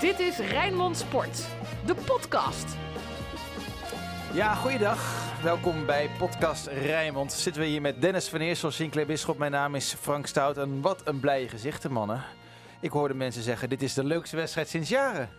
Dit 0.00 0.18
is 0.18 0.38
Rijnmond 0.38 0.96
Sport, 0.96 1.46
de 1.86 1.94
podcast. 1.94 2.76
Ja, 4.32 4.54
goeiedag. 4.54 5.26
Welkom 5.42 5.86
bij 5.86 6.10
podcast 6.18 6.66
Rijnmond. 6.66 7.32
Zitten 7.32 7.62
we 7.62 7.68
hier 7.68 7.80
met 7.80 8.00
Dennis 8.00 8.28
van 8.28 8.40
Eersel, 8.40 8.70
Sinclair 8.70 9.06
Bisschop. 9.06 9.38
Mijn 9.38 9.50
naam 9.50 9.74
is 9.74 9.94
Frank 9.94 10.26
Stout 10.26 10.56
en 10.56 10.80
wat 10.80 11.02
een 11.04 11.20
blije 11.20 11.48
gezichten, 11.48 11.92
mannen. 11.92 12.24
Ik 12.80 12.90
hoorde 12.90 13.14
mensen 13.14 13.42
zeggen, 13.42 13.68
dit 13.68 13.82
is 13.82 13.94
de 13.94 14.04
leukste 14.04 14.36
wedstrijd 14.36 14.68
sinds 14.68 14.88
jaren. 14.88 15.30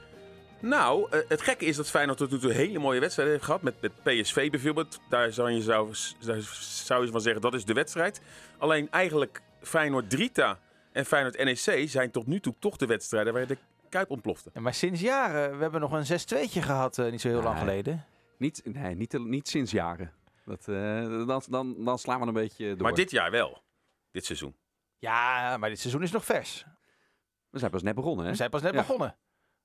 Nou, 0.60 1.08
eh, 1.12 1.20
het 1.28 1.42
gekke 1.42 1.66
is 1.66 1.76
dat 1.76 1.90
Feyenoord 1.90 2.18
tot 2.18 2.32
nu 2.32 2.40
toe 2.40 2.52
hele 2.52 2.80
mooie 2.80 3.00
wedstrijden 3.00 3.34
heeft 3.34 3.46
gehad. 3.46 3.62
Met, 3.62 3.82
met 3.82 4.04
PSV 4.04 4.50
bijvoorbeeld. 4.50 5.00
Daar 5.10 5.32
zou 5.32 5.52
je, 5.52 5.62
zou, 5.62 5.90
zou 6.60 7.06
je 7.06 7.12
van 7.12 7.22
zeggen, 7.22 7.42
dat 7.42 7.54
is 7.54 7.66
de 7.66 7.74
wedstrijd. 7.74 8.22
Alleen 8.58 8.88
eigenlijk 8.92 9.42
Feyenoord 9.62 10.10
Drita 10.10 10.60
en 11.00 11.06
Feyenoord 11.06 11.44
NEC 11.44 11.90
zijn 11.90 12.12
tot 12.12 12.28
nu 12.28 12.40
toe 12.40 12.54
toch 12.60 12.78
de 12.78 12.86
wedstrijden 12.86 13.34
waar 13.34 13.48
de 13.48 13.58
Kuip 13.90 14.10
ontplofte. 14.10 14.50
Ja, 14.54 14.62
maar 14.62 14.74
sinds 14.74 15.02
jaren, 15.02 15.56
we 15.56 15.62
hebben 15.62 15.82
nog 15.82 15.92
een 15.92 16.06
6-2'tje 16.06 16.62
gehad, 16.62 16.98
uh, 16.98 17.12
niet 17.12 17.22
zo 17.22 17.28
heel 17.28 17.42
lang 17.42 17.58
geleden. 17.60 18.06
Niet, 18.38 18.62
nee, 18.64 18.96
niet, 18.96 19.14
niet 19.20 19.48
sinds 19.48 19.72
jaren. 19.72 20.14
Dat, 20.46 20.68
eh, 20.68 21.26
dan, 21.28 21.42
dan, 21.50 21.84
dan 21.86 22.00
slaan 22.00 22.20
we 22.20 22.28
een 22.28 22.34
beetje 22.34 22.68
door. 22.76 22.82
Maar 22.88 22.94
dit 22.94 23.12
jaar 23.12 23.32
wel. 23.32 23.62
Dit 24.12 24.26
seizoen. 24.26 24.56
Ja, 24.98 25.58
maar 25.58 25.70
dit 25.70 25.80
seizoen 25.80 26.02
is 26.04 26.12
nog 26.12 26.26
vers. 26.26 26.66
We 27.50 27.60
zijn 27.60 27.72
pas 27.72 27.84
net 27.84 27.96
begonnen, 27.96 28.26
hè? 28.26 28.32
We 28.32 28.38
zijn 28.38 28.50
pas 28.50 28.62
net 28.62 28.74
Ja. 28.74 28.80
begonnen. 28.80 29.16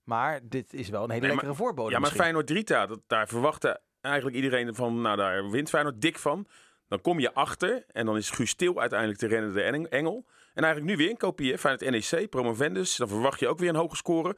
Maar 0.03 0.41
dit 0.42 0.73
is 0.75 0.89
wel 0.89 1.05
een 1.05 1.11
hele 1.11 1.20
Nee, 1.27 1.34
maar- 1.34 1.45
lekkere 1.45 1.64
voorbode 1.64 1.91
Ja, 1.91 1.98
maar. 1.98 2.11
Feyenoord 2.11 2.47
Drita, 2.47 2.87
dat, 2.87 3.01
daar 3.06 3.28
verwachtte 3.28 3.80
eigenlijk 4.01 4.37
iedereen 4.37 4.75
van, 4.75 5.01
nou 5.01 5.16
daar 5.16 5.51
wint 5.51 5.69
Feyenoord 5.69 6.01
dik 6.01 6.19
van. 6.19 6.47
Dan 6.89 7.01
kom 7.01 7.20
je 7.20 7.34
achter 7.34 7.84
en 7.92 8.06
dan 8.06 8.16
is 8.16 8.30
Guus 8.30 8.51
Stil 8.51 8.80
uiteindelijk 8.80 9.20
de 9.20 9.27
rennende 9.27 9.62
eng- 9.62 9.84
engel. 9.84 10.27
En 10.55 10.65
eigenlijk 10.65 10.97
nu 10.97 10.97
weer 11.03 11.11
een 11.11 11.17
kopie, 11.17 11.51
hè. 11.53 11.59
Feyenoord 11.59 12.11
NEC, 12.11 12.31
promovendus. 12.31 12.97
Dan 12.97 13.09
verwacht 13.09 13.41
je 13.41 13.49
ook 13.49 13.59
weer 13.59 13.69
een 13.69 13.75
hoge 13.77 13.97
score. 13.97 14.37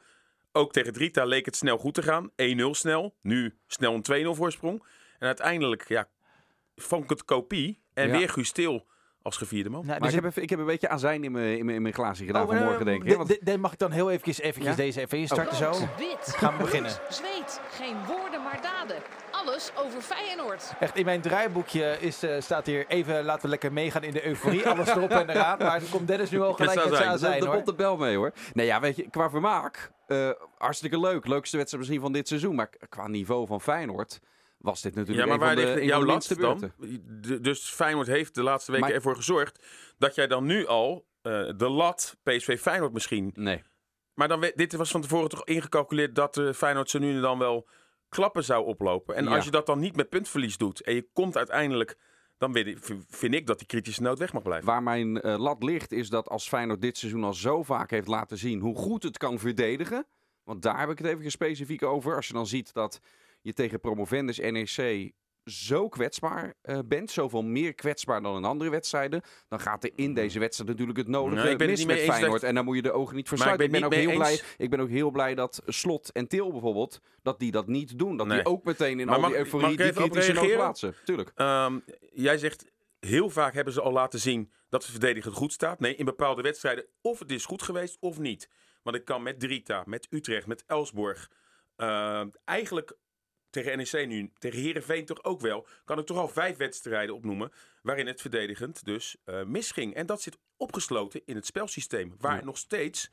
Ook 0.51 0.71
tegen 0.73 0.93
Drita 0.93 1.25
leek 1.25 1.45
het 1.45 1.55
snel 1.55 1.77
goed 1.77 1.93
te 1.93 2.01
gaan. 2.01 2.29
1-0 2.35 2.35
snel, 2.71 3.15
nu 3.21 3.57
snel 3.67 3.93
een 3.93 4.25
2-0 4.25 4.35
voorsprong. 4.37 4.83
En 5.19 5.27
uiteindelijk, 5.27 5.87
ja, 5.87 6.07
vond 6.75 7.03
ik 7.03 7.09
het 7.09 7.25
kopie. 7.25 7.81
En 7.93 8.07
Ja. 8.07 8.17
weer 8.17 8.29
Guus 8.29 8.47
Stil 8.47 8.87
als 9.21 9.37
gevierde 9.37 9.69
man. 9.69 9.85
Nou, 9.85 9.99
Maar 9.99 10.07
dus 10.09 10.17
ik 10.17 10.23
heb, 10.23 10.29
even, 10.31 10.41
ik 10.41 10.49
heb 10.49 10.59
een 10.59 10.65
beetje 10.65 10.89
azijn 10.89 11.23
in 11.23 11.31
mijn, 11.31 11.57
in 11.57 11.65
mijn, 11.65 11.75
in 11.77 11.81
mijn 11.81 11.93
glaasje 11.93 12.25
gedaan 12.25 12.41
Oh, 12.43 12.47
vanmorgen, 12.49 12.85
denk 12.85 13.03
ik. 13.03 13.15
want- 13.17 13.57
mag 13.59 13.71
ik 13.71 13.79
dan 13.79 13.91
heel 13.91 14.09
eventjes, 14.11 14.39
eventjes 14.39 14.75
Ja? 14.75 14.75
deze 14.75 14.99
even 15.01 15.17
instarten 15.17 15.57
zo? 15.57 15.69
Rood, 15.69 15.97
wit, 15.97 16.17
Gaan 16.21 16.51
we 16.51 16.57
rood, 16.57 16.65
beginnen. 16.65 16.91
zweet. 17.09 17.61
Geen 17.71 17.95
daden. 18.07 18.26
Alles 19.47 19.71
over 19.75 20.01
Feyenoord. 20.01 20.73
Echt, 20.79 20.95
in 20.95 21.05
mijn 21.05 21.21
draaiboekje 21.21 21.97
is, 21.99 22.23
eh, 22.23 22.41
staat 22.41 22.65
hier 22.65 22.87
even, 22.87 23.23
laten 23.23 23.41
we 23.41 23.47
lekker 23.47 23.73
meegaan 23.73 24.03
in 24.03 24.11
de 24.11 24.25
euforie. 24.25 24.67
Alles 24.69 24.87
erop 24.87 25.09
en 25.09 25.29
eraan. 25.29 25.57
Maar 25.57 25.79
dan 25.79 25.89
komt 25.89 26.07
Dennis 26.07 26.29
nu 26.29 26.41
al 26.41 26.53
gelijk 26.53 26.75
Met 26.75 26.89
met 26.89 26.97
zijn 26.97 27.19
zijn 27.19 27.41
Daar 27.41 27.53
komt 27.53 27.65
de 27.65 27.73
bel 27.73 27.97
mee, 27.97 28.15
hoor. 28.15 28.31
Nee, 28.53 28.65
ja, 28.65 28.79
weet 28.79 28.95
je, 28.95 29.09
qua 29.09 29.29
vermaak, 29.29 29.91
eh, 30.07 30.29
hartstikke 30.57 30.99
leuk. 30.99 31.27
Leukste 31.27 31.57
wedstrijd 31.57 31.83
misschien 31.83 32.03
van 32.05 32.13
dit 32.13 32.27
seizoen. 32.27 32.55
Maar 32.55 32.69
qua 32.89 33.07
niveau 33.07 33.47
van 33.47 33.61
Feyenoord 33.61 34.19
was 34.57 34.81
dit 34.81 34.95
natuurlijk 34.95 35.27
Ja, 35.27 35.35
maar 35.37 35.45
waar 35.47 35.55
de, 35.55 35.61
ligt 35.73 35.83
jouw 35.87 36.03
last 36.05 36.37
minste 36.39 36.71
dan? 37.19 37.41
Dus 37.41 37.69
Feyenoord 37.69 38.07
heeft 38.07 38.35
de 38.35 38.43
laatste 38.43 38.71
weken 38.71 38.87
Maar- 38.87 38.95
ervoor 38.95 39.15
gezorgd 39.15 39.65
dat 39.97 40.15
jij 40.15 40.27
dan 40.27 40.45
nu 40.45 40.67
al 40.67 41.05
eh, 41.21 41.31
de 41.57 41.69
lat 41.69 42.17
PSV 42.23 42.59
Feyenoord 42.59 42.93
misschien 42.93 43.31
Nee. 43.33 43.63
Maar 44.13 44.27
dan, 44.27 44.51
dit 44.55 44.73
was 44.75 44.91
van 44.91 45.01
tevoren 45.01 45.29
toch 45.29 45.45
ingecalculeerd 45.45 46.15
dat 46.15 46.37
eh 46.37 46.53
Feyenoord 46.53 46.89
zo 46.89 46.99
nu 46.99 47.15
en 47.15 47.21
dan 47.21 47.39
wel 47.39 47.67
klappen 48.09 48.43
zou 48.43 48.65
oplopen. 48.65 49.15
En 49.15 49.23
Ja. 49.23 49.35
als 49.35 49.45
je 49.45 49.51
dat 49.51 49.65
dan 49.65 49.79
niet 49.79 49.95
met 49.95 50.09
puntverlies 50.09 50.57
doet 50.57 50.81
en 50.81 50.93
je 50.95 51.07
komt 51.13 51.37
uiteindelijk, 51.37 51.97
dan 52.37 52.53
vind 53.07 53.33
ik 53.33 53.47
dat 53.47 53.57
die 53.57 53.67
kritische 53.67 54.01
noot 54.01 54.19
weg 54.19 54.33
mag 54.33 54.43
blijven. 54.43 54.67
Waar 54.67 54.83
mijn 54.83 55.21
eh, 55.21 55.37
lat 55.39 55.63
ligt 55.63 55.91
is 55.91 56.09
dat 56.09 56.29
als 56.29 56.47
Feyenoord 56.47 56.81
dit 56.81 56.97
seizoen 56.97 57.23
al 57.23 57.33
zo 57.33 57.63
vaak 57.63 57.89
heeft 57.91 58.07
laten 58.07 58.37
zien 58.37 58.59
hoe 58.59 58.75
goed 58.75 59.03
het 59.03 59.17
kan 59.17 59.39
verdedigen. 59.39 60.05
Want 60.43 60.61
daar 60.61 60.79
heb 60.79 60.89
ik 60.89 60.97
het 60.97 61.07
even 61.07 61.31
specifiek 61.31 61.83
over. 61.83 62.15
Als 62.15 62.27
je 62.27 62.33
dan 62.33 62.47
ziet 62.47 62.73
dat 62.73 62.99
je 63.41 63.53
tegen 63.53 63.79
promovendus 63.79 64.39
NEC 64.39 65.11
zo 65.49 65.89
kwetsbaar 65.89 66.53
eh, 66.61 66.79
bent. 66.85 67.11
Zoveel 67.11 67.43
meer 67.43 67.73
kwetsbaar 67.73 68.21
dan 68.21 68.35
in 68.37 68.43
andere 68.45 68.69
wedstrijden. 68.69 69.21
Dan 69.47 69.59
gaat 69.59 69.83
er 69.83 69.91
in 69.95 70.13
deze 70.13 70.39
wedstrijd 70.39 70.69
natuurlijk 70.69 70.97
het 70.97 71.07
nodige 71.07 71.41
Nee, 71.43 71.51
ik 71.51 71.57
ben 71.57 71.67
mis 71.67 71.77
niet 71.79 71.87
met 71.87 71.99
Feyenoord. 71.99 72.31
dat- 72.41 72.49
En 72.49 72.55
dan 72.55 72.65
moet 72.65 72.75
je 72.75 72.81
de 72.81 72.91
ogen 72.91 73.15
niet 73.15 73.25
Maar 73.29 73.37
versluiten. 73.37 73.65
ik 73.67 73.73
Ik 73.73 73.79
ben 73.79 73.89
ook 73.89 74.05
heel 74.05 74.15
blij, 74.17 74.41
ik 74.57 74.69
ben 74.69 74.79
ook 74.79 74.89
heel 74.89 75.11
blij 75.11 75.35
dat 75.35 75.61
Slot 75.65 76.11
en 76.11 76.27
Til 76.27 76.51
bijvoorbeeld, 76.51 77.01
dat 77.21 77.39
die 77.39 77.51
dat 77.51 77.67
niet 77.67 77.99
doen. 77.99 78.17
Dat 78.17 78.27
Nee. 78.27 78.37
die 78.37 78.45
ook 78.51 78.63
meteen 78.63 78.99
in 78.99 79.05
Maar 79.05 79.15
al 79.15 79.21
mag- 79.21 79.29
die 79.29 79.39
euforie 79.39 79.77
die 79.77 79.91
kritische 79.93 80.33
noot 80.33 80.53
plaatsen. 80.53 80.95
Tuurlijk. 81.03 81.31
Ehm, 81.35 81.79
jij 82.13 82.37
zegt, 82.37 82.65
heel 82.99 83.29
vaak 83.29 83.53
hebben 83.53 83.73
ze 83.73 83.81
al 83.81 83.91
laten 83.91 84.19
zien 84.19 84.51
dat 84.69 84.83
de 84.83 84.91
verdediging 84.91 85.35
goed 85.35 85.53
staat. 85.53 85.79
Nee, 85.79 85.95
in 85.95 86.05
bepaalde 86.05 86.41
wedstrijden 86.41 86.85
of 87.01 87.19
het 87.19 87.31
is 87.31 87.45
goed 87.45 87.61
geweest 87.61 87.97
of 87.99 88.19
niet. 88.19 88.49
Want 88.83 88.95
ik 88.95 89.05
kan 89.05 89.23
met 89.23 89.39
Drita, 89.39 89.83
met 89.85 90.07
Utrecht, 90.09 90.47
met 90.47 90.63
Elsborg, 90.67 91.29
ehm, 91.75 92.27
eigenlijk 92.45 92.97
tegen 93.49 93.77
NEC 93.77 94.07
nu, 94.07 94.31
tegen 94.39 94.59
Herenveen 94.59 95.05
toch 95.05 95.23
ook 95.23 95.41
wel, 95.41 95.67
kan 95.85 95.99
ik 95.99 96.05
toch 96.05 96.17
al 96.17 96.27
vijf 96.27 96.57
wedstrijden 96.57 97.15
opnoemen 97.15 97.51
waarin 97.81 98.07
het 98.07 98.21
verdedigend 98.21 98.85
dus 98.85 99.15
eh, 99.23 99.43
misging. 99.43 99.93
En 99.93 100.05
dat 100.05 100.21
zit 100.21 100.37
opgesloten 100.57 101.21
in 101.25 101.35
het 101.35 101.45
spelsysteem, 101.45 102.15
waar 102.19 102.37
Ja. 102.37 102.43
nog 102.43 102.57
steeds 102.57 103.09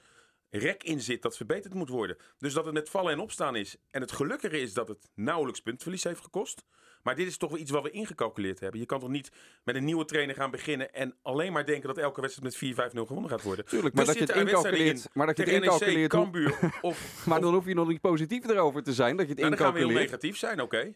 rek 0.50 0.82
in 0.82 1.00
zit 1.00 1.22
dat 1.22 1.36
verbeterd 1.36 1.74
moet 1.74 1.88
worden. 1.88 2.16
Dus 2.38 2.52
dat 2.52 2.64
het 2.64 2.74
met 2.74 2.90
vallen 2.90 3.12
en 3.12 3.18
opstaan 3.18 3.56
is. 3.56 3.76
En 3.90 4.00
het 4.00 4.12
gelukkige 4.12 4.60
is 4.60 4.72
dat 4.72 4.88
het 4.88 5.10
nauwelijks 5.14 5.60
puntverlies 5.60 6.04
heeft 6.04 6.20
gekost. 6.20 6.64
Maar 7.04 7.14
dit 7.16 7.26
is 7.26 7.36
toch 7.36 7.50
wel 7.50 7.58
iets 7.58 7.70
wat 7.70 7.82
we 7.82 7.90
ingecalculeerd 7.90 8.60
hebben. 8.60 8.80
Je 8.80 8.86
kan 8.86 9.00
toch 9.00 9.08
niet 9.08 9.30
met 9.64 9.74
een 9.74 9.84
nieuwe 9.84 10.04
trainer 10.04 10.34
gaan 10.34 10.50
beginnen 10.50 10.94
en 10.94 11.16
alleen 11.22 11.52
maar 11.52 11.66
denken 11.66 11.88
dat 11.88 11.98
elke 11.98 12.20
wedstrijd 12.20 12.76
met 12.76 12.92
4-5-0 12.94 13.06
gewonnen 13.06 13.30
gaat 13.30 13.42
worden. 13.42 13.64
Tuurlijk, 13.66 13.94
maar 13.94 14.04
dat 14.04 14.18
je 14.18 14.26
er 14.26 14.36
incalculeert. 14.36 15.08
Maar 15.12 15.26
dat 15.26 15.36
je 15.36 15.42
het 15.42 15.52
NEC, 15.52 15.62
incalculeert. 15.62 16.12
hoe- 16.12 16.20
Cambuur 16.22 16.54
of... 16.82 17.26
Maar 17.26 17.36
of- 17.38 17.44
dan 17.44 17.54
hoef 17.54 17.66
je 17.66 17.74
nog 17.74 17.88
niet 17.88 18.00
positief 18.00 18.48
erover 18.48 18.82
te 18.82 18.92
zijn 18.92 19.16
dat 19.16 19.26
je 19.26 19.32
het 19.32 19.40
nou, 19.40 19.50
dan 19.50 19.64
gaan 19.64 19.72
we 19.72 19.78
heel 19.78 19.88
incalculeert. 19.88 20.22
negatief 20.22 20.40
zijn, 20.40 20.60
oké. 20.60 20.94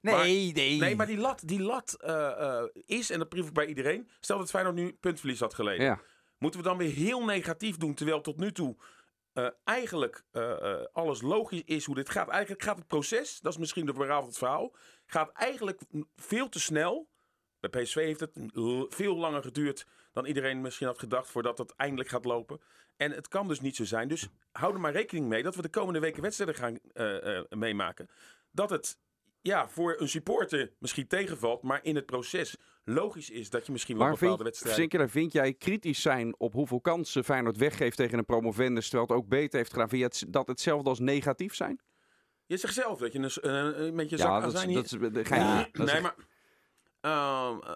Nee, 0.00 0.52
nee. 0.52 0.78
Nee, 0.78 0.96
maar 0.96 1.06
die 1.06 1.18
lat, 1.18 1.42
die 1.44 1.60
lat 1.62 1.96
eh, 2.00 2.58
eh, 2.58 2.64
is, 2.86 3.10
en 3.10 3.18
dat 3.18 3.28
proef 3.28 3.46
ik 3.46 3.52
bij 3.52 3.66
iedereen... 3.66 4.08
Stel 4.20 4.38
dat 4.38 4.50
Feyenoord 4.50 4.74
nu 4.76 4.92
puntverlies 5.00 5.40
had 5.40 5.54
geleden. 5.54 5.84
Ja. 5.84 6.00
Moeten 6.38 6.60
we 6.60 6.66
dan 6.66 6.76
weer 6.76 6.92
heel 6.92 7.24
negatief 7.24 7.76
doen, 7.76 7.94
terwijl 7.94 8.20
tot 8.20 8.36
nu 8.36 8.52
toe 8.52 8.76
eh, 9.32 9.48
eigenlijk 9.64 10.22
eh, 10.30 10.50
eh, 10.72 10.86
alles 10.92 11.22
logisch 11.22 11.62
is 11.64 11.84
hoe 11.84 11.94
dit 11.94 12.10
gaat. 12.10 12.28
Eigenlijk 12.28 12.62
gaat 12.62 12.78
het 12.78 12.86
proces, 12.86 13.40
dat 13.40 13.52
is 13.52 13.58
misschien 13.58 13.86
de 13.86 13.94
van 13.94 14.24
het 14.24 14.38
verhaal, 14.38 14.74
gaat 15.10 15.32
eigenlijk 15.32 15.80
veel 16.16 16.48
te 16.48 16.60
snel. 16.60 17.08
Bij 17.60 17.82
PSV 17.82 17.94
heeft 17.94 18.20
het 18.20 18.38
veel 18.88 19.16
langer 19.16 19.42
geduurd 19.42 19.86
dan 20.12 20.26
iedereen 20.26 20.60
misschien 20.60 20.86
had 20.86 20.98
gedacht 20.98 21.30
voordat 21.30 21.58
het 21.58 21.74
eindelijk 21.76 22.08
gaat 22.08 22.24
lopen. 22.24 22.60
En 22.96 23.12
het 23.12 23.28
kan 23.28 23.48
dus 23.48 23.60
niet 23.60 23.76
zo 23.76 23.84
zijn. 23.84 24.08
Dus 24.08 24.28
hou 24.52 24.74
er 24.74 24.80
maar 24.80 24.92
rekening 24.92 25.28
mee 25.28 25.42
dat 25.42 25.56
we 25.56 25.62
de 25.62 25.68
komende 25.68 26.00
weken 26.00 26.22
wedstrijden 26.22 26.54
gaan 26.54 26.78
eh, 26.92 27.36
eh, 27.38 27.44
meemaken. 27.48 28.08
Dat 28.50 28.70
het 28.70 28.98
ja, 29.42 29.68
voor 29.68 29.96
een 29.98 30.08
supporter 30.08 30.72
misschien 30.78 31.06
tegenvalt, 31.06 31.62
maar 31.62 31.80
in 31.82 31.94
het 31.94 32.06
proces 32.06 32.56
logisch 32.84 33.30
is 33.30 33.50
dat 33.50 33.66
je 33.66 33.72
misschien 33.72 33.96
wel 33.96 34.06
Maar 34.06 34.14
bepaalde 34.14 34.36
vind, 34.36 34.48
wedstrijden... 34.48 34.80
Sinkela, 34.80 35.08
vind 35.08 35.32
jij 35.32 35.54
kritisch 35.54 36.00
zijn 36.02 36.34
op 36.38 36.52
hoeveel 36.52 36.80
kansen 36.80 37.24
Feyenoord 37.24 37.56
weggeeft 37.56 37.96
tegen 37.96 38.18
een 38.18 38.24
promovendus, 38.24 38.88
terwijl 38.88 39.08
het 39.08 39.16
ook 39.16 39.28
beter 39.28 39.58
heeft 39.58 39.72
gedaan? 39.72 39.88
Vind 39.88 40.00
je 40.00 40.24
het, 40.24 40.32
dat 40.32 40.48
hetzelfde 40.48 40.88
als 40.88 40.98
negatief 40.98 41.54
zijn? 41.54 41.80
Je 42.50 42.56
zegt 42.56 42.74
zelf 42.74 42.98
dat 42.98 43.12
je 43.12 43.18
een, 43.40 43.94
met 43.94 44.10
je 44.10 44.16
zak 44.16 44.26
ja, 44.28 44.40
dat, 44.40 44.54
azijn 44.54 44.72
dat 44.72 44.84
is, 44.84 44.90
ga 45.28 45.34
je 45.36 45.40
Ja, 45.40 45.58
niet- 45.58 45.74
dat 45.76 45.86
is 45.86 45.92
nee, 45.92 46.02
maar... 46.02 46.14
ehm, 47.00 47.58
eh, 47.62 47.74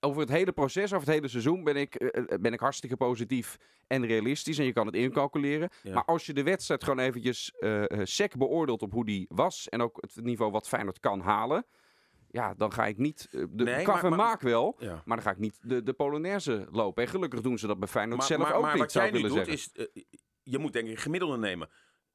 Over 0.00 0.20
het 0.20 0.30
hele 0.30 0.52
proces, 0.52 0.92
over 0.92 1.06
het 1.06 1.14
hele 1.16 1.28
seizoen 1.28 1.64
ben 1.64 1.76
ik, 1.76 1.94
eh, 1.94 2.22
eh, 2.32 2.40
ben 2.40 2.52
ik 2.52 2.60
hartstikke 2.60 2.96
positief 2.96 3.56
en 3.86 4.06
realistisch. 4.06 4.58
En 4.58 4.64
je 4.64 4.72
kan 4.72 4.86
het 4.86 4.94
incalculeren. 4.94 5.68
Ja. 5.82 5.94
Maar 5.94 6.04
als 6.04 6.26
je 6.26 6.32
de 6.32 6.42
wedstrijd 6.42 6.84
gewoon 6.84 6.98
eventjes 6.98 7.52
sec 8.02 8.36
beoordeelt 8.36 8.82
op 8.82 8.92
hoe 8.92 9.04
die 9.04 9.26
was. 9.28 9.68
En 9.68 9.80
ook 9.82 9.98
het 10.00 10.24
niveau 10.24 10.50
wat 10.52 10.68
Feyenoord 10.68 11.00
kan 11.00 11.20
halen. 11.20 11.66
Ja, 12.30 12.54
dan 12.54 12.72
ga 12.72 12.86
ik 12.86 12.96
niet... 12.98 13.28
eh, 13.30 13.44
de, 13.50 13.64
Nee, 13.64 13.74
maar- 13.76 13.86
maar- 13.86 13.98
vermaak 13.98 14.40
wel. 14.40 14.76
ja. 14.78 15.02
Maar 15.04 15.16
dan 15.16 15.26
ga 15.26 15.30
ik 15.30 15.38
niet 15.38 15.58
de, 15.62 15.82
de 15.82 15.92
Polonaise 15.92 16.66
lopen. 16.70 17.02
En 17.04 17.08
gelukkig 17.08 17.40
doen 17.40 17.58
ze 17.58 17.66
dat 17.66 17.78
bij 17.78 17.88
Feyenoord 17.88 18.18
Maar, 18.18 18.26
zelf 18.26 18.42
maar, 18.42 18.54
ook 18.54 18.62
maar 18.62 18.72
niet, 18.72 18.80
wat 18.82 18.92
zou 18.92 19.04
jij 19.04 19.14
nu 19.14 19.28
doet 19.28 19.32
zeggen. 19.46 19.52
is... 19.52 19.70
je 20.42 20.58
moet 20.58 20.72
denk 20.72 20.86
ik 20.86 20.92
een 20.92 20.98
gemiddelde 20.98 21.38
nemen. 21.38 21.68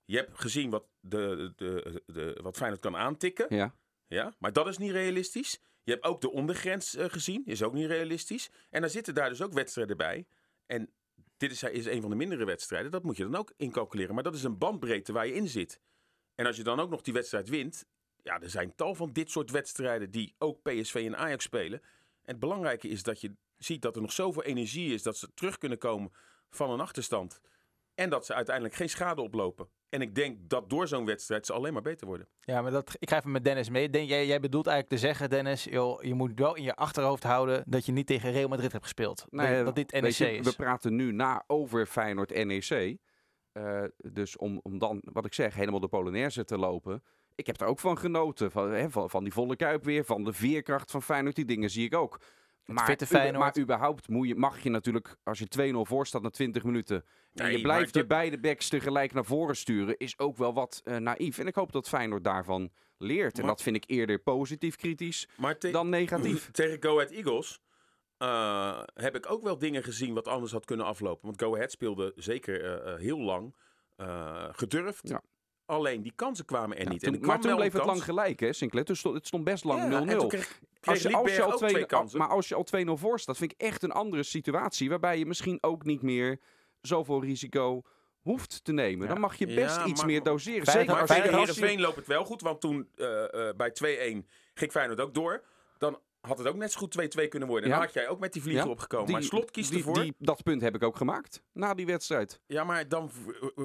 Je 0.05 0.17
hebt 0.17 0.39
gezien 0.39 0.69
wat, 0.69 0.85
de, 0.99 1.53
de, 1.55 2.03
de, 2.05 2.39
wat 2.41 2.57
Feyenoord 2.57 2.81
kan 2.81 2.95
aantikken. 2.95 3.55
Ja. 3.55 3.75
Ja, 4.07 4.33
maar 4.39 4.53
dat 4.53 4.67
is 4.67 4.77
niet 4.77 4.91
realistisch. 4.91 5.61
Je 5.83 5.91
hebt 5.91 6.03
ook 6.03 6.21
de 6.21 6.31
ondergrens 6.31 6.95
eh, 6.95 7.05
gezien. 7.09 7.45
Is 7.45 7.63
ook 7.63 7.73
niet 7.73 7.87
realistisch. 7.87 8.49
En 8.69 8.81
dan 8.81 8.89
zitten 8.89 9.13
daar 9.13 9.29
dus 9.29 9.41
ook 9.41 9.53
wedstrijden 9.53 9.97
bij. 9.97 10.25
En 10.65 10.89
dit 11.37 11.51
is, 11.51 11.63
is 11.63 11.85
een 11.85 12.01
van 12.01 12.09
de 12.09 12.15
mindere 12.15 12.45
wedstrijden. 12.45 12.91
Dat 12.91 13.03
moet 13.03 13.17
je 13.17 13.23
dan 13.23 13.35
ook 13.35 13.53
incalculeren. 13.57 14.13
Maar 14.13 14.23
dat 14.23 14.35
is 14.35 14.43
een 14.43 14.57
bandbreedte 14.57 15.13
waar 15.13 15.27
je 15.27 15.33
in 15.33 15.47
zit. 15.47 15.79
En 16.35 16.45
als 16.45 16.55
je 16.55 16.63
dan 16.63 16.79
ook 16.79 16.89
nog 16.89 17.01
die 17.01 17.13
wedstrijd 17.13 17.49
wint. 17.49 17.85
Ja, 18.23 18.41
er 18.41 18.49
zijn 18.49 18.75
tal 18.75 18.95
van 18.95 19.13
dit 19.13 19.31
soort 19.31 19.51
wedstrijden 19.51 20.11
die 20.11 20.35
ook 20.37 20.61
PSV 20.61 21.03
en 21.05 21.17
Ajax 21.17 21.43
spelen. 21.43 21.81
En 21.81 22.31
het 22.31 22.39
belangrijke 22.39 22.87
is 22.87 23.03
dat 23.03 23.21
je 23.21 23.35
ziet 23.57 23.81
dat 23.81 23.95
er 23.95 24.01
nog 24.01 24.11
zoveel 24.11 24.43
energie 24.43 24.93
is. 24.93 25.03
Dat 25.03 25.17
ze 25.17 25.33
terug 25.33 25.57
kunnen 25.57 25.77
komen 25.77 26.11
van 26.49 26.69
een 26.69 26.79
achterstand. 26.79 27.41
En 27.93 28.09
dat 28.09 28.25
ze 28.25 28.33
uiteindelijk 28.33 28.75
geen 28.75 28.89
schade 28.89 29.21
oplopen. 29.21 29.69
En 29.95 30.01
ik 30.01 30.15
denk 30.15 30.49
dat 30.49 30.69
door 30.69 30.87
zo'n 30.87 31.05
wedstrijd 31.05 31.45
ze 31.45 31.53
alleen 31.53 31.73
maar 31.73 31.81
beter 31.81 32.07
worden. 32.07 32.27
Ja, 32.39 32.61
maar 32.61 32.71
dat, 32.71 32.95
ik 32.99 33.09
ga 33.09 33.17
even 33.17 33.31
met 33.31 33.43
Dennis 33.43 33.69
mee. 33.69 33.89
Denk, 33.89 34.09
jij, 34.09 34.25
jij 34.27 34.39
bedoelt 34.39 34.67
eigenlijk 34.67 35.01
te 35.01 35.07
zeggen, 35.07 35.29
Dennis, 35.29 35.63
joh, 35.63 36.03
je 36.03 36.13
moet 36.13 36.31
wel 36.35 36.55
in 36.55 36.63
je 36.63 36.75
achterhoofd 36.75 37.23
houden 37.23 37.63
dat 37.67 37.85
je 37.85 37.91
niet 37.91 38.07
tegen 38.07 38.31
Real 38.31 38.47
Madrid 38.47 38.71
hebt 38.71 38.83
gespeeld. 38.83 39.25
Nee, 39.29 39.55
dat, 39.55 39.65
dat 39.65 39.75
dit 39.75 39.91
NEC 39.91 40.11
je, 40.11 40.37
is. 40.37 40.45
We 40.45 40.55
praten 40.55 40.95
nu 40.95 41.11
na 41.11 41.43
over 41.47 41.85
Feyenoord 41.85 42.45
NEC. 42.45 42.97
Eh, 43.51 43.83
dus 43.97 44.37
om, 44.37 44.59
om 44.63 44.79
dan, 44.79 45.01
wat 45.03 45.25
ik 45.25 45.33
zeg, 45.33 45.55
helemaal 45.55 45.79
de 45.79 45.87
Polonaise 45.87 46.43
te 46.43 46.57
lopen. 46.57 47.03
Ik 47.35 47.47
heb 47.47 47.61
er 47.61 47.67
ook 47.67 47.79
van 47.79 47.97
genoten. 47.97 48.51
Van, 48.51 48.71
hè, 48.71 48.89
van, 48.89 49.09
van 49.09 49.23
die 49.23 49.33
volle 49.33 49.55
kuip 49.55 49.83
weer, 49.83 50.05
van 50.05 50.23
de 50.23 50.33
veerkracht 50.33 50.91
van 50.91 51.01
Feyenoord. 51.01 51.35
Die 51.35 51.45
dingen 51.45 51.69
zie 51.69 51.85
ik 51.85 51.95
ook. 51.95 52.19
Maar, 52.65 52.85
fitte 52.85 53.03
ube- 53.05 53.13
Feyenoord. 53.15 53.43
maar 53.43 53.57
überhaupt 53.63 54.07
moet 54.07 54.27
je, 54.27 54.35
mag 54.35 54.59
je 54.63 54.69
natuurlijk, 54.69 55.15
als 55.23 55.39
je 55.39 55.73
2-0 55.73 55.75
voor 55.81 56.07
staat 56.07 56.21
na 56.21 56.29
20 56.29 56.63
minuten... 56.63 56.95
en 57.33 57.43
Nee, 57.45 57.55
je 57.57 57.61
blijft 57.61 57.95
je 57.95 58.05
beide 58.05 58.39
backs 58.39 58.69
tegelijk 58.69 59.13
naar 59.13 59.25
voren 59.25 59.55
sturen... 59.55 59.97
is 59.97 60.19
ook 60.19 60.37
wel 60.37 60.53
wat 60.53 60.81
eh, 60.83 60.97
naïef. 60.97 61.37
En 61.37 61.47
ik 61.47 61.55
hoop 61.55 61.71
dat 61.71 61.87
Feyenoord 61.87 62.23
daarvan 62.23 62.69
leert. 62.97 63.39
En 63.39 63.45
dat 63.45 63.61
vind 63.61 63.75
ik 63.75 63.83
eerder 63.87 64.19
positief 64.19 64.75
kritisch 64.75 65.27
Maar 65.37 65.57
te- 65.57 65.71
dan 65.71 65.89
negatief. 65.89 66.49
tegen 66.51 66.83
Go 66.83 66.95
Ahead 66.95 67.11
Eagles 67.11 67.59
eh, 68.17 68.81
heb 68.93 69.15
ik 69.15 69.31
ook 69.31 69.43
wel 69.43 69.57
dingen 69.57 69.83
gezien 69.83 70.13
wat 70.13 70.27
anders 70.27 70.51
had 70.51 70.65
kunnen 70.65 70.85
aflopen. 70.85 71.25
Want 71.25 71.41
Go 71.41 71.55
Ahead 71.55 71.71
speelde 71.71 72.13
zeker 72.15 72.81
eh, 72.83 72.95
heel 72.99 73.19
lang 73.19 73.55
eh, 73.95 74.45
gedurfd. 74.51 75.09
Ja. 75.09 75.21
Alleen 75.65 76.01
die 76.01 76.11
kansen 76.15 76.45
kwamen 76.45 76.77
er 76.77 76.83
Ja, 76.83 76.89
niet. 76.89 77.03
toen- 77.03 77.13
en 77.13 77.19
er 77.21 77.25
maar 77.27 77.39
toen 77.41 77.55
bleef 77.55 77.73
het 77.73 77.85
lang 77.85 78.03
gelijk, 78.03 78.39
hè, 78.39 78.53
Sinclair? 78.53 78.85
Toen 78.85 78.95
stond, 78.95 79.15
het 79.15 79.27
stond 79.27 79.43
best 79.43 79.63
lang 79.63 79.81
0-0. 79.81 79.91
Ja, 80.05 80.11
en 80.11 80.17
toen 80.17 80.27
kreeg, 80.27 80.59
kreeg 80.79 80.93
als 80.93 81.01
je, 81.01 81.15
als 81.17 81.35
je 81.35 81.43
al 81.43 81.57
twee 81.57 81.69
2 81.69 81.85
kansen. 81.85 82.19
maar 82.19 82.27
als 82.27 82.47
je 82.47 82.55
al 82.55 82.63
2-0 82.63 82.97
voor 82.97 83.19
staat, 83.19 83.37
vind 83.37 83.51
ik 83.51 83.61
echt 83.61 83.83
een 83.83 83.91
andere 83.91 84.23
situatie. 84.23 84.89
Waarbij 84.89 85.17
je 85.19 85.25
misschien 85.25 85.57
ook 85.61 85.83
niet 85.85 86.01
meer 86.01 86.39
zoveel 86.81 87.21
risico 87.21 87.81
hoeft 88.21 88.63
te 88.63 88.71
nemen. 88.71 89.07
Ja. 89.07 89.11
Dan 89.13 89.21
mag 89.21 89.35
je 89.35 89.45
best 89.45 89.75
Ja, 89.75 89.85
iets 89.85 89.99
maar- 89.99 90.09
meer 90.09 90.23
doseren. 90.23 90.65
Zeker 90.65 90.85
Maar 90.91 90.99
als 90.99 91.07
tegen 91.09 91.23
je, 91.23 91.29
Feyenoord- 91.29 91.47
als 91.49 91.57
je- 91.57 91.63
Heerenveen 91.63 91.85
loopt 91.85 91.95
het 91.97 92.07
wel 92.07 92.25
goed. 92.25 92.41
Want 92.41 92.61
toen 92.61 92.89
eh, 92.95 93.47
eh, 93.49 93.55
bij 93.55 93.71
2-1 93.71 94.27
ging 94.53 94.71
Feyenoord 94.71 95.01
ook 95.01 95.13
door. 95.13 95.43
Dan 95.77 95.99
had 96.25 96.37
het 96.37 96.47
ook 96.47 96.55
net 96.55 96.71
zo 96.71 96.79
goed 96.79 96.91
2-2 96.91 97.27
kunnen 97.27 97.47
worden. 97.49 97.65
En 97.65 97.69
Ja. 97.75 97.75
dan 97.77 97.85
had 97.85 97.93
jij 97.95 98.07
ook 98.07 98.19
met 98.19 98.33
die 98.33 98.41
vlieger 98.41 98.63
Ja, 98.65 98.69
opgekomen. 98.69 99.05
die- 99.05 99.15
maar 99.15 99.23
Slot 99.23 99.51
kiest 99.51 99.69
die- 99.69 99.77
ervoor. 99.79 100.01
die- 100.01 100.15
dat 100.17 100.43
punt 100.43 100.61
heb 100.61 100.75
ik 100.75 100.83
ook 100.83 100.95
gemaakt 100.97 101.43
na 101.53 101.73
die 101.73 101.85
wedstrijd. 101.85 102.41
Ja, 102.47 102.63
maar 102.63 102.87
dan 102.87 103.11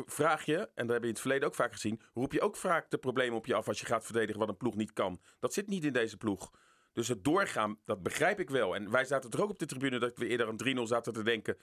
vraag 0.07 0.45
je, 0.45 0.57
en 0.75 0.87
dat 0.87 0.89
heb 0.89 1.01
je 1.01 1.07
in 1.07 1.13
het 1.13 1.21
verleden 1.21 1.49
ook 1.49 1.55
vaak 1.55 1.73
gezien, 1.73 2.01
roep 2.15 2.33
je 2.33 2.41
ook 2.41 2.57
vaak 2.57 2.91
de 2.91 2.99
problemen 2.99 3.37
op 3.37 3.47
je 3.47 3.55
af 3.55 3.69
als 3.69 3.81
je 3.81 3.87
gaat 3.87 4.05
verdedigen 4.05 4.41
wat 4.41 4.49
een 4.49 4.57
ploeg 4.57 4.75
niet 4.77 4.93
kan. 4.93 5.21
Dat 5.39 5.53
zit 5.55 5.67
niet 5.69 5.85
in 5.85 5.93
deze 5.93 6.17
ploeg. 6.17 6.51
Dus 6.93 7.09
het 7.09 7.25
doorgaan, 7.25 7.79
dat 7.85 8.03
begrijp 8.03 8.41
ik 8.41 8.51
wel. 8.51 8.75
En 8.75 8.91
wij 8.91 9.05
zaten 9.05 9.31
er 9.31 9.43
ook 9.43 9.51
op 9.51 9.59
de 9.59 9.67
tribune 9.67 9.99
dat 9.99 10.19
we 10.19 10.27
eerder 10.27 10.47
aan 10.49 10.57
3-0 10.57 10.87
zaten 10.87 11.13
te 11.13 11.23
denken 11.23 11.57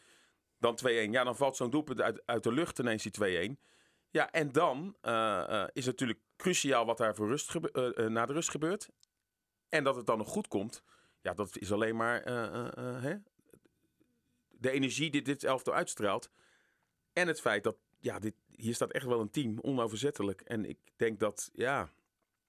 dan 0.60 0.76
2-1. 0.76 1.12
Ja, 1.12 1.24
dan 1.24 1.36
valt 1.36 1.56
zo'n 1.56 1.70
doelpunt 1.70 2.02
uit, 2.02 2.22
uit 2.26 2.44
de 2.44 2.52
lucht 2.52 2.80
ineens 2.80 3.04
die 3.04 3.12
2-1. 3.12 3.60
Ja, 4.10 4.32
en 4.32 4.52
dan 4.52 4.96
eh, 5.02 5.14
eh, 5.62 5.68
is 5.74 5.86
het 5.86 6.00
natuurlijk 6.00 6.20
cruciaal 6.38 6.86
wat 6.86 6.98
daar 6.98 7.16
voor 7.16 7.28
rust 7.28 7.56
eh, 7.56 8.06
na 8.08 8.26
de 8.26 8.34
rust 8.34 8.50
gebeurt. 8.50 8.90
En 9.70 9.84
dat 9.84 9.96
het 9.96 10.06
dan 10.06 10.18
nog 10.18 10.30
goed 10.30 10.48
komt. 10.48 10.84
Ja, 11.22 11.34
dat 11.34 11.58
is 11.58 11.72
alleen 11.72 11.96
maar 11.96 12.22
eh, 12.22 12.44
eh, 12.44 12.78
eh, 12.78 13.02
hè? 13.04 13.16
de 14.60 14.72
energie 14.72 15.12
die 15.12 15.22
dit 15.22 15.44
elftal 15.44 15.74
uitstraalt. 15.74 16.32
En 17.14 17.28
het 17.28 17.42
feit 17.42 17.64
dat, 17.64 17.76
ja, 18.00 18.20
dit, 18.20 18.34
hier 18.56 18.74
staat 18.74 18.92
echt 18.92 19.06
wel 19.06 19.20
een 19.20 19.30
team, 19.30 19.60
onoverzettelijk. 19.62 20.42
En 20.42 20.70
ik 20.70 20.78
denk 20.96 21.20
dat, 21.20 21.50
ja, 21.54 21.90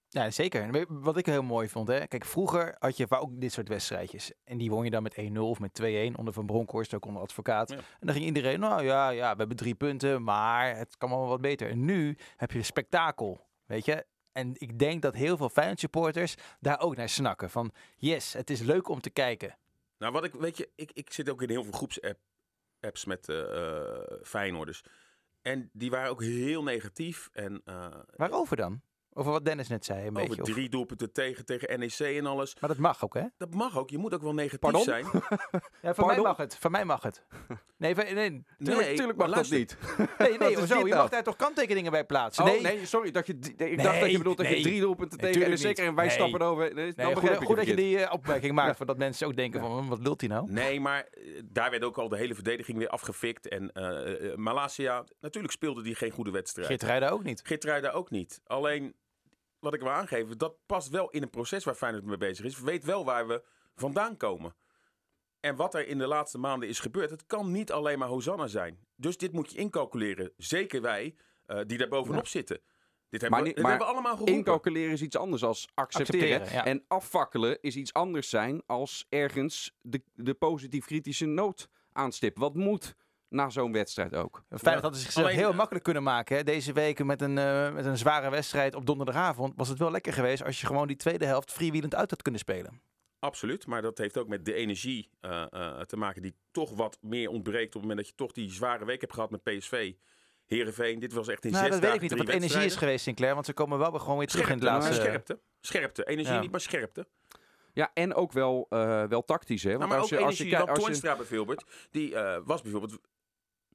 Ja, 0.09 0.31
zeker. 0.31 0.85
Wat 0.89 1.17
ik 1.17 1.25
heel 1.25 1.43
mooi 1.43 1.69
vond, 1.69 1.87
hè. 1.87 2.07
Kijk, 2.07 2.25
vroeger 2.25 2.75
had 2.79 2.97
je 2.97 3.09
ook 3.09 3.41
dit 3.41 3.51
soort 3.51 3.67
wedstrijdjes. 3.67 4.31
En 4.43 4.57
die 4.57 4.69
won 4.69 4.83
je 4.83 4.89
dan 4.89 5.03
met 5.03 5.15
1-0 5.19 5.37
of 5.37 5.59
met 5.59 5.81
2-1 5.81 6.15
onder 6.15 6.33
Van 6.33 6.45
Bronckhorst, 6.45 6.93
ook 6.93 7.05
onder 7.05 7.21
advocaat. 7.21 7.69
Ja. 7.69 7.75
En 7.75 7.83
dan 7.99 8.13
ging 8.15 8.25
iedereen, 8.25 8.59
nou 8.59 8.83
ja, 8.83 9.09
ja, 9.09 9.31
we 9.31 9.37
hebben 9.37 9.57
drie 9.57 9.75
punten, 9.75 10.23
maar 10.23 10.77
het 10.77 10.97
kan 10.97 11.09
wel 11.09 11.27
wat 11.27 11.41
beter. 11.41 11.69
En 11.69 11.85
nu 11.85 12.17
heb 12.35 12.51
je 12.51 12.63
spektakel, 12.63 13.47
weet 13.65 13.85
je. 13.85 14.05
En 14.31 14.53
ik 14.57 14.79
denk 14.79 15.01
dat 15.01 15.13
heel 15.13 15.37
veel 15.37 15.49
Feyenoord 15.49 15.79
supporters 15.79 16.35
daar 16.59 16.79
ook 16.79 16.95
naar 16.95 17.09
snakken. 17.09 17.49
Van, 17.49 17.71
yes, 17.97 18.33
het 18.33 18.49
is 18.49 18.59
leuk 18.59 18.87
om 18.87 19.01
te 19.01 19.09
kijken. 19.09 19.57
Nou, 19.97 20.13
wat 20.13 20.23
ik, 20.23 20.33
weet 20.33 20.57
je, 20.57 20.69
ik, 20.75 20.91
ik 20.93 21.13
zit 21.13 21.29
ook 21.29 21.41
in 21.41 21.49
heel 21.49 21.63
veel 21.63 21.71
groepsapps 21.71 23.05
met 23.05 23.29
eh, 23.29 24.01
Feyenoorders. 24.23 24.83
En 25.41 25.69
die 25.73 25.89
waren 25.89 26.09
ook 26.09 26.21
heel 26.23 26.63
negatief. 26.63 27.29
En 27.33 27.61
eh, 27.65 27.99
Waarover 28.15 28.55
dan? 28.55 28.81
Over 29.13 29.31
wat 29.31 29.45
Dennis 29.45 29.67
net 29.67 29.85
zei, 29.85 29.99
een 30.07 30.15
over 30.17 30.27
beetje. 30.27 30.41
of- 30.41 30.49
drie 30.49 30.69
doelpunten 30.69 31.11
tegen, 31.11 31.45
tegen 31.45 31.79
NEC 31.79 31.99
en 31.99 32.25
alles. 32.25 32.55
Maar 32.59 32.69
dat 32.69 32.77
mag 32.79 33.03
ook, 33.03 33.13
hè? 33.13 33.23
Dat 33.37 33.53
mag 33.53 33.77
ook. 33.77 33.89
Je 33.89 33.97
moet 33.97 34.13
ook 34.13 34.21
wel 34.21 34.33
negatief 34.33 34.59
Pardon? 34.59 34.83
zijn. 34.83 35.05
Ja, 35.81 35.93
van 35.93 36.05
mij 36.13 36.17
mag 36.19 36.37
het. 36.37 36.57
Van 36.59 36.71
mij 36.71 36.85
mag 36.85 37.03
het. 37.03 37.23
Nee, 37.77 37.95
van- 37.95 38.03
nee, 38.13 38.43
Tuurlijk, 38.57 38.87
Nee, 38.87 38.95
tuurlijk 38.95 39.17
mag 39.17 39.31
dat 39.31 39.49
niet. 39.49 39.77
nee, 40.17 40.37
nee 40.37 40.55
dit 40.55 40.67
Je 40.67 40.73
nou? 40.73 40.89
mag 40.89 41.09
daar 41.09 41.23
toch 41.23 41.35
kanttekeningen 41.35 41.91
bij 41.91 42.05
plaatsen? 42.05 42.43
Oh, 42.43 42.49
nee, 42.51 42.61
nee, 42.61 42.85
sorry. 42.85 43.11
Dat 43.11 43.27
je, 43.27 43.33
ik 43.57 43.83
dacht 43.83 43.99
dat 43.99 44.11
je 44.11 44.17
bedoelt 44.17 44.37
dat 44.37 44.47
je 44.47 44.61
drie 44.61 44.79
doelpunten 44.81 45.19
Nee, 45.19 45.31
tegen 45.33 45.49
NEC 45.67 45.77
en 45.77 45.95
wij 45.95 46.05
Nee. 46.05 46.13
stappen 46.15 46.41
over. 46.41 46.73
Nee, 46.73 46.83
Nee, 46.95 47.13
dan 47.15 47.35
goed, 47.45 47.55
dat 47.55 47.65
je 47.65 47.75
die 47.75 47.99
eh, 47.99 48.13
opmerking 48.13 48.53
maakt, 48.53 48.77
voordat 48.77 48.97
mensen 48.97 49.27
ook 49.27 49.35
denken 49.35 49.59
van, 49.59 49.79
hm, 49.83 49.87
wat 49.87 49.99
lult 49.99 50.19
hij 50.21 50.29
nou? 50.29 50.51
Nee, 50.51 50.79
maar 50.79 51.03
eh, 51.11 51.41
daar 51.45 51.69
werd 51.71 51.83
ook 51.83 51.97
al 51.97 52.09
de 52.09 52.17
hele 52.17 52.33
verdediging 52.35 52.77
weer 52.77 52.89
afgefikt. 52.89 53.47
En 53.47 53.71
eh, 53.71 54.35
Malasia, 54.35 55.03
natuurlijk 55.21 55.53
speelde 55.53 55.81
die 55.83 55.95
geen 55.95 56.11
goede 56.11 56.31
wedstrijd. 56.31 56.83
Geert 56.83 57.09
ook 57.11 57.23
niet. 57.23 57.41
Geertruida 57.43 57.89
ook 57.91 58.09
niet. 58.09 58.41
Alleen, 58.45 58.95
wat 59.59 59.73
ik 59.73 59.79
wil 59.81 59.89
aangeven, 59.91 60.37
dat 60.37 60.55
past 60.65 60.89
wel 60.89 61.09
in 61.09 61.21
een 61.21 61.29
proces 61.29 61.63
waar 61.63 61.75
Feyenoord 61.75 62.05
mee 62.05 62.17
bezig 62.17 62.45
is. 62.45 62.59
Weet 62.59 62.83
wel 62.85 63.05
waar 63.05 63.27
we 63.27 63.43
vandaan 63.75 64.17
komen. 64.17 64.55
En 65.39 65.55
wat 65.55 65.73
er 65.73 65.87
in 65.87 65.97
de 65.97 66.07
laatste 66.07 66.37
maanden 66.37 66.69
is 66.69 66.79
gebeurd, 66.79 67.09
het 67.09 67.25
kan 67.25 67.51
niet 67.51 67.71
alleen 67.71 67.99
maar 67.99 68.07
Hosanna 68.07 68.47
zijn. 68.47 68.79
Dus 68.95 69.17
dit 69.17 69.31
moet 69.31 69.51
je 69.51 69.57
incalculeren. 69.57 70.33
Zeker 70.37 70.81
wij, 70.81 71.15
eh, 71.45 71.59
die 71.65 71.77
daar 71.77 71.87
bovenop 71.87 72.27
zitten. 72.27 72.61
Dit 73.09 73.21
hebben, 73.21 73.29
Maar 73.29 73.39
we, 73.39 73.45
niet- 73.47 73.55
dit 73.55 73.63
maar 73.63 73.71
hebben 73.71 73.87
we 73.87 73.93
allemaal 73.93 74.11
geroepen. 74.17 74.35
Incalculeren 74.37 74.91
is 74.91 75.01
iets 75.01 75.15
anders 75.15 75.43
als 75.43 75.67
accepteren. 75.73 76.39
Accepteren, 76.39 76.63
ja. 76.65 76.65
En 76.71 76.83
afvakkelen 76.87 77.61
is 77.61 77.75
iets 77.75 77.93
anders 77.93 78.29
zijn 78.29 78.63
als 78.65 79.05
ergens 79.09 79.75
de, 79.81 80.01
de 80.13 80.33
positief-kritische 80.33 81.25
noot 81.25 81.69
aanstippen. 81.91 82.41
Wat 82.41 82.55
moet 82.55 82.95
na 83.29 83.49
zo'n 83.49 83.71
wedstrijd 83.71 84.15
ook? 84.15 84.43
Feyenoord 84.49 84.81
hadden 84.81 85.01
zichzelf 85.01 85.25
alleen, 85.25 85.37
heel 85.37 85.49
eh, 85.49 85.55
makkelijk 85.57 85.83
kunnen 85.83 86.03
maken. 86.03 86.35
Hè. 86.35 86.43
Deze 86.43 86.73
week 86.73 87.03
met 87.03 87.21
een, 87.21 87.37
eh, 87.37 87.73
met 87.73 87.85
een 87.85 87.97
zware 87.97 88.29
wedstrijd 88.29 88.75
op 88.75 88.85
donderdagavond 88.85 89.53
was 89.55 89.67
het 89.67 89.79
wel 89.79 89.91
lekker 89.91 90.13
geweest 90.13 90.43
als 90.43 90.59
je 90.59 90.67
gewoon 90.67 90.87
die 90.87 90.95
tweede 90.95 91.25
helft 91.25 91.51
freewheelend 91.51 91.95
uit 91.95 92.09
had 92.09 92.21
kunnen 92.21 92.41
spelen. 92.41 92.81
Absoluut, 93.19 93.67
maar 93.67 93.81
dat 93.81 93.97
heeft 93.97 94.17
ook 94.17 94.27
met 94.27 94.45
de 94.45 94.53
energie 94.53 95.09
eh, 95.19 95.45
eh, 95.49 95.81
te 95.81 95.97
maken 95.97 96.21
die 96.21 96.35
toch 96.51 96.75
wat 96.75 96.97
meer 97.01 97.29
ontbreekt 97.29 97.67
op 97.67 97.73
het 97.73 97.81
moment 97.81 97.97
dat 97.99 98.07
je 98.07 98.15
toch 98.15 98.31
die 98.31 98.51
zware 98.51 98.85
week 98.85 99.01
hebt 99.01 99.13
gehad 99.13 99.29
met 99.29 99.43
PSV. 99.43 99.93
Heerenveen, 100.45 100.99
dit 100.99 101.13
was 101.13 101.27
echt 101.27 101.45
in 101.45 101.51
Nou, 101.51 101.63
zes 101.63 101.73
dat 101.73 101.81
weet 101.81 101.93
ik 101.93 101.99
dagen 101.99 102.17
niet 102.17 102.27
of 102.27 102.33
het 102.33 102.43
energie 102.43 102.65
is 102.65 102.75
geweest, 102.75 103.03
Sinclair, 103.03 103.33
want 103.33 103.45
ze 103.45 103.53
komen 103.53 103.77
wel 103.77 103.91
weer 103.91 103.99
gewoon 103.99 104.17
weer 104.17 104.27
terug 104.27 104.47
in 104.47 104.53
het 104.53 104.63
laatste. 104.63 104.91
maar 104.91 105.01
scherpte. 105.01 105.39
Scherpte. 105.61 106.05
Energie 106.05 106.33
Ja. 106.33 106.39
niet, 106.39 106.51
maar 106.51 106.61
scherpte. 106.61 107.07
Ja, 107.73 107.91
en 107.93 108.13
ook 108.13 108.31
wel, 108.31 108.65
eh, 108.69 109.03
wel 109.03 109.23
tactisch. 109.23 109.63
Hè? 109.63 109.69
Want 109.69 109.79
Nou, 109.79 109.91
maar 109.91 110.01
als 110.01 110.13
ook 110.13 110.19
je, 110.19 110.25
als 110.25 110.37
je, 110.37 110.43
energie. 110.43 110.65
Want 110.65 110.69
als 110.69 110.79
je, 110.79 110.85
Toornstra 110.85 111.15
bijvoorbeeld, 111.15 111.63
die 111.91 112.15
eh, 112.15 112.41
was 112.43 112.61
bijvoorbeeld 112.61 112.99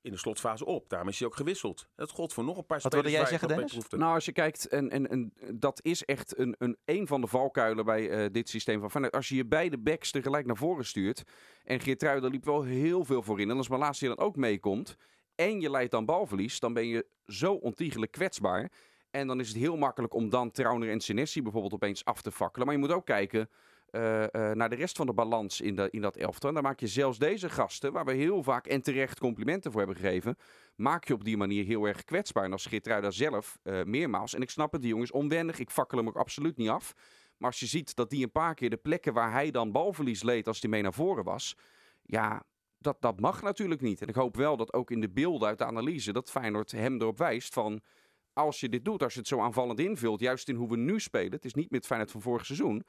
in 0.05 0.11
de 0.11 0.19
slotfase 0.19 0.65
op. 0.65 0.89
Daarom 0.89 1.09
is 1.09 1.19
hij 1.19 1.29
ook 1.29 1.37
gewisseld. 1.37 1.87
Dat 1.97 2.11
gold 2.11 2.33
voor 2.33 2.45
nog 2.45 2.57
een 2.57 2.67
paar 2.67 2.81
Wat 2.83 2.93
wilde 2.93 3.11
jij 3.11 3.27
zeggen, 3.27 3.49
Dennis? 3.49 3.79
Nou, 3.89 4.15
als 4.15 4.25
je 4.25 4.33
kijkt, 4.33 4.69
en, 4.69 4.91
en, 4.91 5.11
en 5.11 5.33
dat 5.53 5.81
is 5.83 6.05
echt 6.05 6.39
een, 6.39 6.55
een, 6.59 6.77
een 6.85 7.07
van 7.07 7.21
de 7.21 7.27
valkuilen 7.27 7.85
bij 7.85 8.11
eh, 8.11 8.33
dit 8.33 8.49
systeem 8.49 8.81
van 8.81 8.91
Feyenoord. 8.91 9.15
Als 9.15 9.29
je 9.29 9.35
je 9.35 9.47
beide 9.47 9.79
backs 9.79 10.11
tegelijk 10.11 10.47
naar 10.47 10.57
voren 10.57 10.85
stuurt, 10.85 11.23
en 11.65 11.81
Geertruiden 11.81 12.31
liep 12.31 12.45
wel 12.45 12.63
heel 12.63 13.05
veel 13.05 13.23
voorin, 13.23 13.51
en 13.51 13.57
als 13.57 13.69
Malasia 13.69 14.09
dan 14.09 14.19
ook 14.19 14.37
meekomt, 14.37 14.97
en 15.35 15.61
je 15.61 15.71
leidt 15.71 15.91
dan 15.91 16.05
balverlies, 16.05 16.61
dan 16.61 16.73
ben 16.73 16.87
je 16.87 17.07
zo 17.27 17.53
ontiegelijk 17.53 18.13
kwetsbaar. 18.13 18.71
En 19.11 19.27
dan 19.27 19.41
is 19.41 19.49
het 19.49 19.57
heel 19.57 19.77
makkelijk 19.77 20.15
om 20.15 20.31
dan 20.31 20.51
Trauner 20.51 20.91
en 20.91 21.01
Senesi 21.01 21.43
bijvoorbeeld 21.43 21.75
opeens 21.75 22.05
af 22.05 22.23
te 22.23 22.33
fakkelen. 22.33 22.67
Maar 22.67 22.77
je 22.77 22.83
moet 22.83 22.93
ook 22.93 23.07
kijken 23.07 23.51
naar 24.53 24.69
de 24.69 24.77
rest 24.77 24.97
van 24.97 25.07
de 25.07 25.13
balans 25.13 25.61
in, 25.61 25.77
de, 25.77 25.89
in 25.91 26.01
dat 26.01 26.17
elftal. 26.17 26.49
En 26.49 26.55
dan 26.55 26.65
maak 26.65 26.81
je 26.81 26.87
zelfs 26.87 27.19
deze 27.19 27.49
gasten, 27.49 27.93
waar 27.93 28.05
we 28.05 28.13
heel 28.13 28.43
vaak 28.43 28.67
en 28.67 28.83
terecht 28.83 29.19
complimenten 29.19 29.71
voor 29.71 29.81
hebben 29.81 29.99
gegeven, 30.01 30.37
maak 30.77 31.05
je 31.05 31.15
op 31.15 31.25
die 31.25 31.37
manier 31.37 31.65
heel 31.65 31.85
erg 31.85 32.05
kwetsbaar. 32.05 32.45
En 32.45 32.53
als 32.53 32.67
Geertruida 32.67 33.11
zelf 33.11 33.59
eh, 33.63 33.83
meermaals, 33.83 34.35
en 34.35 34.43
ik 34.43 34.51
snap 34.51 34.73
het, 34.73 34.81
die 34.81 34.91
jongen 34.91 35.07
is 35.07 35.13
onwennig, 35.13 35.59
ik 35.59 35.71
fakkel 35.71 35.99
hem 35.99 36.09
ook 36.09 36.17
absoluut 36.17 36.57
niet 36.57 36.69
af. 36.69 36.95
Maar 37.37 37.51
als 37.51 37.61
je 37.61 37.67
ziet 37.67 37.95
dat 37.95 38.11
die 38.11 38.25
een 38.25 38.31
paar 38.31 38.55
keer 38.55 38.71
de 38.71 38.77
plekken 38.77 39.13
waar 39.13 39.33
hij 39.33 39.51
dan 39.51 39.73
balverlies 39.73 40.23
leed 40.23 40.47
als 40.47 40.61
hij 40.61 40.71
mee 40.71 40.83
naar 40.83 40.93
voren 40.93 41.25
was, 41.25 41.57
ja, 42.03 42.43
dat, 42.79 42.97
dat 43.01 43.21
mag 43.21 43.43
natuurlijk 43.43 43.81
niet. 43.81 44.03
En 44.03 44.09
ik 44.09 44.15
hoop 44.15 44.37
wel 44.37 44.57
dat 44.57 44.73
ook 44.73 44.91
in 44.91 45.01
de 45.01 45.11
beelden 45.11 45.49
uit 45.49 45.59
de 45.59 45.65
analyse, 45.65 46.13
dat 46.13 46.31
Feyenoord 46.31 46.71
hem 46.71 47.01
erop 47.01 47.19
wijst 47.19 47.53
van, 47.55 47.81
als 48.33 48.61
je 48.61 48.69
dit 48.69 48.85
doet, 48.85 49.03
als 49.03 49.13
je 49.13 49.19
het 49.19 49.29
zo 49.29 49.41
aanvallend 49.41 49.81
invult, 49.81 50.21
juist 50.21 50.49
in 50.49 50.55
hoe 50.55 50.69
we 50.69 50.77
nu 50.77 51.01
spelen, 51.01 51.33
het 51.33 51.45
is 51.45 51.55
niet 51.55 51.71
meer 51.71 51.81
Feyenoord 51.81 52.11
van 52.11 52.23
vorig 52.23 52.47
seizoen, 52.47 52.85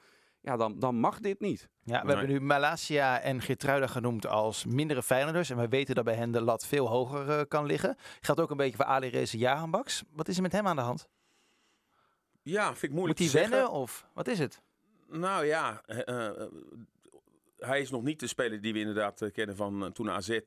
ja, 0.46 0.56
dan, 0.56 0.78
dan 0.78 0.94
mag 0.94 1.20
dit 1.20 1.40
niet. 1.40 1.68
Ja, 1.82 2.00
we 2.00 2.06
Nee. 2.06 2.16
hebben 2.16 2.34
nu 2.34 2.40
Malasia 2.40 3.20
en 3.20 3.40
Geertruida 3.42 3.86
genoemd 3.86 4.26
als 4.26 4.64
mindere 4.64 5.02
Feyenoorders. 5.02 5.50
En 5.50 5.56
we 5.56 5.68
weten 5.68 5.94
dat 5.94 6.04
bij 6.04 6.14
hen 6.14 6.30
de 6.30 6.40
lat 6.40 6.66
veel 6.66 6.88
hoger 6.88 7.30
eh, 7.30 7.40
kan 7.48 7.66
liggen. 7.66 7.96
Geldt 8.20 8.40
ook 8.40 8.50
een 8.50 8.56
beetje 8.56 8.76
voor 8.76 8.84
Ali 8.84 9.08
Reza 9.08 9.38
Jahanbaks. 9.38 10.02
Wat 10.10 10.28
is 10.28 10.36
er 10.36 10.42
met 10.42 10.52
hem 10.52 10.66
aan 10.66 10.76
de 10.76 10.82
hand? 10.82 11.08
Ja, 12.42 12.64
vind 12.66 12.82
ik 12.82 12.88
Moet 12.88 12.98
moeilijk 12.98 13.18
hij 13.18 13.28
te 13.28 13.32
zeggen. 13.32 13.50
wennen 13.52 13.70
of 13.70 14.06
wat 14.14 14.28
is 14.28 14.38
het? 14.38 14.62
Nou 15.08 15.44
ja, 15.46 15.82
eh, 15.86 16.26
eh, 16.26 16.50
hij 17.56 17.80
is 17.80 17.90
nog 17.90 18.02
niet 18.02 18.20
de 18.20 18.26
speler 18.26 18.60
die 18.60 18.72
we 18.72 18.78
inderdaad 18.78 19.30
kennen 19.32 19.56
van 19.56 19.92
toen 19.92 20.10
AZ. 20.10 20.38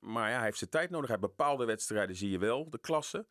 Maar 0.00 0.28
ja, 0.30 0.36
hij 0.36 0.44
heeft 0.44 0.58
zijn 0.58 0.70
tijd 0.70 0.90
nodig. 0.90 1.08
Hij 1.08 1.18
bepaalde 1.18 1.64
wedstrijden 1.64 2.16
zie 2.16 2.30
je 2.30 2.38
wel, 2.38 2.70
de 2.70 2.78
klasse. 2.78 3.26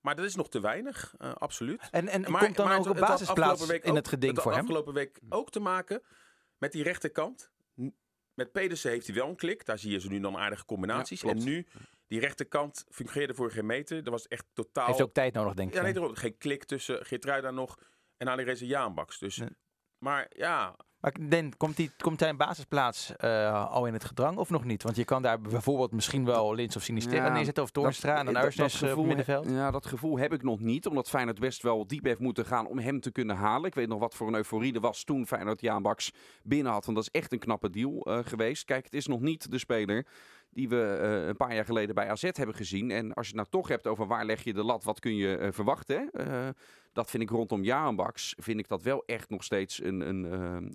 Maar 0.00 0.16
dat 0.16 0.24
is 0.24 0.34
nog 0.34 0.48
te 0.48 0.60
weinig, 0.60 1.14
eh, 1.18 1.34
absoluut. 1.34 1.88
En, 1.90 2.08
en 2.08 2.30
Maar- 2.30 2.42
komt 2.44 2.56
dan 2.56 2.66
maar 2.68 2.78
ook 2.78 2.86
een 2.86 3.00
basisplaats 3.00 3.66
week 3.66 3.84
in 3.84 3.90
ook- 3.90 3.96
het 3.96 4.08
geding 4.08 4.40
voor 4.40 4.52
hem? 4.52 4.60
afgelopen 4.60 4.94
week 4.94 5.20
ook 5.28 5.50
te 5.50 5.60
maken 5.60 6.02
met 6.58 6.72
die 6.72 6.82
rechterkant. 6.82 7.50
Met 8.34 8.52
Pedersen 8.52 8.90
heeft 8.90 9.06
hij 9.06 9.14
wel 9.16 9.28
een 9.28 9.36
klik. 9.36 9.64
Daar 9.64 9.78
zie 9.78 9.90
je 9.90 10.00
ze 10.00 10.08
nu 10.08 10.20
dan 10.20 10.36
aardige 10.36 10.64
combinaties. 10.64 11.20
Ja, 11.20 11.28
en 11.30 11.44
nu, 11.44 11.66
die 12.06 12.20
rechterkant 12.20 12.84
fungeerde 12.90 13.34
voor 13.34 13.50
geen 13.50 13.66
meter. 13.66 14.04
Er 14.04 14.10
was 14.10 14.28
echt 14.28 14.44
totaal... 14.52 14.86
Heeft 14.86 15.02
ook 15.02 15.12
tijd 15.12 15.34
nodig, 15.34 15.54
denk 15.54 15.68
ik. 15.68 15.74
Ja, 15.74 15.82
nee, 15.82 16.16
geen 16.16 16.38
klik 16.38 16.64
tussen 16.64 17.06
Geertruida 17.06 17.50
nog 17.50 17.78
en 18.16 18.28
Alireza 18.28 18.64
Jaanbaks. 18.64 19.18
Dus, 19.18 19.36
Nee. 19.36 19.48
Maar 19.98 20.26
ja, 20.36 20.76
Maar 21.00 21.12
ik 21.18 21.30
denk, 21.30 21.54
komt, 21.56 21.76
die, 21.76 21.90
komt 21.98 22.20
hij 22.20 22.28
een 22.28 22.36
basisplaats 22.36 23.16
eh, 23.16 23.70
al 23.70 23.86
in 23.86 23.92
het 23.92 24.04
gedrang 24.04 24.36
of 24.36 24.50
nog 24.50 24.64
niet? 24.64 24.82
Want 24.82 24.96
je 24.96 25.04
kan 25.04 25.22
daar 25.22 25.40
bijvoorbeeld 25.40 25.92
misschien 25.92 26.24
wel 26.24 26.54
Lins 26.54 26.76
of 26.76 26.82
Sinisterra 26.82 27.26
Ja, 27.26 27.32
neerzetten 27.32 27.62
of 27.62 27.70
Toornstra 27.70 28.16
en 28.18 28.24
dan 28.24 28.36
op 28.36 28.50
gevoel 28.50 28.96
het 28.96 29.06
middenveld. 29.06 29.44
he- 29.44 29.52
Ja, 29.54 29.70
dat 29.70 29.86
gevoel 29.86 30.18
heb 30.18 30.32
ik 30.32 30.42
nog 30.42 30.60
niet. 30.60 30.86
Omdat 30.86 31.08
Feyenoord 31.08 31.38
best 31.40 31.62
wel 31.62 31.86
diep 31.86 32.04
heeft 32.04 32.18
moeten 32.20 32.46
gaan 32.46 32.66
om 32.66 32.78
hem 32.78 33.00
te 33.00 33.10
kunnen 33.12 33.36
halen. 33.36 33.66
Ik 33.66 33.74
weet 33.74 33.88
nog 33.88 33.98
wat 34.00 34.14
voor 34.14 34.26
een 34.28 34.34
euforie 34.34 34.74
er 34.74 34.80
was 34.80 35.04
toen 35.04 35.26
Feyenoord 35.26 35.60
Jaan 35.60 35.82
Baks 35.82 36.12
binnen 36.42 36.72
had. 36.72 36.84
Want 36.84 36.96
dat 36.96 37.08
is 37.12 37.20
echt 37.20 37.32
een 37.32 37.38
knappe 37.38 37.70
deal 37.70 38.00
eh, 38.04 38.18
geweest. 38.24 38.64
Kijk, 38.64 38.84
het 38.84 38.94
is 38.94 39.06
nog 39.06 39.20
niet 39.20 39.50
de 39.50 39.58
speler 39.58 40.06
die 40.58 40.68
we 40.68 40.98
eh, 41.02 41.26
een 41.26 41.36
paar 41.36 41.54
jaar 41.54 41.64
geleden 41.64 41.94
bij 41.94 42.10
AZ 42.10 42.22
hebben 42.22 42.54
gezien. 42.54 42.90
En 42.90 43.14
als 43.14 43.28
je 43.28 43.32
het 43.32 43.40
nou 43.40 43.48
toch 43.50 43.68
hebt 43.68 43.86
over 43.86 44.06
waar 44.06 44.24
leg 44.24 44.44
je 44.44 44.52
de 44.52 44.62
lat, 44.62 44.84
wat 44.84 45.00
kun 45.00 45.16
je 45.16 45.36
eh, 45.36 45.52
verwachten. 45.52 46.10
eh, 46.10 46.48
dat 46.92 47.10
vind 47.10 47.22
ik 47.22 47.30
rondom 47.30 47.62
Jaan 47.62 47.96
Baks, 47.96 48.34
vind 48.38 48.58
ik 48.58 48.68
dat 48.68 48.82
wel 48.82 49.02
echt 49.06 49.30
nog 49.30 49.44
steeds 49.44 49.82
een, 49.82 50.00
een, 50.00 50.24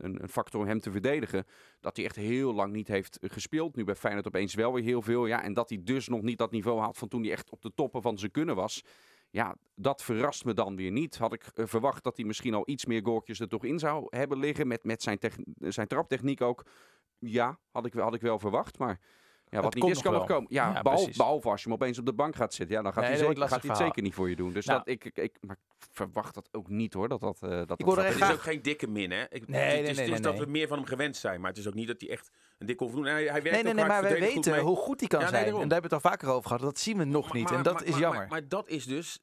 een, 0.05 0.29
factor 0.29 0.61
om 0.61 0.67
hem 0.67 0.79
te 0.79 0.91
verdedigen. 0.91 1.45
Dat 1.79 1.95
hij 1.95 2.05
echt 2.05 2.15
heel 2.15 2.53
lang 2.53 2.73
niet 2.73 2.87
heeft 2.87 3.17
gespeeld. 3.21 3.75
Nu 3.75 3.83
bij 3.83 3.95
Feyenoord 3.95 4.27
opeens 4.27 4.53
wel 4.53 4.73
weer 4.73 4.83
heel 4.83 5.01
veel. 5.01 5.25
Ja, 5.25 5.43
en 5.43 5.53
dat 5.53 5.69
hij 5.69 5.79
dus 5.83 6.07
nog 6.07 6.21
niet 6.21 6.37
dat 6.37 6.51
niveau 6.51 6.79
had 6.79 6.97
van 6.97 7.07
toen 7.07 7.21
hij 7.21 7.31
echt 7.31 7.49
op 7.49 7.61
de 7.61 7.71
toppen 7.75 8.01
van 8.01 8.17
zijn 8.17 8.31
kunnen 8.31 8.55
was. 8.55 8.83
Ja, 9.29 9.55
dat 9.75 10.03
verrast 10.03 10.45
me 10.45 10.53
dan 10.53 10.75
weer 10.75 10.91
niet. 10.91 11.17
Had 11.17 11.33
ik 11.33 11.43
verwacht 11.53 12.03
dat 12.03 12.17
hij 12.17 12.25
misschien 12.25 12.53
al 12.53 12.69
iets 12.69 12.85
meer 12.85 13.01
goaltjes 13.03 13.39
er 13.39 13.47
toch 13.49 13.63
in 13.63 13.79
zou 13.79 14.05
hebben 14.09 14.39
liggen. 14.39 14.67
Met, 14.67 14.83
met 14.83 15.01
zijn, 15.01 15.19
zijn 15.59 15.87
traptechniek 15.87 16.41
ook. 16.41 16.65
Ja, 17.19 17.59
had 17.71 17.85
ik, 17.85 17.93
had 17.93 18.13
ik 18.13 18.21
wel 18.21 18.39
verwacht. 18.39 18.77
Maar 18.77 18.99
ja, 19.53 19.61
wat 19.61 19.73
Het 19.73 19.83
niet 19.83 19.95
is, 19.95 20.01
kan 20.01 20.13
nog 20.13 20.25
komen. 20.25 20.45
Ja, 20.49 20.71
Ja, 20.73 20.81
behalve, 20.81 21.49
als 21.49 21.63
je 21.63 21.69
hem 21.69 21.77
opeens 21.77 21.99
op 21.99 22.05
de 22.05 22.13
bank 22.13 22.35
gaat 22.35 22.53
zitten. 22.53 22.75
Ja, 22.75 22.81
dan 22.81 22.93
gaat, 22.93 23.01
Nee, 23.03 23.11
hij, 23.11 23.19
dat 23.21 23.27
zeker, 23.35 23.47
gaat 23.49 23.61
hij 23.61 23.69
het 23.69 23.79
zeker 23.79 24.01
niet 24.01 24.13
voor 24.13 24.29
je 24.29 24.35
doen. 24.35 24.53
Dus 24.53 24.65
Nou. 24.65 24.77
dat, 24.77 24.87
ik, 24.87 25.05
ik, 25.05 25.17
ik, 25.17 25.37
maar 25.41 25.55
ik 25.79 25.85
verwacht 25.91 26.33
dat 26.33 26.49
ook 26.51 26.69
niet 26.69 26.93
hoor. 26.93 27.07
Dat 27.09 27.19
dat, 27.19 27.37
eh, 27.41 27.49
dat, 27.49 27.67
dat 27.67 27.79
er 27.79 27.85
gaat- 27.85 27.97
echt 27.97 28.05
het 28.05 28.13
is 28.15 28.21
graag- 28.21 28.33
ook 28.33 28.41
geen 28.41 28.61
dikke 28.61 28.87
min, 28.87 29.11
hè? 29.11 29.21
Ik, 29.29 29.47
Nee, 29.47 29.61
het 29.61 29.69
nee, 29.69 29.69
is, 29.69 29.81
nee, 29.81 29.87
het 29.89 29.99
is 29.99 30.09
nee, 30.09 30.19
dat 30.19 30.33
nee. 30.33 30.41
we 30.45 30.51
meer 30.51 30.67
van 30.67 30.77
hem 30.77 30.87
gewend 30.87 31.15
zijn. 31.15 31.39
Maar 31.41 31.49
het 31.49 31.59
is 31.59 31.67
ook 31.67 31.73
niet 31.73 31.87
dat 31.87 32.01
hij 32.01 32.09
echt 32.09 32.31
een 32.57 32.65
dik 32.65 32.81
onvoldoende... 32.81 33.11
Hij, 33.11 33.23
hij 33.23 33.31
werkt 33.31 33.51
Nee, 33.51 33.63
nee, 33.63 33.73
nee, 33.73 33.85
maar 33.85 34.01
wij 34.01 34.19
weten 34.19 34.51
mee. 34.51 34.61
hoe 34.61 34.75
goed 34.77 34.99
hij 34.99 35.09
kan 35.09 35.19
Ja, 35.19 35.27
zijn. 35.27 35.45
en 35.45 35.51
daar 35.51 35.59
hebben 35.59 35.77
we 35.89 35.95
het 35.95 36.05
al 36.05 36.11
vaker 36.11 36.29
over 36.29 36.47
gehad. 36.47 36.61
Dat 36.61 36.79
zien 36.79 36.97
we 36.97 37.03
nog 37.03 37.33
niet. 37.33 37.51
en 37.51 37.63
dat 37.63 37.83
is 37.83 37.97
jammer. 37.97 38.19
Maar, 38.19 38.27
maar 38.29 38.47
dat 38.47 38.67
is 38.67 38.85
dus 38.85 39.19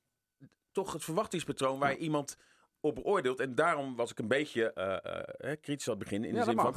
toch 0.73 0.93
het 0.93 1.05
verwachtingspatroon 1.05 1.79
waar 1.79 1.97
iemand 1.97 2.37
op 2.81 2.95
beoordeelt. 2.95 3.41
En 3.41 3.55
daarom 3.55 3.97
was 3.97 4.11
ik 4.11 4.19
een 4.19 4.29
beetje 4.29 4.73
eh, 4.73 5.51
eh, 5.51 5.57
kritisch 5.61 5.89
aan 5.89 5.95
het 5.95 6.03
begin. 6.03 6.25
In 6.25 6.31
de 6.31 6.37
dat 6.37 6.45
zin 6.47 6.57
van... 6.57 6.75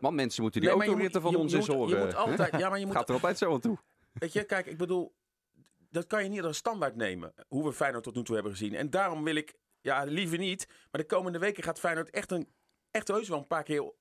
Want 0.00 0.14
mensen 0.14 0.42
moeten 0.42 0.60
die 0.60 0.70
nee, 0.70 0.78
autoritten 0.86 1.20
van 1.22 1.30
je- 1.30 1.38
ons 1.38 1.50
je 1.52 1.56
eens 1.58 1.68
moet- 1.68 1.76
horen. 1.76 1.98
Je 1.98 2.04
moet 2.04 2.14
altijd... 2.14 2.58
Ja, 2.58 2.68
maar 2.68 2.78
je 2.78 2.86
moet 2.86 2.94
Gaat 2.96 3.08
er 3.08 3.14
altijd 3.14 3.38
zo 3.38 3.52
aan 3.52 3.60
toe. 3.60 3.78
Weet 4.12 4.32
je, 4.32 4.44
kijk, 4.44 4.66
ik 4.66 4.76
bedoel, 4.76 5.14
dat 5.90 6.06
kan 6.06 6.22
je 6.22 6.28
niet 6.28 6.42
als 6.42 6.56
standaard 6.56 6.96
nemen. 6.96 7.34
Hoe 7.48 7.64
we 7.64 7.72
Feyenoord 7.72 8.04
tot 8.04 8.14
nu 8.14 8.22
toe 8.22 8.34
hebben 8.34 8.52
gezien. 8.52 8.74
En 8.74 8.90
daarom 8.90 9.24
wil 9.24 9.34
ik, 9.34 9.54
ja, 9.80 10.04
liever 10.04 10.38
niet. 10.38 10.66
Maar 10.90 11.00
de 11.00 11.06
komende 11.06 11.38
weken 11.38 11.62
gaat 11.62 11.78
Feyenoord 11.78 12.10
echt 12.10 12.30
een, 12.32 12.48
echt 12.90 13.08
heus 13.08 13.28
wel 13.28 13.38
een 13.38 13.46
paar 13.46 13.62
keer 13.62 13.92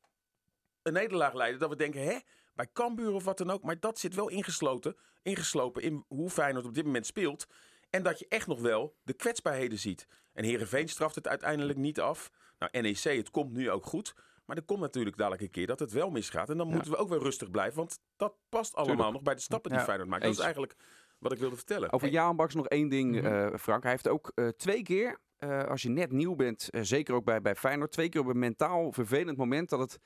een 0.81 0.93
nederlaag 0.93 1.33
leiden. 1.33 1.59
Dat 1.59 1.69
we 1.69 1.75
denken, 1.75 2.03
hè, 2.03 2.17
bij 2.53 2.69
Cambuur 2.73 3.11
of 3.11 3.23
wat 3.23 3.37
dan 3.37 3.49
ook. 3.49 3.63
Maar 3.63 3.79
dat 3.79 3.99
zit 3.99 4.15
wel 4.15 4.29
ingesloten, 4.29 4.95
ingeslopen 5.21 5.81
in 5.81 6.05
hoe 6.07 6.29
Feyenoord 6.29 6.65
op 6.65 6.73
dit 6.73 6.85
moment 6.85 7.05
speelt. 7.05 7.47
En 7.89 8.03
dat 8.03 8.19
je 8.19 8.25
echt 8.29 8.47
nog 8.47 8.59
wel 8.61 8.95
de 9.03 9.13
kwetsbaarheden 9.13 9.79
ziet. 9.79 10.07
En 10.33 10.43
Heerenveen 10.43 10.89
straft 10.89 11.15
het 11.15 11.27
uiteindelijk 11.27 11.77
niet 11.77 11.99
af. 11.99 12.31
Nou, 12.59 12.81
NEC, 12.81 13.03
het 13.03 13.31
komt 13.31 13.51
nu 13.51 13.71
ook 13.71 13.85
goed. 13.85 14.13
Maar 14.49 14.57
er 14.57 14.63
komt 14.63 14.79
natuurlijk 14.79 15.17
dadelijk 15.17 15.41
een 15.41 15.49
keer 15.51 15.67
dat 15.67 15.79
het 15.79 15.91
wel 15.91 16.09
misgaat. 16.09 16.49
En 16.49 16.57
dan 16.57 16.67
moeten 16.67 16.91
we 16.91 16.97
ook 16.97 17.09
weer 17.09 17.19
rustig 17.19 17.51
blijven. 17.51 17.77
Want 17.77 17.99
dat 18.17 18.33
past 18.49 18.75
allemaal 18.75 18.93
Tuurlijk. 18.95 19.13
nog 19.15 19.23
bij 19.23 19.35
de 19.35 19.41
stappen 19.41 19.69
die 19.69 19.79
Ja, 19.79 19.85
Feyenoord 19.85 20.09
maakt. 20.09 20.23
Dat 20.23 20.31
is 20.31 20.39
eigenlijk 20.39 20.75
wat 21.19 21.31
ik 21.31 21.37
wilde 21.39 21.55
vertellen. 21.55 21.91
Over 21.91 22.07
Jaan 22.09 22.35
Baks 22.35 22.55
nog 22.55 22.67
één 22.67 22.89
ding, 22.89 23.15
Mhm. 23.15 23.25
eh, 23.25 23.57
Frank. 23.59 23.81
Hij 23.83 23.91
heeft 23.91 24.07
ook 24.07 24.31
eh, 24.35 24.47
twee 24.47 24.83
keer, 24.83 25.19
eh, 25.37 25.63
als 25.63 25.81
je 25.81 25.89
net 25.89 26.11
nieuw 26.11 26.35
bent, 26.35 26.67
zeker 26.71 27.13
ook 27.15 27.23
bij, 27.23 27.41
bij 27.41 27.55
Feyenoord, 27.55 27.91
twee 27.91 28.09
keer 28.09 28.21
op 28.21 28.27
een 28.27 28.39
mentaal 28.39 28.91
vervelend 28.91 29.37
moment 29.37 29.69
dat 29.69 29.79
het 29.79 29.99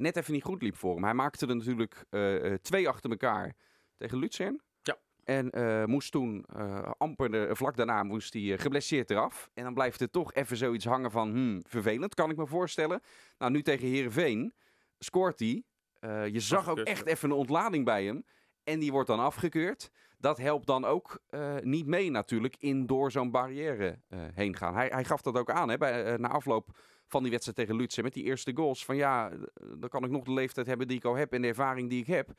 net 0.00 0.16
even 0.16 0.32
niet 0.32 0.42
goed 0.44 0.62
liep 0.62 0.76
voor 0.76 0.94
hem. 0.94 1.04
Hij 1.04 1.14
maakte 1.14 1.46
er 1.46 1.56
natuurlijk 1.56 2.04
twee 2.62 2.88
achter 2.88 3.10
elkaar 3.10 3.54
tegen 3.96 4.18
Luzern. 4.18 4.60
En 5.28 5.50
eh, 5.50 5.84
moest 5.84 6.12
toen, 6.12 6.44
eh, 6.56 6.90
amper 6.98 7.30
de, 7.30 7.48
vlak 7.52 7.76
daarna, 7.76 8.02
moest 8.02 8.32
hij 8.32 8.52
eh, 8.52 8.58
geblesseerd 8.58 9.10
eraf. 9.10 9.50
En 9.54 9.64
dan 9.64 9.74
blijft 9.74 10.00
er 10.00 10.10
toch 10.10 10.32
even 10.32 10.56
zoiets 10.56 10.84
hangen 10.84 11.10
van, 11.10 11.30
hmm, 11.30 11.62
vervelend, 11.66 12.14
kan 12.14 12.30
ik 12.30 12.36
me 12.36 12.46
voorstellen. 12.46 13.00
Nou, 13.38 13.52
nu 13.52 13.62
tegen 13.62 13.88
Heerenveen 13.88 14.54
scoort 14.98 15.38
hij. 15.38 15.62
Je 16.30 16.40
zag 16.40 16.68
ook 16.68 16.78
echt 16.78 17.06
even 17.06 17.30
een 17.30 17.36
ontlading 17.36 17.84
bij 17.84 18.04
hem. 18.04 18.24
En 18.64 18.78
die 18.78 18.92
wordt 18.92 19.08
dan 19.08 19.20
afgekeurd 19.20 19.90
dat 20.18 20.38
helpt 20.38 20.66
dan 20.66 20.84
ook 20.84 21.22
niet 21.60 21.86
mee 21.86 22.10
natuurlijk 22.10 22.56
in 22.58 22.86
door 22.86 23.10
zo'n 23.10 23.30
barrière 23.30 24.00
heen 24.34 24.56
gaan. 24.56 24.74
Hij, 24.74 24.88
hij 24.88 25.04
gaf 25.04 25.22
dat 25.22 25.38
ook 25.38 25.50
aan 25.50 25.68
hè, 25.68 25.78
bij, 25.78 26.16
na 26.16 26.28
afloop 26.28 26.78
van 27.06 27.22
die 27.22 27.30
wedstrijd 27.30 27.58
tegen 27.58 27.76
Lutsen 27.76 28.04
met 28.04 28.12
die 28.12 28.24
eerste 28.24 28.52
goals. 28.54 28.84
Van 28.84 28.96
ja, 28.96 29.30
dan 29.76 29.88
kan 29.88 30.04
ik 30.04 30.10
nog 30.10 30.24
de 30.24 30.32
leeftijd 30.32 30.66
hebben 30.66 30.88
die 30.88 30.96
ik 30.96 31.04
al 31.04 31.14
heb 31.14 31.32
en 31.32 31.42
de 31.42 31.48
ervaring 31.48 31.90
die 31.90 32.00
ik 32.00 32.06
heb. 32.06 32.30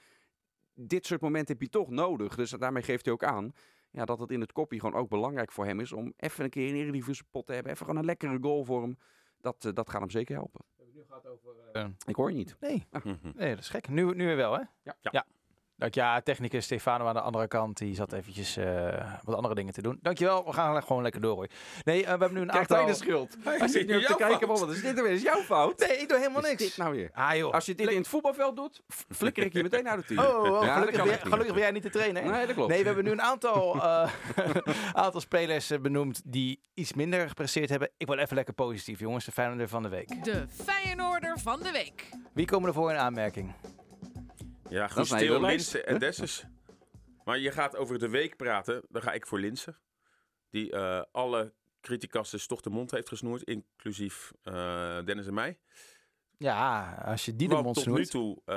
Dit 0.81 1.05
soort 1.05 1.21
momenten 1.21 1.53
heb 1.53 1.61
je 1.63 1.69
toch 1.69 1.89
nodig. 1.89 2.35
Dus 2.35 2.49
daarmee 2.49 2.83
geeft 2.83 3.05
hij 3.05 3.13
ook 3.13 3.23
aan 3.23 3.51
ja, 3.91 4.05
dat 4.05 4.19
het 4.19 4.31
in 4.31 4.41
het 4.41 4.51
kopje 4.51 4.79
gewoon 4.79 4.95
ook 4.95 5.09
belangrijk 5.09 5.51
voor 5.51 5.65
hem 5.65 5.79
is 5.79 5.91
om 5.91 6.13
even 6.17 6.43
een 6.43 6.49
keer 6.49 6.69
een 6.69 6.75
Eredivisie 6.75 7.25
pot 7.31 7.45
te 7.47 7.53
hebben. 7.53 7.71
Even 7.71 7.85
gewoon 7.85 7.99
een 8.01 8.07
lekkere 8.07 8.37
goal 8.41 8.63
voor 8.63 8.81
hem. 8.81 8.97
Dat, 9.41 9.65
eh, 9.65 9.73
dat 9.73 9.89
gaat 9.89 9.99
hem 10.01 10.09
zeker 10.09 10.35
helpen. 10.35 10.65
Eh, 11.73 11.85
Ik 12.05 12.15
hoor 12.15 12.29
je 12.29 12.35
niet. 12.35 12.55
nee, 12.59 12.87
Mhm. 12.91 13.15
nee, 13.35 13.49
dat 13.49 13.59
is 13.59 13.69
gek. 13.69 13.87
Nu, 13.89 14.13
nu 14.15 14.25
weer 14.25 14.35
wel, 14.35 14.53
hè? 14.53 14.63
Ja. 14.83 14.95
Ja. 15.01 15.25
Dank 15.79 15.93
ja, 15.95 16.21
technicus 16.21 16.65
Stefano 16.65 17.05
aan 17.07 17.13
de 17.13 17.21
andere 17.21 17.47
kant. 17.47 17.77
Die 17.77 17.95
zat 17.95 18.13
eventjes 18.13 18.57
eh, 18.57 19.05
wat 19.23 19.35
andere 19.35 19.55
dingen 19.55 19.73
te 19.73 19.81
doen. 19.81 19.99
Dankjewel, 20.01 20.45
we 20.45 20.53
gaan 20.53 20.83
gewoon 20.83 21.01
lekker 21.03 21.21
door. 21.21 21.35
Hoor. 21.35 21.47
Nee, 21.83 21.97
eh, 21.99 22.03
we 22.03 22.09
hebben 22.09 22.33
nu 22.33 22.41
een 22.41 22.47
Krijgt 22.47 22.71
aantal... 22.71 22.85
hij 22.85 22.95
de 22.95 22.99
schuld? 23.03 23.37
Hij 23.43 23.67
zit 23.67 23.87
nu 23.87 23.97
op 23.97 24.03
te 24.03 24.15
kijken, 24.15 24.47
man, 24.47 24.59
wat 24.59 24.69
is 24.69 24.81
dit 24.81 24.93
nou 24.95 25.07
weer? 25.07 25.15
Is 25.15 25.21
jouw 25.21 25.41
fout? 25.41 25.79
Nee, 25.79 25.97
ik 25.97 26.09
doe 26.09 26.17
helemaal 26.17 26.41
niks. 26.41 26.57
dit 26.57 26.77
nou 26.77 26.95
weer? 26.95 27.09
Ah 27.13 27.35
joh. 27.35 27.53
Als 27.53 27.65
je 27.65 27.75
dit 27.75 27.89
in 27.89 27.97
het 27.97 28.07
voetbalveld 28.07 28.55
doet, 28.55 28.81
flikker 29.09 29.43
ik 29.43 29.53
je 29.53 29.63
meteen 29.63 29.89
uit 29.89 29.97
het 29.97 30.07
team. 30.07 30.19
Oh, 30.25 30.43
oh, 30.43 30.43
Ja, 30.45 30.59
dat 30.59 30.73
gelukkig, 30.73 30.95
ben, 30.97 31.05
jij- 31.05 31.13
niet. 31.15 31.21
gelukkig 31.31 31.53
ben 31.53 31.61
jij 31.63 31.71
niet 31.71 31.83
de 31.83 31.89
trainer. 31.89 32.23
hè? 32.23 32.29
Nee, 32.29 32.45
dat 32.45 32.55
klopt. 32.55 32.69
Nee, 32.69 32.79
we 32.79 32.85
hebben 32.85 33.03
nu 33.03 33.11
een 33.11 33.21
aantal, 33.21 33.75
eh, 33.75 34.09
aantal 34.93 35.21
spelers 35.21 35.67
benoemd 35.81 36.21
die 36.25 36.61
iets 36.73 36.93
minder 36.93 37.27
gepresteerd 37.27 37.69
hebben. 37.69 37.89
Ik 37.97 38.07
word 38.07 38.19
even 38.19 38.35
lekker 38.35 38.53
positief, 38.53 38.99
jongens. 38.99 39.25
De 39.25 39.31
Feyenoorder 39.31 39.69
van 39.69 39.83
de 39.83 39.89
week. 39.89 40.23
De 40.23 40.45
Feyenoorder 40.65 41.39
van 41.39 41.59
de 41.63 41.71
week. 41.71 42.09
Wie 42.33 42.45
komen 42.45 42.67
er 42.67 42.73
voor 42.75 42.91
in 42.91 42.97
aanmerking? 42.97 43.53
Ja, 44.69 44.89
lijst. 44.95 45.39
Linsen 45.41 45.85
en 45.87 45.99
Dessus. 45.99 46.45
Maar 47.23 47.39
je 47.39 47.51
gaat 47.51 47.75
over 47.75 47.99
de 47.99 48.09
week 48.09 48.35
praten. 48.35 48.81
Dan 48.89 49.01
ga 49.01 49.11
ik 49.11 49.27
voor 49.27 49.39
Linsen. 49.39 49.77
Die 50.49 50.71
eh, 50.71 51.01
alle 51.11 51.53
criticasters 51.81 52.47
toch 52.47 52.61
de 52.61 52.69
mond 52.69 52.91
heeft 52.91 53.07
gesnoerd. 53.07 53.43
Inclusief 53.43 54.31
eh, 54.43 54.53
Dennis 55.05 55.27
en 55.27 55.33
mij. 55.33 55.59
Ja, 56.37 56.93
als 57.05 57.25
je 57.25 57.35
die 57.35 57.47
de 57.47 57.53
Want 57.53 57.65
mond 57.65 57.75
tot 57.75 57.85
nu 57.85 57.91
snoert. 57.91 58.11
toe 58.11 58.41
eh 58.45 58.55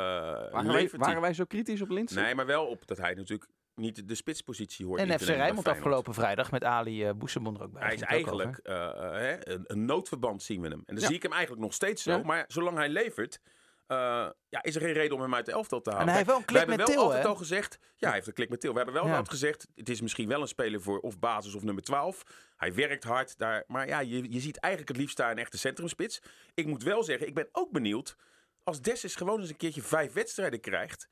Waren 0.53 0.73
wij, 0.73 0.91
waren 0.93 1.35
zo 1.35 1.45
kritisch 1.45 1.81
op 1.81 1.89
Linsen? 1.89 2.23
Nee, 2.23 2.35
maar 2.35 2.47
wel 2.47 2.67
op 2.67 2.87
dat 2.87 2.99
hij 2.99 3.15
natuurlijk 3.15 3.51
niet 3.75 4.09
de 4.09 4.15
spitspositie 4.15 4.87
hoort. 4.87 5.01
En 5.01 5.19
FC 5.21 5.27
Rijnmond 5.27 5.69
afgelopen 5.69 6.15
vrijdag 6.15 6.51
met 6.51 6.65
Ali 6.65 7.07
uh, 7.09 7.13
Boesemond 7.15 7.57
er 7.59 7.63
ook 7.65 7.73
bij. 7.73 7.83
Hij 7.83 7.95
is 7.95 8.01
eigenlijk 8.01 8.61
hè, 8.63 9.49
een, 9.49 9.65
een 9.67 9.85
noodverband 9.85 10.43
zien 10.43 10.61
we 10.61 10.69
hem. 10.69 10.83
En 10.87 10.95
dan 10.95 11.03
Ja. 11.03 11.07
zie 11.07 11.17
ik 11.17 11.23
hem 11.23 11.33
eigenlijk 11.33 11.63
nog 11.63 11.75
steeds 11.75 12.03
zo. 12.03 12.11
Ja. 12.11 12.23
Maar 12.23 12.45
zolang 12.49 12.77
hij 12.77 12.89
levert, 12.89 13.41
ja, 14.49 14.63
is 14.63 14.75
er 14.75 14.81
geen 14.81 14.93
reden 14.93 15.17
om 15.17 15.23
hem 15.23 15.35
uit 15.35 15.47
de 15.47 15.53
elftal 15.53 15.81
te 15.81 15.91
En 15.91 15.97
halen. 15.97 16.09
hij 16.15 16.17
heeft 16.23 16.29
wel 16.31 16.37
een 16.39 16.47
we 16.47 16.53
klik 16.53 16.59
hebben 16.69 16.77
met 16.79 16.87
wel 16.87 16.97
Til, 16.97 17.05
altijd 17.05 17.23
hè? 17.23 17.29
al 17.29 17.37
gezegd. 17.37 17.79
Ja, 17.97 18.07
hij 18.07 18.15
heeft 18.15 18.27
een 18.27 18.33
klik 18.33 18.49
met 18.49 18.61
Til. 18.61 18.71
We 18.71 18.77
hebben 18.77 18.95
wel 18.95 19.05
Ja. 19.05 19.11
altijd 19.11 19.29
gezegd. 19.31 19.67
Het 19.75 19.89
is 19.89 20.01
misschien 20.01 20.29
wel 20.29 20.41
een 20.41 20.49
speler 20.49 20.81
voor 20.83 20.99
of 20.99 21.19
basis 21.19 21.55
of 21.55 21.63
nummer 21.63 21.83
12. 21.83 22.23
Hij 22.57 22.75
werkt 22.75 23.05
hard 23.05 23.39
daar. 23.39 23.65
Maar 23.67 23.87
ja, 23.89 24.01
je, 24.01 24.33
je 24.33 24.41
ziet 24.41 24.57
eigenlijk 24.57 24.93
het 24.93 25.01
liefst 25.03 25.17
daar 25.17 25.31
een 25.31 25.39
echte 25.39 25.59
centrumspits. 25.59 26.23
Ik 26.55 26.67
moet 26.67 26.83
wel 26.83 27.03
zeggen, 27.03 27.27
ik 27.27 27.35
ben 27.35 27.49
ook 27.53 27.71
benieuwd. 27.73 28.17
Als 28.65 28.81
Dessus 28.81 29.15
gewoon 29.15 29.41
eens 29.41 29.49
een 29.49 29.57
keertje 29.57 29.83
vijf 29.83 30.13
wedstrijden 30.13 30.61
krijgt. 30.61 31.09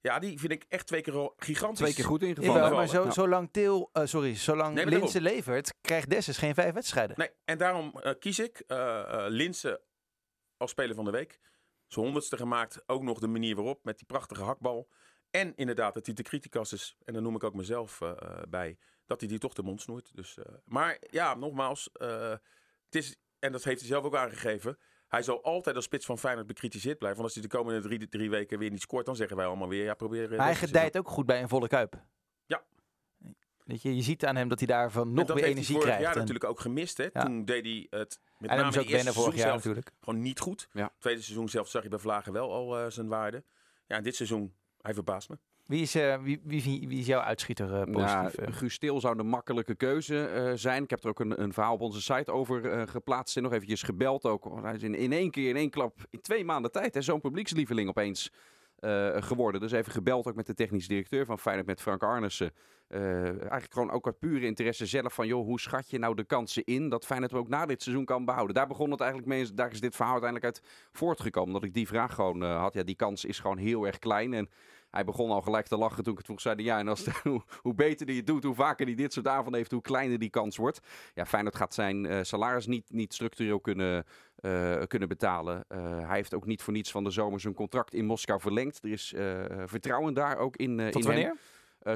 Ja, 0.00 0.18
die 0.18 0.38
vind 0.38 0.52
ik 0.52 0.64
echt 0.68 0.86
twee 0.86 1.00
keer 1.00 1.14
al 1.14 1.32
gigantisch. 1.36 1.78
Twee 1.78 1.94
keer 1.94 2.04
goed 2.04 2.22
ingevallen. 2.22 2.60
Jawel, 2.62 2.76
maar 2.76 2.88
zo, 2.88 3.04
Ja. 3.04 3.10
zolang 3.10 3.48
Til, 3.52 3.90
eh, 3.92 4.02
sorry, 4.04 4.34
zolang 4.34 4.74
Nee, 4.74 4.86
Linse 4.86 5.20
levert, 5.20 5.74
krijgt 5.80 6.10
Dessus 6.10 6.38
geen 6.38 6.54
vijf 6.54 6.72
wedstrijden. 6.74 7.16
Nee, 7.18 7.30
en 7.44 7.58
daarom 7.58 7.92
eh, 8.02 8.12
kies 8.18 8.38
ik 8.38 8.62
eh 8.66 8.98
eh, 9.00 9.24
Linse 9.30 9.80
als 10.56 10.70
speler 10.70 10.94
van 10.94 11.04
de 11.04 11.10
week. 11.10 11.38
Zijn 11.86 12.04
honderdste 12.04 12.36
gemaakt. 12.36 12.82
Ook 12.86 13.02
nog 13.02 13.18
de 13.18 13.26
manier 13.26 13.54
waarop. 13.54 13.84
Met 13.84 13.96
die 13.96 14.06
prachtige 14.06 14.42
hakbal. 14.42 14.88
En 15.30 15.52
inderdaad, 15.56 15.94
dat 15.94 16.06
hij 16.06 16.14
de 16.14 16.22
criticas 16.22 16.72
is. 16.72 16.96
En 17.04 17.12
daar 17.12 17.22
noem 17.22 17.34
ik 17.34 17.44
ook 17.44 17.54
mezelf 17.54 18.00
eh, 18.00 18.10
eh, 18.10 18.42
bij. 18.48 18.78
Dat 19.06 19.20
hij 19.20 19.28
die 19.28 19.38
toch 19.38 19.52
de 19.52 19.62
mond 19.62 19.80
snoert. 19.80 20.10
Dus, 20.14 20.38
eh, 20.38 20.44
maar 20.64 20.96
ja, 21.10 21.34
nogmaals. 21.34 21.90
het 22.84 22.94
is, 22.94 23.16
en 23.38 23.52
dat 23.52 23.64
heeft 23.64 23.80
hij 23.80 23.88
zelf 23.88 24.04
ook 24.04 24.16
aangegeven. 24.16 24.78
Hij 25.08 25.22
zal 25.22 25.42
altijd 25.44 25.76
als 25.76 25.84
spits 25.84 26.06
van 26.06 26.18
Feyenoord 26.18 26.46
bekritiseerd 26.46 26.98
blijven. 26.98 27.22
Want 27.22 27.34
als 27.34 27.42
hij 27.42 27.50
de 27.50 27.56
komende 27.56 27.88
drie, 27.88 28.08
drie 28.08 28.30
weken 28.30 28.58
weer 28.58 28.70
niet 28.70 28.80
scoort. 28.80 29.06
Dan 29.06 29.16
zeggen 29.16 29.36
wij 29.36 29.46
allemaal 29.46 29.68
weer. 29.68 29.84
Ja, 29.84 29.94
probeer. 29.94 30.40
hij 30.40 30.54
gedijt 30.54 30.98
ook 30.98 31.08
goed 31.08 31.26
bij 31.26 31.42
een 31.42 31.48
volle 31.48 31.68
kuip. 31.68 32.04
Ja. 33.66 33.72
Weet 33.72 33.82
je, 33.82 33.96
je 33.96 34.02
ziet 34.02 34.26
aan 34.26 34.36
hem 34.36 34.48
dat 34.48 34.58
hij 34.58 34.66
daarvan 34.68 35.12
nog 35.12 35.28
heeft 35.28 35.40
energie 35.40 35.56
hij 35.56 35.64
vorig 35.64 35.82
krijgt. 35.82 36.02
jaar 36.02 36.12
en- 36.12 36.18
natuurlijk 36.18 36.44
ook 36.44 36.60
gemist. 36.60 36.96
Hè? 36.96 37.06
Ja. 37.12 37.24
Toen 37.24 37.44
deed 37.44 37.64
hij 37.64 37.86
het 38.00 38.20
met 38.38 38.50
en 38.50 38.56
name 38.56 38.68
het 38.76 38.86
eerste 38.86 39.12
seizoen 39.12 39.24
jaar 39.34 39.36
zelf 39.46 39.54
natuurlijk. 39.54 39.90
gewoon 40.00 40.20
niet 40.22 40.40
goed. 40.40 40.68
Ja. 40.72 40.92
Tweede 40.98 41.22
seizoen 41.22 41.48
zelf 41.48 41.68
zag 41.68 41.82
je 41.82 41.88
bij 41.88 41.98
Vlagen 41.98 42.32
wel 42.32 42.52
al 42.52 42.78
eh, 42.78 42.90
zijn 42.90 43.08
waarde. 43.08 43.44
Ja, 43.86 43.96
en 43.96 44.02
dit 44.02 44.16
seizoen, 44.16 44.54
hij 44.80 44.94
verbaast 44.94 45.28
me. 45.28 45.38
Wie 45.66 45.82
is, 45.82 45.94
eh, 45.94 46.22
wie, 46.22 46.40
wie, 46.44 46.62
wie, 46.88 46.98
is 46.98 47.06
jouw 47.06 47.20
uitschieter 47.20 47.72
eh, 47.72 47.78
Ja, 47.94 48.22
positief? 48.22 48.46
eh? 48.46 48.54
Guus 48.54 48.78
Til 48.78 49.00
zou 49.00 49.16
de 49.16 49.22
makkelijke 49.22 49.74
keuze 49.74 50.26
eh, 50.26 50.52
zijn. 50.54 50.82
Ik 50.82 50.90
heb 50.90 51.02
er 51.02 51.08
ook 51.08 51.20
een, 51.20 51.42
een 51.42 51.52
verhaal 51.52 51.74
op 51.74 51.80
onze 51.80 52.02
site 52.02 52.32
over 52.32 52.70
eh, 52.70 52.82
geplaatst 52.86 53.36
en 53.36 53.42
nog 53.42 53.52
eventjes 53.52 53.82
gebeld 53.82 54.24
ook. 54.24 54.60
Hij 54.62 54.74
is 54.74 54.82
in, 54.82 54.94
in 54.94 55.12
één 55.12 55.30
keer, 55.30 55.48
in 55.48 55.56
één 55.56 55.70
klap, 55.70 55.98
in 56.10 56.20
twee 56.20 56.44
maanden 56.44 56.72
tijd, 56.72 56.94
hè, 56.94 57.02
zo'n 57.02 57.20
publiekslieveling 57.20 57.88
opeens 57.88 58.32
eh, 58.76 59.22
geworden. 59.22 59.60
Dus 59.60 59.72
even 59.72 59.92
gebeld 59.92 60.26
ook 60.26 60.34
met 60.34 60.46
de 60.46 60.54
technisch 60.54 60.88
directeur 60.88 61.24
van 61.26 61.38
Feyenoord, 61.38 61.66
met 61.66 61.80
Frank 61.80 62.02
Arnissen. 62.02 62.52
Eh, 62.86 63.24
eigenlijk 63.24 63.72
gewoon 63.72 63.90
ook 63.90 64.06
uit 64.06 64.18
pure 64.18 64.46
interesse 64.46 64.86
zelf 64.86 65.14
van, 65.14 65.26
joh, 65.26 65.44
hoe 65.44 65.60
schat 65.60 65.90
je 65.90 65.98
nou 65.98 66.14
de 66.14 66.24
kansen 66.24 66.64
in 66.64 66.88
dat 66.88 67.06
Feyenoord 67.06 67.32
ook 67.32 67.48
na 67.48 67.66
dit 67.66 67.82
seizoen 67.82 68.04
kan 68.04 68.24
behouden? 68.24 68.54
Daar 68.54 68.66
begon 68.66 68.90
het 68.90 69.00
eigenlijk 69.00 69.30
mee, 69.30 69.54
daar 69.54 69.72
is 69.72 69.80
dit 69.80 69.96
verhaal 69.96 70.12
uiteindelijk 70.12 70.54
uit 70.54 70.68
voortgekomen. 70.92 71.52
Dat 71.52 71.64
ik 71.64 71.74
die 71.74 71.86
vraag 71.86 72.14
gewoon 72.14 72.42
eh, 72.42 72.60
had. 72.60 72.74
Ja, 72.74 72.82
die 72.82 72.96
kans 72.96 73.24
is 73.24 73.38
gewoon 73.38 73.58
heel 73.58 73.86
erg 73.86 73.98
klein 73.98 74.34
en 74.34 74.48
hij 74.96 75.04
begon 75.04 75.30
al 75.30 75.42
gelijk 75.42 75.66
te 75.66 75.76
lachen 75.76 76.02
toen 76.02 76.12
ik 76.12 76.18
het 76.18 76.26
vroeg. 76.26 76.40
Zeiden 76.40 76.64
ja, 76.64 76.78
en 76.78 76.88
als 76.88 77.06
hoe, 77.22 77.42
hoe 77.60 77.74
beter 77.74 78.06
hij 78.06 78.16
het 78.16 78.26
doet, 78.26 78.44
hoe 78.44 78.54
vaker 78.54 78.86
hij 78.86 78.94
dit 78.94 79.12
soort 79.12 79.28
avonden 79.28 79.54
heeft, 79.54 79.70
hoe 79.70 79.80
kleiner 79.80 80.18
die 80.18 80.30
kans 80.30 80.56
wordt. 80.56 80.80
Ja, 81.14 81.26
Feyenoord 81.26 81.56
gaat 81.56 81.74
zijn 81.74 82.06
eh, 82.06 82.18
salaris 82.22 82.66
niet, 82.66 82.90
niet 82.90 83.14
structureel 83.14 83.60
kunnen, 83.60 84.04
eh, 84.36 84.82
kunnen 84.86 85.08
betalen. 85.08 85.64
Eh, 85.68 86.06
hij 86.08 86.16
heeft 86.16 86.34
ook 86.34 86.46
niet 86.46 86.62
voor 86.62 86.72
niets 86.72 86.90
van 86.90 87.04
de 87.04 87.10
zomer 87.10 87.40
zijn 87.40 87.54
contract 87.54 87.94
in 87.94 88.04
Moskou 88.04 88.40
verlengd. 88.40 88.82
Er 88.82 88.90
is 88.90 89.14
vertrouwen 89.64 90.14
daar 90.14 90.38
ook 90.38 90.56
in. 90.56 90.76
Tot 90.76 90.78
in 90.78 90.92
hem. 90.92 91.02
wanneer? 91.02 91.36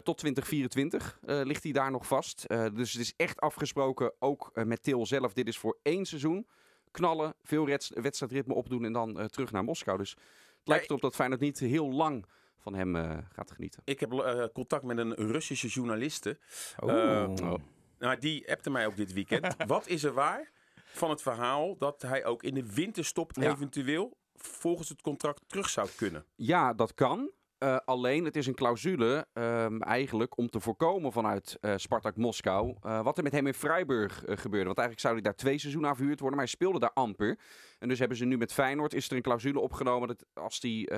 Tot 0.03 0.19
2024 0.19 1.19
eh, 1.27 1.41
ligt 1.43 1.63
hij 1.63 1.73
daar 1.73 1.91
nog 1.91 2.07
vast. 2.07 2.49
Dus 2.49 2.93
het 2.93 3.03
is 3.03 3.13
echt 3.17 3.41
afgesproken, 3.41 4.13
ook 4.19 4.51
met 4.65 4.83
Til 4.83 5.07
zelf. 5.07 5.33
Dit 5.33 5.49
is 5.49 5.59
voor 5.59 5.79
één 5.83 6.05
seizoen. 6.05 6.47
Knallen, 6.91 7.35
veel 7.43 7.67
wedstrijdritme 7.95 8.55
opdoen 8.55 8.85
en 8.85 8.93
dan 8.93 9.29
terug 9.31 9.53
naar 9.53 9.65
Moskou. 9.65 9.99
Dus 9.99 10.11
het 10.11 10.69
lijkt 10.69 10.89
erop 10.89 11.01
dat 11.01 11.15
Feyenoord 11.15 11.41
niet 11.41 11.59
heel 11.59 11.93
lang 11.93 12.25
van 12.61 12.75
hem 12.75 12.97
eh, 12.97 13.19
gaat 13.33 13.51
genieten. 13.51 13.83
Ik 13.85 14.01
heb 14.01 14.13
eh, 14.13 14.45
contact 14.53 14.85
met 14.85 14.99
een 14.99 15.15
Russische 15.15 15.69
journaliste. 15.69 16.39
Oeh. 16.83 17.23
Eh, 17.23 17.55
Nou, 17.99 18.19
die 18.19 18.51
appte 18.51 18.71
mij 18.71 18.87
ook 18.87 18.97
dit 18.97 19.13
weekend. 19.13 19.57
Wat 19.67 19.87
is 19.87 20.05
er 20.05 20.13
waar 20.13 20.51
van 20.93 21.11
het 21.11 21.23
verhaal 21.23 21.77
dat 21.79 22.03
hij 22.03 22.25
ook 22.25 22.43
in 22.43 22.55
de 22.55 22.73
winterstop 22.75 23.31
Ja. 23.35 23.51
eventueel 23.53 24.17
volgens 24.37 24.89
het 24.89 25.01
contract 25.03 25.43
terug 25.47 25.69
zou 25.69 25.89
kunnen? 25.97 26.25
Ja, 26.35 26.73
dat 26.75 26.95
kan. 26.95 27.31
Eh, 27.61 27.77
alleen, 27.85 28.25
het 28.25 28.37
is 28.37 28.47
een 28.47 28.55
clausule 28.55 29.27
ehm, 29.33 29.81
eigenlijk 29.81 30.39
om 30.39 30.49
te 30.51 30.61
voorkomen 30.61 31.13
vanuit 31.13 31.57
eh, 31.61 31.73
Spartak 31.77 32.17
Moskou. 32.17 32.77
eh, 32.81 33.03
wat 33.03 33.17
er 33.17 33.23
met 33.23 33.33
hem 33.33 33.47
in 33.47 33.55
Freiburg 33.55 34.23
gebeurde. 34.27 34.65
Want 34.65 34.79
eigenlijk 34.79 35.01
zou 35.01 35.13
hij 35.13 35.23
daar 35.23 35.35
twee 35.35 35.59
seizoenen 35.59 35.91
afgehuurd 35.91 36.21
worden, 36.21 36.37
maar 36.39 36.47
hij 36.47 36.55
speelde 36.55 36.79
daar 36.79 36.93
amper. 36.93 37.39
En 37.79 37.89
dus 37.89 37.99
hebben 37.99 38.17
ze 38.17 38.25
nu 38.25 38.37
met 38.37 38.53
Feyenoord, 38.53 38.95
is 38.95 39.11
er 39.11 39.17
een 39.17 39.23
clausule 39.23 39.61
opgenomen 39.61 40.09
dat 40.09 40.27
als 40.35 40.59
hij 40.61 40.89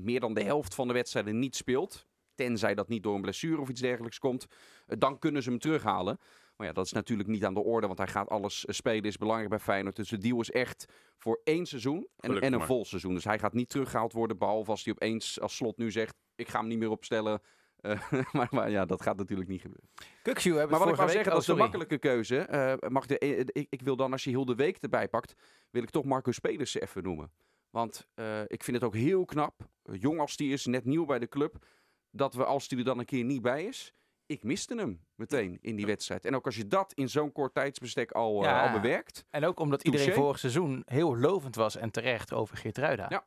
meer 0.00 0.20
dan 0.20 0.34
de 0.34 0.42
helft 0.42 0.74
van 0.74 0.88
de 0.88 0.94
wedstrijden 0.94 1.38
niet 1.38 1.56
speelt, 1.56 2.06
tenzij 2.34 2.74
dat 2.74 2.88
niet 2.88 3.02
door 3.02 3.14
een 3.14 3.20
blessure 3.20 3.60
of 3.60 3.68
iets 3.68 3.80
dergelijks 3.80 4.18
komt, 4.18 4.46
dan 4.86 5.18
kunnen 5.18 5.42
ze 5.42 5.50
hem 5.50 5.58
terughalen. 5.58 6.18
Maar 6.60 6.68
ja, 6.68 6.74
dat 6.74 6.84
is 6.84 6.92
natuurlijk 6.92 7.28
niet 7.28 7.44
aan 7.44 7.54
de 7.54 7.62
orde, 7.62 7.86
want 7.86 7.98
hij 7.98 8.06
gaat 8.06 8.28
alles 8.28 8.64
eh, 8.64 8.74
spelen, 8.74 9.04
is 9.04 9.16
belangrijk 9.16 9.50
bij 9.50 9.58
Feyenoord. 9.58 9.96
Dus 9.96 10.08
de 10.08 10.18
deal 10.18 10.40
is 10.40 10.50
echt 10.50 10.84
voor 11.16 11.40
één 11.44 11.66
seizoen 11.66 12.08
en, 12.16 12.40
en 12.40 12.52
een 12.52 12.66
vol 12.66 12.84
seizoen. 12.84 13.14
Dus 13.14 13.24
hij 13.24 13.38
gaat 13.38 13.52
niet 13.52 13.68
teruggehaald 13.68 14.12
worden, 14.12 14.38
behalve 14.38 14.70
als 14.70 14.84
hij 14.84 14.92
opeens 14.92 15.40
als 15.40 15.56
slot 15.56 15.76
nu 15.76 15.90
zegt, 15.90 16.14
ik 16.34 16.48
ga 16.48 16.58
hem 16.58 16.68
niet 16.68 16.78
meer 16.78 16.90
opstellen. 16.90 17.40
Eh, 17.80 18.10
maar, 18.32 18.48
maar 18.50 18.70
ja, 18.70 18.84
dat 18.84 19.02
gaat 19.02 19.16
natuurlijk 19.16 19.48
niet 19.48 19.60
gebeuren. 19.60 19.88
Kukshoe 20.22 20.52
hebben 20.52 20.70
Maar 20.70 20.78
we 20.78 20.84
wat 20.84 20.94
ik 20.94 21.00
wou 21.00 21.10
zeggen, 21.10 21.30
dat 21.30 21.40
is 21.40 21.46
de 21.46 21.52
oh, 21.52 21.58
sorry. 21.58 21.72
makkelijke 21.72 22.08
keuze. 22.08 22.38
Eh, 22.38 22.88
mag 22.90 23.06
de, 23.06 23.18
ik, 23.52 23.66
ik 23.70 23.82
wil 23.82 23.96
dan, 23.96 24.12
als 24.12 24.24
je 24.24 24.30
heel 24.30 24.44
de 24.44 24.54
week 24.54 24.76
erbij 24.76 25.08
pakt, 25.08 25.34
wil 25.70 25.82
ik 25.82 25.90
toch 25.90 26.04
Marcus 26.04 26.38
Pedersen 26.38 26.82
even 26.82 27.02
noemen. 27.02 27.32
Want 27.70 28.06
eh, 28.14 28.40
ik 28.46 28.64
vind 28.64 28.76
het 28.76 28.84
ook 28.84 28.94
heel 28.94 29.24
knap, 29.24 29.68
jong 29.82 30.20
als 30.20 30.36
die 30.36 30.52
is, 30.52 30.66
net 30.66 30.84
nieuw 30.84 31.04
bij 31.04 31.18
de 31.18 31.28
club, 31.28 31.66
dat 32.10 32.34
we 32.34 32.44
als 32.44 32.68
die 32.68 32.78
er 32.78 32.84
dan 32.84 32.98
een 32.98 33.04
keer 33.04 33.24
niet 33.24 33.42
bij 33.42 33.64
is, 33.64 33.94
ik 34.30 34.42
miste 34.42 34.74
hem 34.74 35.04
meteen 35.14 35.58
in 35.60 35.76
die 35.76 35.86
wedstrijd. 35.86 36.24
En 36.24 36.34
ook 36.34 36.46
als 36.46 36.56
je 36.56 36.66
dat 36.66 36.92
in 36.94 37.08
zo'n 37.08 37.32
kort 37.32 37.54
tijdsbestek 37.54 38.12
al, 38.12 38.38
eh, 38.38 38.44
Ja. 38.50 38.66
al 38.66 38.80
bewerkt. 38.80 39.24
En 39.30 39.44
ook 39.44 39.60
omdat 39.60 39.82
iedereen 39.82 40.12
vorig 40.12 40.38
seizoen 40.38 40.82
heel 40.86 41.16
lovend 41.16 41.54
was 41.56 41.76
en 41.76 41.90
terecht 41.90 42.32
over 42.32 42.56
Geertruida. 42.56 43.06
Ja. 43.08 43.24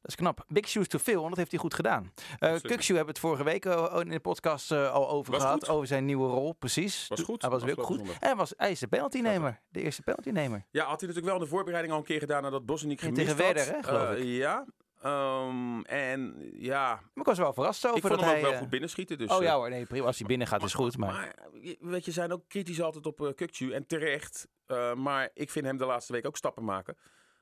Dat 0.00 0.12
is 0.12 0.18
knap. 0.18 0.44
Big 0.48 0.68
shoes 0.68 0.88
to 0.88 0.98
fill, 0.98 1.14
want 1.16 1.28
dat 1.28 1.36
heeft 1.38 1.50
hij 1.50 1.60
goed 1.60 1.74
gedaan. 1.74 2.02
Uh, 2.02 2.30
Absoluut. 2.38 2.62
Kukshoe 2.62 2.96
hebben 2.96 3.14
we 3.14 3.20
het 3.20 3.30
vorige 3.30 3.44
week 3.44 3.64
eh, 3.64 3.96
in 4.00 4.08
de 4.10 4.20
podcast 4.20 4.72
eh, 4.72 4.92
al 4.92 5.08
over 5.10 5.32
Was 5.32 5.42
gehad. 5.42 5.58
goed. 5.64 5.68
Over 5.74 5.86
zijn 5.86 6.04
nieuwe 6.04 6.28
rol, 6.28 6.52
precies. 6.52 7.06
Was 7.08 7.20
goed. 7.22 7.42
Hij 7.42 7.50
was 7.50 7.62
ook 7.62 7.82
goed. 7.82 7.96
zondag. 7.96 8.14
En 8.18 8.26
hij, 8.26 8.36
was, 8.36 8.52
hij 8.56 8.70
is 8.70 8.78
de 8.78 8.86
penaltynemer. 8.86 9.60
De 9.68 9.80
eerste 9.82 10.02
penaltynemer. 10.02 10.64
Ja, 10.70 10.80
had 10.84 11.00
hij 11.00 11.08
natuurlijk 11.08 11.26
wel 11.26 11.34
in 11.34 11.40
de 11.40 11.46
voorbereiding 11.46 11.92
al 11.92 11.98
een 12.00 12.04
keer 12.04 12.18
gedaan 12.18 12.42
nadat 12.42 12.66
Bosniek 12.66 13.00
Ja, 13.00 13.06
gemist 13.06 13.26
tegen 13.26 13.44
had. 13.44 13.54
Werder, 13.54 13.74
hè, 13.74 13.82
geloof 13.82 14.08
Eh, 14.16 14.18
ik. 14.18 14.24
Ja. 14.26 14.64
Ehm, 15.04 15.80
en 15.80 16.50
ja, 16.58 16.88
Maar 16.94 17.10
ik 17.14 17.24
was 17.24 17.38
wel 17.38 17.52
verrast 17.52 17.84
over 17.86 17.96
ik 17.96 18.02
vond 18.06 18.14
dat 18.14 18.24
hem 18.24 18.28
ook 18.30 18.34
hij... 18.34 18.44
wel 18.44 18.52
eh, 18.52 18.58
goed 18.58 18.70
binnenschieten. 18.70 19.18
Dus, 19.18 19.30
oh 19.30 19.36
eh, 19.36 19.42
ja 19.42 19.54
hoor, 19.54 19.70
nee, 19.70 19.86
prima. 19.86 20.06
Als 20.06 20.18
hij 20.18 20.26
binnen 20.26 20.46
gaat 20.46 20.62
is 20.62 20.74
goed. 20.74 20.96
Maar, 20.98 21.12
Maar 21.12 21.34
je- 21.60 21.76
weet 21.80 22.04
je, 22.04 22.10
zijn 22.12 22.32
ook 22.32 22.48
kritisch 22.48 22.80
altijd 22.82 23.06
op 23.06 23.20
uh, 23.20 23.28
Kukcu 23.34 23.72
en 23.72 23.86
terecht. 23.86 24.48
Eh, 24.66 24.94
maar 24.94 25.30
ik 25.34 25.50
vind 25.50 25.66
hem 25.66 25.76
de 25.76 25.84
laatste 25.84 26.12
week 26.12 26.26
ook 26.26 26.36
stappen 26.36 26.64
maken. 26.64 26.96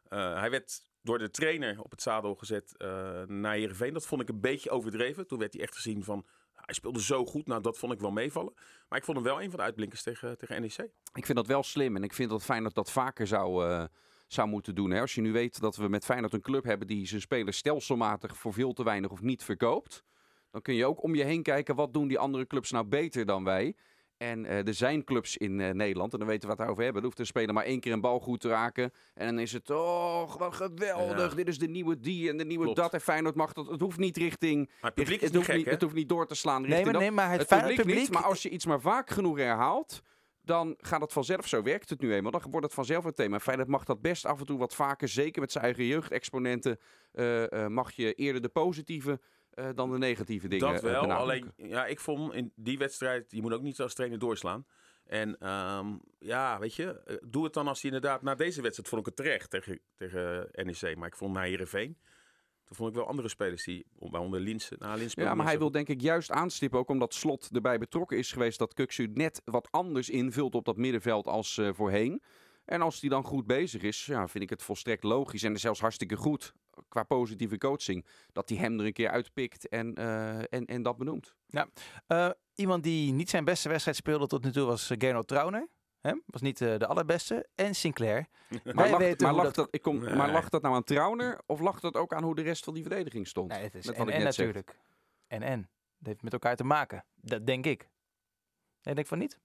Eh, 0.08 0.38
hij 0.38 0.50
werd 0.50 0.80
door 1.02 1.18
de 1.18 1.30
trainer 1.30 1.80
op 1.82 1.90
het 1.90 2.02
zadel 2.02 2.34
gezet 2.34 2.76
eh, 2.76 3.22
naar 3.26 3.54
Heerenveen. 3.54 3.92
Dat 3.92 4.06
vond 4.06 4.22
ik 4.22 4.28
een 4.28 4.40
beetje 4.40 4.70
overdreven. 4.70 5.26
Toen 5.26 5.38
werd 5.38 5.52
hij 5.52 5.62
echt 5.62 5.74
gezien 5.74 6.04
van, 6.04 6.26
hij 6.54 6.74
speelde 6.74 7.02
zo 7.02 7.24
goed. 7.26 7.46
Nou, 7.46 7.62
dat 7.62 7.78
vond 7.78 7.92
ik 7.92 8.00
wel 8.00 8.10
meevallen. 8.10 8.52
Maar 8.88 8.98
ik 8.98 9.04
vond 9.04 9.16
hem 9.16 9.26
wel 9.26 9.42
een 9.42 9.50
van 9.50 9.58
de 9.58 9.64
uitblinkers 9.64 10.02
tegen, 10.02 10.38
tegen 10.38 10.60
NEC. 10.60 10.78
Ik 11.14 11.24
vind 11.26 11.38
dat 11.38 11.46
wel 11.46 11.62
slim 11.62 11.96
en 11.96 12.02
ik 12.02 12.12
vind 12.12 12.30
dat 12.30 12.42
Feyenoord 12.44 12.74
dat 12.74 12.90
vaker 12.92 13.26
zou, 13.26 13.66
eh, 13.68 13.84
zou 14.32 14.48
moeten 14.48 14.74
doen. 14.74 14.90
Hè. 14.90 15.00
Als 15.00 15.14
je 15.14 15.20
nu 15.20 15.32
weet 15.32 15.60
dat 15.60 15.76
we 15.76 15.88
met 15.88 16.04
Feyenoord 16.04 16.32
een 16.32 16.40
club 16.40 16.64
hebben 16.64 16.86
die 16.86 17.06
zijn 17.06 17.20
spelers 17.20 17.56
stelselmatig 17.56 18.36
voor 18.36 18.52
veel 18.52 18.72
te 18.72 18.84
weinig 18.84 19.10
of 19.10 19.20
niet 19.20 19.44
verkoopt. 19.44 20.04
Dan 20.50 20.62
kun 20.62 20.74
je 20.74 20.86
ook 20.86 21.02
om 21.02 21.14
je 21.14 21.24
heen 21.24 21.42
kijken, 21.42 21.74
wat 21.74 21.92
doen 21.92 22.08
die 22.08 22.18
andere 22.18 22.46
clubs 22.46 22.70
nou 22.70 22.84
beter 22.84 23.26
dan 23.26 23.44
wij? 23.44 23.74
En 24.16 24.46
eh, 24.46 24.66
er 24.66 24.74
zijn 24.74 25.04
clubs 25.04 25.36
in 25.36 25.60
eh, 25.60 25.70
Nederland, 25.70 26.12
en 26.12 26.18
dan 26.18 26.28
weten 26.28 26.42
we 26.42 26.48
wat 26.48 26.56
we 26.56 26.62
het 26.62 26.72
over 26.72 26.84
hebben. 26.84 27.02
Er 27.02 27.06
hoeft 27.08 27.20
een 27.20 27.26
speler 27.26 27.54
maar 27.54 27.64
één 27.64 27.80
keer 27.80 27.92
een 27.92 28.00
bal 28.00 28.20
goed 28.20 28.40
te 28.40 28.48
raken. 28.48 28.92
En 29.14 29.26
dan 29.26 29.38
is 29.38 29.52
het, 29.52 29.70
oh, 29.70 30.34
wat 30.36 30.54
geweldig. 30.54 31.30
Ja. 31.30 31.36
Dit 31.36 31.48
is 31.48 31.58
de 31.58 31.68
nieuwe 31.68 32.00
die 32.00 32.28
en 32.28 32.36
de 32.36 32.44
nieuwe 32.44 32.64
Klopt. 32.64 32.78
dat. 32.78 32.92
En 32.92 33.00
Feyenoord 33.00 33.34
mag 33.34 33.52
dat. 33.52 33.66
Het 33.66 33.80
hoeft 33.80 33.98
niet 33.98 34.16
richting... 34.16 34.66
Maar 34.66 34.76
het 34.80 34.94
publiek 34.94 35.20
het, 35.20 35.22
is 35.22 35.28
niet 35.28 35.36
hoeft 35.36 35.46
gek, 35.46 35.56
niet, 35.56 35.66
het 35.66 35.82
hoeft 35.82 35.94
niet 35.94 36.08
door 36.08 36.26
te 36.26 36.34
slaan 36.34 36.62
nee, 36.62 36.70
richting 36.70 36.92
maar, 36.92 37.00
nee, 37.00 37.10
maar 37.10 37.30
het, 37.30 37.38
Het 37.38 37.48
Feyenoord 37.48 37.74
publiek, 37.74 37.94
publiek... 37.94 38.10
niet, 38.10 38.20
maar 38.20 38.30
als 38.30 38.42
je 38.42 38.48
iets 38.48 38.66
maar 38.66 38.80
vaak 38.80 39.10
genoeg 39.10 39.36
herhaalt, 39.36 40.02
dan 40.44 40.76
gaat 40.78 41.00
het 41.00 41.12
vanzelf. 41.12 41.48
Zo 41.48 41.62
werkt 41.62 41.90
het 41.90 42.00
nu 42.00 42.14
eenmaal. 42.14 42.30
Dan 42.30 42.50
wordt 42.50 42.66
het 42.66 42.74
vanzelf 42.74 43.04
een 43.04 43.14
thema. 43.14 43.40
Feyenoord 43.40 43.68
mag 43.68 43.84
dat 43.84 44.00
best 44.00 44.26
af 44.26 44.40
en 44.40 44.46
toe 44.46 44.58
wat 44.58 44.74
vaker, 44.74 45.08
zeker 45.08 45.40
met 45.40 45.52
zijn 45.52 45.64
eigen 45.64 45.84
jeugdexponenten, 45.84 46.78
eh, 47.12 47.66
mag 47.66 47.92
je 47.92 48.14
eerder 48.14 48.42
de 48.42 48.48
positieve 48.48 49.20
eh, 49.50 49.68
dan 49.74 49.90
de 49.90 49.98
negatieve 49.98 50.48
dingen 50.48 50.72
Dat 50.72 50.82
wel. 50.82 51.12
Alleen, 51.12 51.52
ja, 51.56 51.86
ik 51.86 52.00
vond 52.00 52.34
in 52.34 52.52
die 52.56 52.78
wedstrijd, 52.78 53.24
je 53.28 53.42
moet 53.42 53.52
ook 53.52 53.62
niet 53.62 53.80
als 53.80 53.94
trainer 53.94 54.18
doorslaan. 54.18 54.66
En 55.04 55.38
ehm, 55.38 55.86
ja, 56.18 56.58
weet 56.58 56.74
je, 56.74 57.18
doe 57.26 57.44
het 57.44 57.52
dan 57.52 57.68
als 57.68 57.82
hij 57.82 57.90
inderdaad 57.90 58.22
na 58.22 58.34
deze 58.34 58.62
wedstrijd 58.62 58.88
vond 58.88 59.00
ik 59.00 59.06
het 59.06 59.16
terecht 59.16 59.50
tegen, 59.50 59.80
tegen 59.96 60.48
NEC. 60.52 60.96
Maar 60.96 61.08
ik 61.08 61.16
vond 61.16 61.34
na 61.34 61.42
Heerenveen, 61.42 61.98
toen 62.72 62.80
vond 62.84 62.90
ik 62.90 63.02
wel 63.02 63.10
andere 63.10 63.28
spelers 63.28 63.64
die, 63.64 63.86
waaronder 63.98 64.40
Linsen. 64.40 64.76
Nou, 64.78 64.90
Linsen 64.92 65.10
speelde 65.10 65.30
Ja, 65.30 65.36
maar 65.36 65.46
hij 65.46 65.58
wil 65.58 65.70
denk 65.70 65.88
ik 65.88 66.00
juist 66.00 66.30
aanstippen, 66.30 66.78
ook 66.78 66.88
omdat 66.88 67.14
Slot 67.14 67.48
erbij 67.52 67.78
betrokken 67.78 68.18
is 68.18 68.32
geweest, 68.32 68.58
dat 68.58 68.74
Kuksu 68.74 69.10
net 69.14 69.42
wat 69.44 69.68
anders 69.70 70.10
invult 70.10 70.54
op 70.54 70.64
dat 70.64 70.76
middenveld 70.76 71.26
als 71.26 71.58
eh, 71.58 71.68
voorheen. 71.72 72.22
En 72.64 72.82
als 72.82 73.00
hij 73.00 73.10
dan 73.10 73.24
goed 73.24 73.46
bezig 73.46 73.82
is, 73.82 74.06
ja, 74.06 74.28
vind 74.28 74.44
ik 74.44 74.50
het 74.50 74.62
volstrekt 74.62 75.02
logisch 75.02 75.42
en 75.42 75.58
zelfs 75.58 75.80
hartstikke 75.80 76.16
goed 76.16 76.52
qua 76.88 77.02
positieve 77.02 77.58
coaching, 77.58 78.06
dat 78.32 78.48
hij 78.48 78.58
hem 78.58 78.78
er 78.78 78.86
een 78.86 78.92
keer 78.92 79.10
uitpikt 79.10 79.68
en, 79.68 79.94
eh, 79.94 80.38
en, 80.38 80.64
en 80.66 80.82
dat 80.82 80.96
benoemt. 80.96 81.34
Eh, 82.06 82.30
iemand 82.54 82.82
die 82.82 83.12
niet 83.12 83.30
zijn 83.30 83.44
beste 83.44 83.68
wedstrijd 83.68 83.96
speelde 83.96 84.26
tot 84.26 84.44
nu 84.44 84.52
toe 84.52 84.66
was 84.66 84.90
Gernot 84.98 85.28
Trauner. 85.28 85.68
Hè? 86.02 86.14
Was 86.26 86.40
niet 86.40 86.60
eh, 86.60 86.78
de 86.78 86.86
allerbeste. 86.86 87.46
En 87.54 87.74
Sinclair. 87.74 88.26
Maar, 88.74 88.98
weten 88.98 89.26
maar, 89.26 89.34
lag 89.34 89.44
dat- 89.44 89.54
dat, 89.54 89.68
ik 89.70 89.82
kom, 89.82 89.98
Nee. 89.98 90.14
maar 90.14 90.30
lag 90.30 90.48
dat 90.48 90.62
nou 90.62 90.74
aan 90.74 90.84
Trauner 90.84 91.40
of 91.46 91.60
lag 91.60 91.80
dat 91.80 91.94
ook 91.94 92.12
aan 92.14 92.22
hoe 92.22 92.34
de 92.34 92.42
rest 92.42 92.64
van 92.64 92.74
die 92.74 92.82
verdediging 92.82 93.26
stond? 93.28 93.50
Nee, 93.50 93.62
het 93.62 93.74
is 93.74 93.86
Met 93.86 93.96
en, 93.96 94.06
zeg. 94.12 94.22
natuurlijk. 94.22 94.76
En 95.26 95.42
en. 95.42 95.60
Dat 95.98 96.06
heeft 96.08 96.22
met 96.22 96.32
elkaar 96.32 96.56
te 96.56 96.64
maken. 96.64 97.04
Dat 97.14 97.46
denk 97.46 97.66
ik. 97.66 97.88
Nee, 98.82 98.94
denk 98.94 99.06
van 99.06 99.18
niet? 99.18 99.38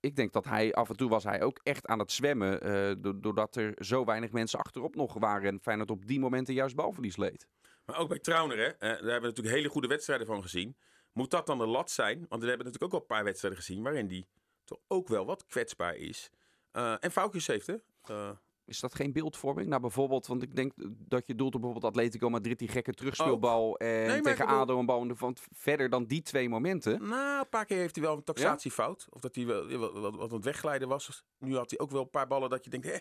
Ik 0.00 0.16
denk 0.16 0.32
dat 0.32 0.44
hij 0.44 0.74
af 0.74 0.88
en 0.88 0.96
toe 0.96 1.08
was 1.08 1.24
hij 1.24 1.42
ook 1.42 1.60
echt 1.62 1.86
aan 1.86 1.98
het 1.98 2.12
zwemmen, 2.12 2.60
eh, 2.62 2.94
do- 2.98 3.20
doordat 3.20 3.56
er 3.56 3.74
zo 3.84 4.04
weinig 4.04 4.30
mensen 4.32 4.58
achterop 4.58 4.94
nog 4.94 5.14
waren 5.14 5.48
en 5.52 5.60
Feyenoord 5.62 5.90
op 5.90 6.06
die 6.06 6.20
momenten 6.20 6.54
juist 6.54 6.74
balverlies 6.76 7.16
leed. 7.16 7.46
Maar 7.84 7.98
ook 7.98 8.08
bij 8.08 8.18
Trauner, 8.18 8.58
hè, 8.58 8.64
eh, 8.66 8.78
daar 8.80 8.88
hebben 8.90 9.20
we 9.20 9.26
natuurlijk 9.26 9.54
hele 9.56 9.68
goede 9.68 9.88
wedstrijden 9.88 10.26
van 10.26 10.42
gezien. 10.42 10.76
Moet 11.12 11.30
dat 11.30 11.46
dan 11.46 11.58
de 11.58 11.66
lat 11.66 11.90
zijn? 11.90 12.26
Want 12.28 12.42
we 12.42 12.48
hebben 12.48 12.66
natuurlijk 12.66 12.84
ook 12.84 12.92
al 12.92 13.00
een 13.00 13.16
paar 13.16 13.24
wedstrijden 13.24 13.58
gezien 13.60 13.82
waarin 13.82 14.06
die 14.06 14.26
toch 14.66 14.78
ook 14.88 15.08
wel 15.08 15.24
wat 15.26 15.46
kwetsbaar 15.46 15.94
is. 15.96 16.30
Eh, 16.70 16.94
en 17.00 17.10
foutjes 17.10 17.46
heeft, 17.46 17.66
hè? 17.66 17.74
Eh, 18.02 18.30
Is 18.64 18.80
dat 18.80 18.94
geen 18.94 19.12
beeldvorming? 19.12 19.68
Nou, 19.68 19.80
bijvoorbeeld, 19.80 20.26
want 20.26 20.42
ik 20.42 20.56
denk 20.56 20.72
dat 20.88 21.26
je 21.26 21.34
doelt 21.34 21.54
op 21.54 21.60
bijvoorbeeld 21.60 21.92
Atletico 21.94 22.30
Madrid, 22.30 22.58
die 22.58 22.68
gekke 22.68 22.92
terugspeelbal. 22.92 23.76
En 23.78 24.06
maar 24.06 24.16
ik 24.16 24.22
tegen 24.22 24.46
bedoel- 24.46 24.60
ADO 24.60 24.78
een 24.78 24.86
bal. 24.86 25.14
Want 25.14 25.40
verder 25.52 25.88
dan 25.90 26.04
die 26.04 26.22
twee 26.22 26.48
momenten. 26.48 27.08
Nou, 27.08 27.38
een 27.38 27.48
paar 27.48 27.64
keer 27.64 27.76
heeft 27.78 27.94
hij 27.96 28.04
wel 28.04 28.16
een 28.16 28.24
taxatiefout. 28.24 29.06
Of 29.10 29.20
dat 29.20 29.34
hij 29.34 29.46
wel, 29.46 29.66
wel- 29.66 30.00
wat, 30.00 30.14
wat 30.16 30.28
aan 30.30 30.36
het 30.36 30.44
wegglijden 30.44 30.88
was. 30.88 31.24
Nu 31.38 31.56
had 31.56 31.70
hij 31.70 31.78
ook 31.78 31.90
wel 31.90 32.02
een 32.02 32.10
paar 32.10 32.26
ballen 32.26 32.50
dat 32.50 32.64
je 32.64 32.70
denkt... 32.70 32.86
Hè, 32.86 32.96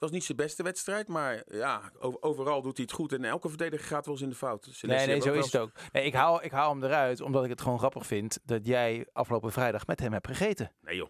was 0.00 0.10
niet 0.10 0.24
zijn 0.24 0.36
beste 0.36 0.62
wedstrijd. 0.62 1.08
Maar 1.08 1.42
ja, 1.48 1.92
overal 2.20 2.62
doet 2.62 2.76
hij 2.76 2.86
het 2.86 2.94
goed. 2.94 3.12
En 3.12 3.24
elke 3.24 3.48
verdediger 3.48 3.86
gaat 3.86 4.04
wel 4.04 4.14
eens 4.14 4.22
in 4.22 4.28
de 4.28 4.34
fout. 4.34 4.68
Senesi 4.70 4.86
Nee, 4.98 5.06
nee, 5.06 5.20
zo 5.20 5.32
is 5.32 5.44
het 5.44 5.56
ook. 5.56 5.72
Nee, 5.92 6.04
ik, 6.04 6.14
haal, 6.14 6.44
ik 6.44 6.50
haal 6.50 6.70
hem 6.70 6.84
eruit 6.84 7.20
omdat 7.20 7.44
ik 7.44 7.50
het 7.50 7.60
gewoon 7.60 7.78
grappig 7.78 8.06
vind 8.06 8.38
dat 8.44 8.66
jij 8.66 9.06
afgelopen 9.12 9.52
vrijdag 9.52 9.86
met 9.86 10.00
hem 10.00 10.12
hebt 10.12 10.26
gegeten. 10.26 10.72
Nee 10.80 10.96
joh, 10.96 11.08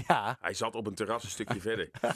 Ja. 0.08 0.36
hij 0.40 0.54
zat 0.54 0.74
op 0.74 0.86
een 0.86 0.94
terras 0.94 1.24
een 1.24 1.30
stukje 1.30 1.60
verder. 1.60 1.90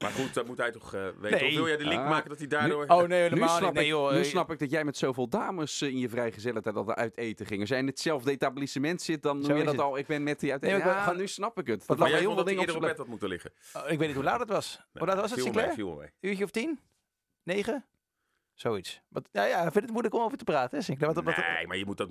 Maar 0.00 0.10
goed, 0.10 0.34
dat 0.34 0.46
moet 0.46 0.58
hij 0.58 0.70
toch 0.70 0.94
eh, 0.94 1.02
weten. 1.20 1.38
Nee. 1.38 1.48
Of 1.48 1.54
wil 1.54 1.66
jij 1.66 1.76
de 1.76 1.84
link 1.84 2.00
Ah. 2.00 2.08
maken 2.08 2.28
dat 2.28 2.38
hij 2.38 2.46
daardoor... 2.46 2.84
Oh 2.86 2.98
nee, 2.98 3.06
Nu 3.08 3.14
helemaal 3.14 3.48
snap, 3.48 3.62
niet. 3.62 3.72
Nee, 3.74 3.86
joh. 3.86 4.12
nu 4.12 4.18
eh, 4.18 4.24
snap 4.24 4.50
ik 4.50 4.58
dat 4.58 4.70
jij 4.70 4.84
met 4.84 4.96
zoveel 4.96 5.28
dames 5.28 5.80
eh, 5.80 5.88
in 5.88 5.98
je 5.98 6.08
vrijgezelligheid 6.08 6.76
altijd 6.76 6.96
uit 6.98 7.16
eten 7.16 7.46
ging. 7.46 7.60
Als 7.60 7.68
jij 7.68 7.78
in 7.78 7.86
hetzelfde 7.86 8.30
etablissement 8.30 9.02
zit, 9.02 9.22
dan 9.22 9.40
noem 9.40 9.56
je 9.56 9.64
dat 9.64 9.72
het. 9.72 9.82
al. 9.82 9.98
Ik 9.98 10.06
ben 10.06 10.22
met 10.22 10.40
die 10.40 10.52
uit 10.52 10.60
Nee, 10.60 10.70
eten. 10.74 10.86
ik 10.90 10.92
Ja, 10.96 11.12
nu 11.12 11.26
snap 11.28 11.58
ik 11.58 11.66
het. 11.66 11.78
Dat 11.78 11.88
maar 11.88 11.98
lag 11.98 12.08
jij 12.08 12.18
heel 12.18 12.34
dat 12.34 12.46
hij 12.46 12.56
eerder 12.56 12.74
op 12.74 12.80
bed 12.80 12.96
had 12.96 13.06
moeten 13.06 13.28
liggen. 13.28 13.52
oh, 13.72 13.82
ik 13.90 13.98
weet 13.98 14.06
niet 14.06 14.16
hoe 14.16 14.24
laat 14.24 14.40
het 14.40 14.48
was. 14.48 14.80
Hoe 14.92 15.06
laat 15.06 15.20
was 15.20 15.30
het, 15.30 15.40
Sinclair? 15.40 15.74
Uurtje 16.20 16.44
of 16.44 16.50
tien? 16.50 16.80
Negen? 17.42 17.84
Zoiets. 18.60 19.00
Wat, 19.08 19.28
ja, 19.32 19.44
ja, 19.44 19.56
ik 19.56 19.72
vind 19.72 19.74
het 19.84 19.90
moeilijk 19.90 20.14
om 20.14 20.20
over 20.20 20.38
te 20.38 20.44
praten, 20.44 20.78
hè, 20.78 20.84
Sinclair? 20.84 21.14
Wat, 21.14 21.24
wat, 21.24 21.36
Nee, 21.36 21.66
maar 21.66 21.76
je 21.76 21.84
moet 21.86 21.96
dat, 21.96 22.08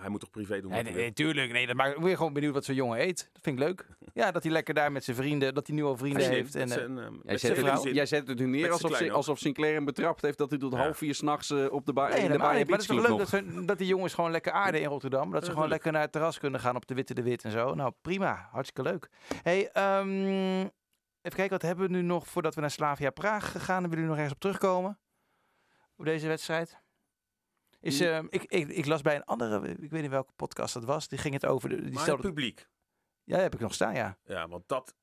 hij 0.00 0.08
moet 0.08 0.20
toch 0.20 0.30
privé 0.30 0.60
doen? 0.60 0.70
Nee, 0.70 0.82
nee, 0.82 0.94
nee, 0.94 1.12
tuurlijk. 1.12 1.52
Nee, 1.52 1.66
dat 1.66 1.76
maakt, 1.76 1.96
ik 1.96 2.02
ben 2.02 2.16
gewoon 2.16 2.32
benieuwd 2.32 2.54
wat 2.54 2.64
zo'n 2.64 2.74
jongen 2.74 3.00
eet. 3.00 3.28
Dat 3.32 3.42
vind 3.42 3.58
ik 3.58 3.64
leuk. 3.64 3.86
Ja, 4.14 4.30
dat 4.30 4.42
hij 4.42 4.52
lekker 4.52 4.74
daar 4.74 4.92
met 4.92 5.04
zijn 5.04 5.16
vrienden, 5.16 5.54
dat 5.54 5.66
hij 5.66 5.76
nu 5.76 5.82
al 5.84 5.96
vrienden 5.96 6.22
Hij 6.24 6.32
heeft. 6.34 6.54
En, 6.54 6.62
eh, 6.62 6.68
zijn, 6.68 6.98
eh, 6.98 7.04
Jij 7.22 7.38
zet, 7.38 7.56
het, 7.56 7.68
gezin. 7.68 7.94
jij 7.94 8.06
zet 8.06 8.28
het 8.28 8.38
nu 8.38 8.46
neer 8.46 8.70
alsof, 8.70 9.08
alsof 9.10 9.38
Sinclair 9.38 9.74
hem 9.74 9.84
betrapt 9.84 10.22
heeft 10.22 10.38
dat 10.38 10.50
hij 10.50 10.58
tot 10.58 10.72
Ja. 10.72 10.78
half 10.78 10.96
vier 10.96 11.14
s'nachts 11.14 11.50
uh, 11.50 11.72
op 11.72 11.86
de 11.86 11.92
bar 11.92 12.08
nee, 12.10 12.18
in 12.18 12.30
de 12.30 12.38
bar. 12.38 12.46
Maar 12.46 12.56
het 12.58 12.80
is 12.80 12.86
toch 12.86 13.08
leuk 13.08 13.18
dat, 13.18 13.28
ze- 13.28 13.64
dat 13.64 13.78
die 13.78 13.86
jongens 13.86 14.14
gewoon 14.14 14.30
lekker 14.30 14.52
aarden 14.52 14.80
in 14.80 14.88
Rotterdam. 14.88 15.30
Dat 15.30 15.44
ze 15.44 15.50
gewoon 15.50 15.68
lekker 15.68 15.92
naar 15.92 16.02
het 16.02 16.12
terras 16.12 16.38
kunnen 16.38 16.60
gaan 16.60 16.76
op 16.76 16.86
de 16.86 16.94
Witte 16.94 17.14
de 17.14 17.22
Wit 17.22 17.44
en 17.44 17.50
zo. 17.50 17.74
Nou, 17.74 17.92
prima. 18.02 18.48
Hartstikke 18.50 18.90
leuk. 18.90 19.08
hey, 19.42 19.70
ehm, 19.72 20.60
even 20.60 21.36
kijken, 21.38 21.48
wat 21.50 21.62
hebben 21.62 21.86
we 21.86 21.92
nu 21.92 22.02
nog 22.02 22.26
voordat 22.26 22.54
we 22.54 22.60
naar 22.60 22.70
Slavia 22.70 23.10
Praag 23.10 23.64
gaan? 23.64 23.82
Willen 23.82 23.90
jullie 23.90 24.04
nog 24.06 24.14
ergens 24.16 24.34
op 24.34 24.40
terugkomen? 24.40 24.98
Op 26.02 26.08
deze 26.08 26.26
wedstrijd? 26.28 26.80
Is, 27.80 28.00
ehm, 28.00 28.26
ik, 28.30 28.42
ik, 28.42 28.68
ik 28.68 28.86
las 28.86 29.02
bij 29.02 29.16
een 29.16 29.24
andere, 29.24 29.68
ik 29.68 29.90
weet 29.90 30.02
niet 30.02 30.10
welke 30.10 30.32
podcast 30.32 30.74
dat 30.74 30.84
was, 30.84 31.08
die 31.08 31.18
ging 31.18 31.34
het 31.34 31.46
over. 31.46 31.68
De, 31.68 31.74
die 31.74 31.84
Maar 31.84 31.92
het 31.92 32.02
stelde, 32.02 32.22
publiek. 32.22 32.68
ja, 33.24 33.38
heb 33.38 33.54
ik 33.54 33.60
nog 33.60 33.74
staan, 33.74 33.94
ja. 33.94 34.18
Ja, 34.24 34.48
want 34.48 34.68
dat... 34.68 34.94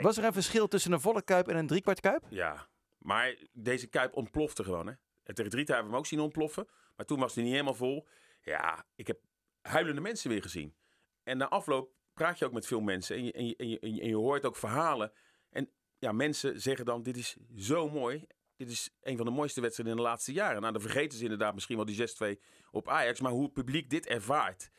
Was 0.00 0.16
er 0.16 0.24
een 0.24 0.32
verschil 0.32 0.68
tussen 0.68 0.92
een 0.92 1.00
volle 1.00 1.22
kuip 1.22 1.48
en 1.48 1.56
een 1.56 1.66
driekwart 1.66 2.00
kuip? 2.00 2.24
Ja, 2.28 2.68
maar 2.98 3.36
deze 3.52 3.86
Kuip 3.86 4.14
ontplofte 4.14 4.64
gewoon, 4.64 4.86
hè. 4.86 4.92
Tegen 5.22 5.50
Drita 5.50 5.72
hebben 5.72 5.84
we 5.84 5.96
hem 5.96 5.98
ook 5.98 6.06
zien 6.06 6.20
ontploffen. 6.20 6.68
Maar 6.96 7.06
toen 7.06 7.18
was 7.18 7.34
hij 7.34 7.42
niet 7.42 7.52
helemaal 7.52 7.74
vol. 7.74 8.06
Ja, 8.40 8.86
ik 8.94 9.06
heb 9.06 9.20
huilende 9.60 10.00
mensen 10.00 10.30
weer 10.30 10.42
gezien. 10.42 10.74
En 11.22 11.36
na 11.36 11.48
afloop 11.48 11.92
praat 12.14 12.38
je 12.38 12.44
ook 12.44 12.52
met 12.52 12.66
veel 12.66 12.80
mensen. 12.80 13.16
En 13.16 13.24
je, 13.24 13.32
en 13.32 13.46
je, 13.46 13.56
en 13.56 13.68
je, 13.68 13.80
en 13.80 14.08
je 14.08 14.16
hoort 14.16 14.44
ook 14.46 14.56
verhalen. 14.56 15.12
En 15.50 15.70
ja, 15.98 16.12
mensen 16.12 16.60
zeggen 16.60 16.84
dan, 16.84 17.02
dit 17.02 17.16
is 17.16 17.36
zo 17.56 17.88
mooi. 17.90 18.26
Dit 18.56 18.70
is 18.70 18.90
een 19.02 19.16
van 19.16 19.26
de 19.26 19.32
mooiste 19.32 19.60
wedstrijden 19.60 19.96
in 19.96 20.02
de 20.02 20.08
laatste 20.08 20.32
jaren. 20.32 20.60
Nou, 20.60 20.72
dan 20.72 20.82
vergeten 20.82 21.18
ze 21.18 21.24
inderdaad 21.24 21.54
misschien 21.54 21.76
wel 21.76 21.84
die 21.84 22.36
6-2 22.36 22.40
op 22.70 22.88
Ajax. 22.88 23.20
Maar 23.20 23.32
hoe 23.32 23.44
het 23.44 23.52
publiek 23.52 23.90
dit 23.90 24.06
ervaart. 24.06 24.70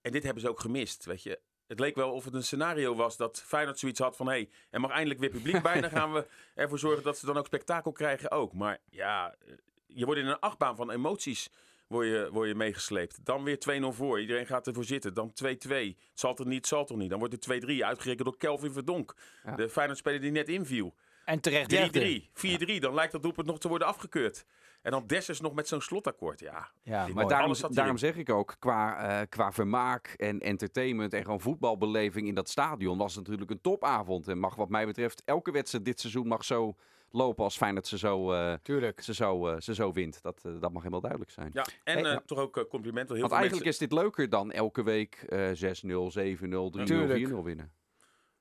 En 0.00 0.12
dit 0.12 0.22
hebben 0.22 0.42
ze 0.42 0.48
ook 0.48 0.60
gemist, 0.60 1.04
weet 1.04 1.22
je. 1.22 1.40
Het 1.66 1.80
leek 1.80 1.94
wel 1.94 2.12
of 2.12 2.24
het 2.24 2.34
een 2.34 2.42
scenario 2.42 2.94
was 2.94 3.16
dat 3.16 3.42
Feyenoord 3.42 3.78
zoiets 3.78 3.98
had 3.98 4.16
van... 4.16 4.26
hé, 4.26 4.32
hey, 4.32 4.50
er 4.70 4.80
mag 4.80 4.90
eindelijk 4.90 5.20
weer 5.20 5.30
publiek 5.30 5.62
bij. 5.62 5.80
Dan 5.80 5.90
gaan 5.90 6.12
we 6.12 6.26
ervoor 6.54 6.78
zorgen 6.78 7.02
dat 7.02 7.18
ze 7.18 7.26
dan 7.26 7.36
ook 7.36 7.46
spektakel 7.46 7.92
krijgen 7.92 8.30
ook. 8.30 8.52
Maar 8.52 8.78
ja, 8.90 9.34
eh, 9.46 9.54
je 9.86 10.04
wordt 10.04 10.20
in 10.20 10.26
een 10.26 10.38
achtbaan 10.38 10.76
van 10.76 10.90
emoties 10.90 11.50
word 11.86 12.06
je, 12.06 12.28
word 12.32 12.48
je 12.48 12.54
meegesleept. 12.54 13.24
Dan 13.24 13.44
weer 13.44 13.58
2-0 13.82 13.84
voor. 13.88 14.20
Iedereen 14.20 14.46
gaat 14.46 14.66
ervoor 14.66 14.84
zitten. 14.84 15.14
Dan 15.14 15.32
2-2. 15.44 15.46
Het 15.46 15.96
zal 16.14 16.38
er 16.38 16.46
niet, 16.46 16.56
het 16.56 16.66
zal 16.66 16.84
toch 16.84 16.96
niet. 16.96 17.10
Dan 17.10 17.18
wordt 17.18 17.46
het 17.46 17.64
2-3 17.64 17.66
uitgerekend 17.80 18.24
door 18.24 18.36
Kelvin 18.36 18.72
Verdonk. 18.72 19.14
Ja. 19.44 19.56
De 19.56 19.68
Feyenoord-speler 19.68 20.20
die 20.20 20.30
net 20.30 20.48
inviel. 20.48 20.94
En 21.24 21.40
terecht 21.40 21.70
juichte. 21.70 22.22
3-3, 22.22 22.76
4-3. 22.76 22.78
Dan 22.78 22.94
lijkt 22.94 23.12
dat 23.12 23.22
doelpunt 23.22 23.46
nog 23.46 23.58
te 23.58 23.68
worden 23.68 23.86
afgekeurd. 23.88 24.44
En 24.82 24.90
dan 24.90 25.06
Dessers 25.06 25.40
nog 25.40 25.54
met 25.54 25.68
zo'n 25.68 25.80
slotakkoord. 25.80 26.40
Ja, 26.40 26.70
Ja, 26.82 27.06
Maar 27.14 27.26
daarom, 27.70 27.96
zeg 27.98 28.16
ik 28.16 28.30
ook, 28.30 28.56
qua, 28.58 28.96
eh, 29.20 29.26
qua 29.28 29.52
vermaak 29.52 30.06
en 30.16 30.40
entertainment 30.40 31.12
en 31.12 31.22
gewoon 31.22 31.40
voetbalbeleving 31.40 32.26
in 32.28 32.34
dat 32.34 32.48
stadion 32.48 32.98
was 32.98 33.14
het 33.14 33.22
natuurlijk 33.22 33.50
een 33.50 33.60
topavond. 33.60 34.28
En 34.28 34.38
mag 34.38 34.54
wat 34.54 34.68
mij 34.68 34.86
betreft, 34.86 35.22
elke 35.24 35.50
wedstrijd 35.50 35.84
dit 35.84 36.00
seizoen 36.00 36.26
mag 36.26 36.44
zo 36.44 36.76
lopen 37.10 37.44
als 37.44 37.56
Feyenoord 37.56 37.86
ze 37.86 37.98
zo, 37.98 38.32
eh, 38.32 38.52
Tuurlijk. 38.62 39.00
ze 39.02 39.14
zo, 39.14 39.46
eh, 39.48 39.60
ze 39.60 39.74
zo 39.74 39.92
wint. 39.92 40.22
Dat, 40.22 40.40
dat 40.42 40.72
mag 40.72 40.76
helemaal 40.82 41.00
duidelijk 41.00 41.30
zijn. 41.30 41.50
ja. 41.52 41.66
en 41.84 41.98
Hey, 41.98 42.12
ja. 42.12 42.22
toch 42.26 42.38
ook 42.38 42.56
eh, 42.56 42.64
compliment. 42.68 43.08
Want 43.08 43.20
heel 43.20 43.28
Want 43.28 43.32
veel 43.32 43.40
eigenlijk 43.40 43.64
mensen... 43.64 43.84
is 43.84 43.88
dit 43.90 43.98
leuker 43.98 44.28
dan 44.28 44.52
elke 44.52 44.82
week 44.82 45.14
eh 45.28 45.50
6-0, 45.52 46.10
7-0, 46.10 46.70
3-0, 46.70 46.82
4-0 46.82 46.84
Tuurlijk. 46.84 47.42
winnen. 47.44 47.72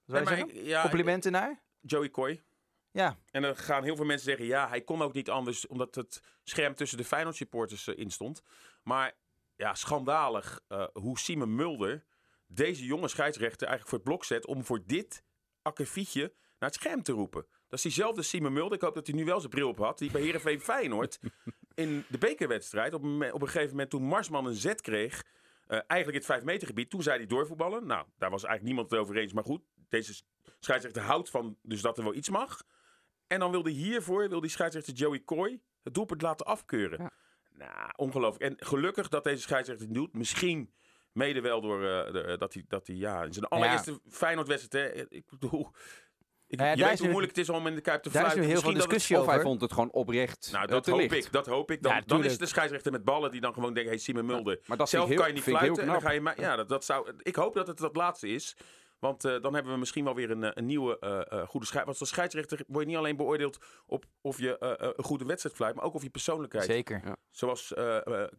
Maar 0.05 0.27
zeggen? 0.27 0.49
ik- 0.49 0.65
ja, 0.65 0.81
Complimenten 0.81 1.31
naar? 1.31 1.61
Joey 1.81 2.09
Coy. 2.09 2.41
Ja. 2.93 3.17
En 3.31 3.41
dan 3.41 3.57
gaan 3.57 3.83
heel 3.83 3.95
veel 3.95 4.05
mensen 4.05 4.25
zeggen, 4.25 4.45
ja, 4.45 4.67
hij 4.67 4.81
kon 4.81 5.01
ook 5.01 5.13
niet 5.13 5.29
anders, 5.29 5.67
omdat 5.67 5.95
het 5.95 6.21
scherm 6.43 6.75
tussen 6.75 6.97
de 6.97 7.03
Feyenoord 7.03 7.35
supporters 7.35 7.87
eh, 7.87 7.97
in 7.97 8.11
stond. 8.11 8.43
Maar 8.83 9.17
ja, 9.55 9.75
schandalig 9.75 10.59
eh, 10.67 10.87
hoe 10.93 11.19
Simon 11.19 11.55
Mulder 11.55 12.05
deze 12.47 12.85
jonge 12.85 13.07
scheidsrechter 13.07 13.67
eigenlijk 13.67 13.89
voor 13.89 13.97
het 13.97 14.07
blok 14.07 14.23
zet 14.23 14.45
om 14.45 14.65
voor 14.65 14.85
dit 14.85 15.23
akkefietje 15.61 16.33
naar 16.59 16.69
het 16.69 16.73
scherm 16.73 17.03
te 17.03 17.11
roepen. 17.11 17.41
Dat 17.41 17.77
is 17.77 17.81
diezelfde 17.81 18.21
Simon 18.21 18.53
Mulder, 18.53 18.73
ik 18.73 18.81
hoop 18.81 18.95
dat 18.95 19.07
hij 19.07 19.15
nu 19.15 19.25
wel 19.25 19.39
zijn 19.39 19.51
bril 19.51 19.69
op 19.69 19.77
had, 19.77 19.97
die 19.97 20.11
bij 20.11 20.21
Heerenveen 20.21 20.61
Feyenoord 20.71 21.19
in 21.73 22.05
de 22.09 22.17
bekerwedstrijd, 22.17 22.93
op 22.93 23.03
een, 23.03 23.33
op 23.33 23.41
een 23.41 23.47
gegeven 23.47 23.69
moment 23.69 23.89
toen 23.89 24.03
Marsman 24.03 24.45
een 24.45 24.53
zet 24.53 24.81
kreeg, 24.81 25.23
eh, 25.67 25.79
eigenlijk 25.87 26.07
in 26.07 26.13
het 26.13 26.25
5 26.25 26.43
meter 26.43 26.67
gebied, 26.67 26.89
toen 26.89 27.03
zei 27.03 27.17
hij 27.17 27.25
doorvoetballen. 27.25 27.85
Nou, 27.85 28.05
daar 28.17 28.29
was 28.29 28.43
eigenlijk 28.43 28.63
niemand 28.63 28.91
het 28.91 28.99
over 28.99 29.17
eens, 29.17 29.33
maar 29.33 29.43
goed, 29.43 29.61
deze 29.89 30.21
scheidsrechter 30.59 31.01
houdt 31.01 31.29
van 31.29 31.57
dus 31.61 31.81
dat 31.81 31.97
er 31.97 32.03
wel 32.03 32.13
iets 32.13 32.29
mag. 32.29 32.63
En 33.33 33.39
dan 33.39 33.51
wilde 33.51 33.69
hiervoor, 33.69 34.29
wil 34.29 34.41
die 34.41 34.49
scheidsrechter 34.49 34.93
Joey 34.93 35.23
Coy 35.25 35.59
het 35.83 35.93
doelpunt 35.93 36.21
laten 36.21 36.45
afkeuren. 36.45 36.99
Ja. 37.01 37.11
Nou, 37.57 37.89
ongelooflijk. 37.95 38.43
En 38.51 38.67
gelukkig 38.67 39.09
dat 39.09 39.23
deze 39.23 39.41
scheidsrechter 39.41 39.85
het 39.85 39.95
doet. 39.95 40.13
Misschien 40.13 40.73
mede 41.11 41.41
wel 41.41 41.61
door 41.61 41.83
eh, 41.83 42.13
de- 42.13 42.35
dat 42.39 42.53
hij, 42.53 42.65
dat 42.67 42.87
hij 42.87 42.95
ja, 42.95 43.23
in 43.23 43.33
zijn 43.33 43.45
allereerste 43.45 43.99
Feyenoord-wedstrijd... 44.09 44.93
hè, 44.95 45.05
Ik 45.09 45.25
bedoel, 45.29 45.71
ik, 46.47 46.59
Ja, 46.59 46.69
je 46.71 46.75
daar 46.77 46.89
weet 46.89 46.99
hoe 46.99 47.07
moeilijk 47.07 47.35
het 47.35 47.41
is 47.41 47.49
om 47.49 47.67
in 47.67 47.75
de 47.75 47.81
Kuip 47.81 48.01
te 48.03 48.09
daar 48.09 48.25
is 48.25 48.31
fluiten. 48.31 48.41
nu 48.41 48.47
heel 48.47 48.61
veel 48.61 48.71
Misschien 48.71 48.73
dat 48.73 48.81
het- 48.81 48.89
discussie 48.91 49.17
Of 49.19 49.25
hij 49.25 49.33
over. 49.35 49.47
vond 49.47 49.61
het 49.61 49.73
gewoon 49.73 49.91
oprecht 49.91 50.49
Nou, 50.51 50.63
eh, 50.65 50.69
dat 50.71 50.83
te 50.83 50.91
hoop 50.91 50.99
licht. 50.99 51.25
ik. 51.25 51.31
Dat 51.31 51.45
hoop 51.45 51.71
ik. 51.71 51.81
Dan, 51.83 51.93
Ja, 51.93 52.01
dan 52.05 52.23
is 52.23 52.31
het 52.31 52.39
de 52.39 52.45
scheidsrechter 52.45 52.91
met 52.91 53.03
ballen 53.03 53.31
die 53.31 53.41
dan 53.41 53.53
gewoon 53.53 53.73
denkt... 53.73 53.89
Hey, 53.89 53.97
Simon 53.97 54.25
Mulder, 54.25 54.59
Maar 54.65 54.77
dat 54.77 54.89
zelf 54.89 55.09
ik 55.09 55.15
kan 55.15 55.25
heel, 55.25 55.35
je 55.35 55.39
niet 55.39 55.45
heel 55.49 55.57
fluiten. 55.57 55.81
En 55.83 55.89
dan 55.89 55.97
knap. 55.97 56.07
ga 56.09 56.15
je 56.15 56.21
maar, 56.21 56.39
ja, 56.39 56.55
dat, 56.55 56.69
dat 56.69 56.85
zou, 56.85 57.11
ik 57.21 57.35
hoop 57.35 57.53
dat 57.53 57.67
het 57.67 57.77
dat 57.77 57.95
laatste 57.95 58.27
is. 58.27 58.55
Want 59.03 59.25
eh, 59.25 59.41
dan 59.41 59.53
hebben 59.53 59.71
we 59.73 59.79
misschien 59.79 60.03
wel 60.03 60.15
weer 60.15 60.31
een, 60.31 60.43
eh, 60.43 60.51
een 60.53 60.65
nieuwe 60.65 60.99
eh, 60.99 61.09
eh, 61.09 61.47
goede 61.47 61.65
scheidsrechter. 61.65 61.85
Want 61.85 61.99
als 61.99 62.09
scheidsrechter 62.09 62.63
word 62.67 62.83
je 62.83 62.89
niet 62.89 62.97
alleen 62.99 63.15
beoordeeld 63.15 63.57
op 63.85 64.05
of 64.21 64.39
je 64.39 64.55
een 64.97 65.03
goede 65.03 65.25
wedstrijd 65.25 65.55
fluit, 65.55 65.75
maar 65.75 65.85
ook 65.85 65.93
of 65.93 66.03
je 66.03 66.09
persoonlijkheid. 66.09 66.65
Zeker. 66.65 67.01
Zoals 67.31 67.73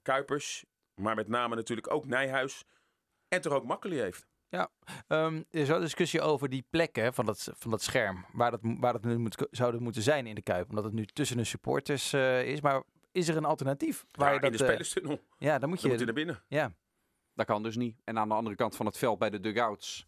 Kuipers, 0.03 0.65
maar 0.95 1.15
met 1.15 1.29
name 1.29 1.55
natuurlijk 1.55 1.93
ook 1.93 2.07
Nijhuis. 2.07 2.65
En 3.29 3.41
toch 3.41 3.53
ook 3.53 3.65
Makkeli 3.65 4.01
heeft. 4.01 4.27
Ehm, 5.09 5.37
er 5.51 5.61
is 5.61 5.69
wel 5.69 5.81
discussie 5.81 6.21
over 6.21 6.49
die 6.49 6.67
plekken 6.71 7.15
van 7.15 7.25
dat, 7.27 7.51
van 7.55 7.71
dat 7.71 7.83
scherm. 7.83 8.25
Waar 8.33 8.51
dat, 8.51 8.61
waar 8.63 8.93
dat 8.93 9.05
nu 9.05 9.19
moet, 9.19 9.47
zouden 9.51 9.83
moeten 9.83 10.03
zijn 10.03 10.27
in 10.27 10.35
de 10.35 10.43
Kuip. 10.43 10.69
Omdat 10.69 10.85
het 10.85 10.93
nu 10.93 11.07
tussen 11.07 11.37
de 11.37 11.45
supporters 11.45 12.13
eh, 12.13 12.47
is. 12.47 12.61
Maar 12.61 12.83
is 13.13 13.29
er 13.29 13.37
een 13.37 13.45
alternatief? 13.45 14.05
Waar 14.11 14.29
Ja, 14.29 14.35
je 14.35 14.41
dat, 14.41 14.51
in 14.51 14.57
de 14.57 14.65
spelerstunnel. 14.65 15.21
ja, 15.39 15.59
dan 15.59 15.69
moet 15.69 15.81
Dan 15.81 15.91
moet 15.91 15.99
je... 15.99 16.05
naar 16.05 16.15
binnen. 16.15 16.43
ja. 16.49 16.73
Dat 17.35 17.47
kan 17.47 17.63
dus 17.63 17.77
niet. 17.77 18.01
En 18.05 18.19
aan 18.19 18.29
de 18.29 18.35
andere 18.35 18.57
kant 18.57 18.77
van 18.77 18.87
het 18.87 18.99
veld 18.99 19.19
bij 19.19 19.31
de 19.31 19.41
dugouts 19.41 20.07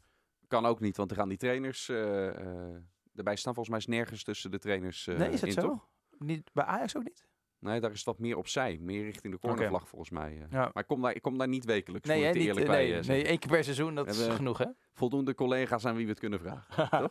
kan 0.49 0.67
ook 0.67 0.81
niet, 0.81 0.97
want 0.97 1.11
er 1.11 1.17
gaan 1.17 1.29
die 1.29 1.39
trainers 1.39 1.89
eh, 1.89 2.27
eh, 2.29 2.75
erbij 3.15 3.37
staan. 3.37 3.55
Volgens 3.55 3.69
mij 3.69 3.79
is 3.79 3.99
nergens 3.99 4.23
tussen 4.25 4.51
de 4.51 4.59
trainers 4.59 5.07
eh 5.07 5.17
nee, 5.19 5.31
is 5.31 5.41
dat 5.41 5.49
in, 5.49 5.55
zo? 5.55 5.61
toch? 5.61 5.87
Niet, 6.19 6.51
bij 6.53 6.65
Ajax 6.65 6.97
ook 6.97 7.05
niet? 7.05 7.27
Nee, 7.59 7.81
daar 7.81 7.91
is 7.91 8.05
wat 8.05 8.19
meer 8.19 8.37
opzij. 8.37 8.79
Meer 8.81 9.03
richting 9.05 9.33
de 9.33 9.39
cornervlag 9.41 9.89
volgens 9.89 10.11
mij. 10.11 10.33
eh. 10.33 10.51
Ja. 10.51 10.71
Maar 10.73 10.83
ik 10.83 10.87
kom, 10.87 11.03
daar, 11.03 11.15
ik 11.15 11.23
kom 11.23 11.39
daar 11.39 11.49
niet 11.49 11.65
wekelijks, 11.65 12.09
Nee, 12.09 12.19
moet 12.19 12.29
ik 12.29 12.35
er 12.35 12.41
eerlijk 12.41 12.69
nee, 12.69 12.93
bij 12.93 13.01
nee, 13.07 13.25
één 13.25 13.39
keer 13.39 13.51
per 13.51 13.65
seizoen, 13.65 13.95
dat 13.95 14.07
is 14.07 14.27
genoeg 14.27 14.59
hè? 14.59 14.67
Voldoende 14.93 15.35
collega's 15.35 15.85
aan 15.87 15.95
wie 15.97 16.05
we 16.05 16.11
het 16.11 16.21
kunnen 16.21 16.39
vragen. 16.41 17.11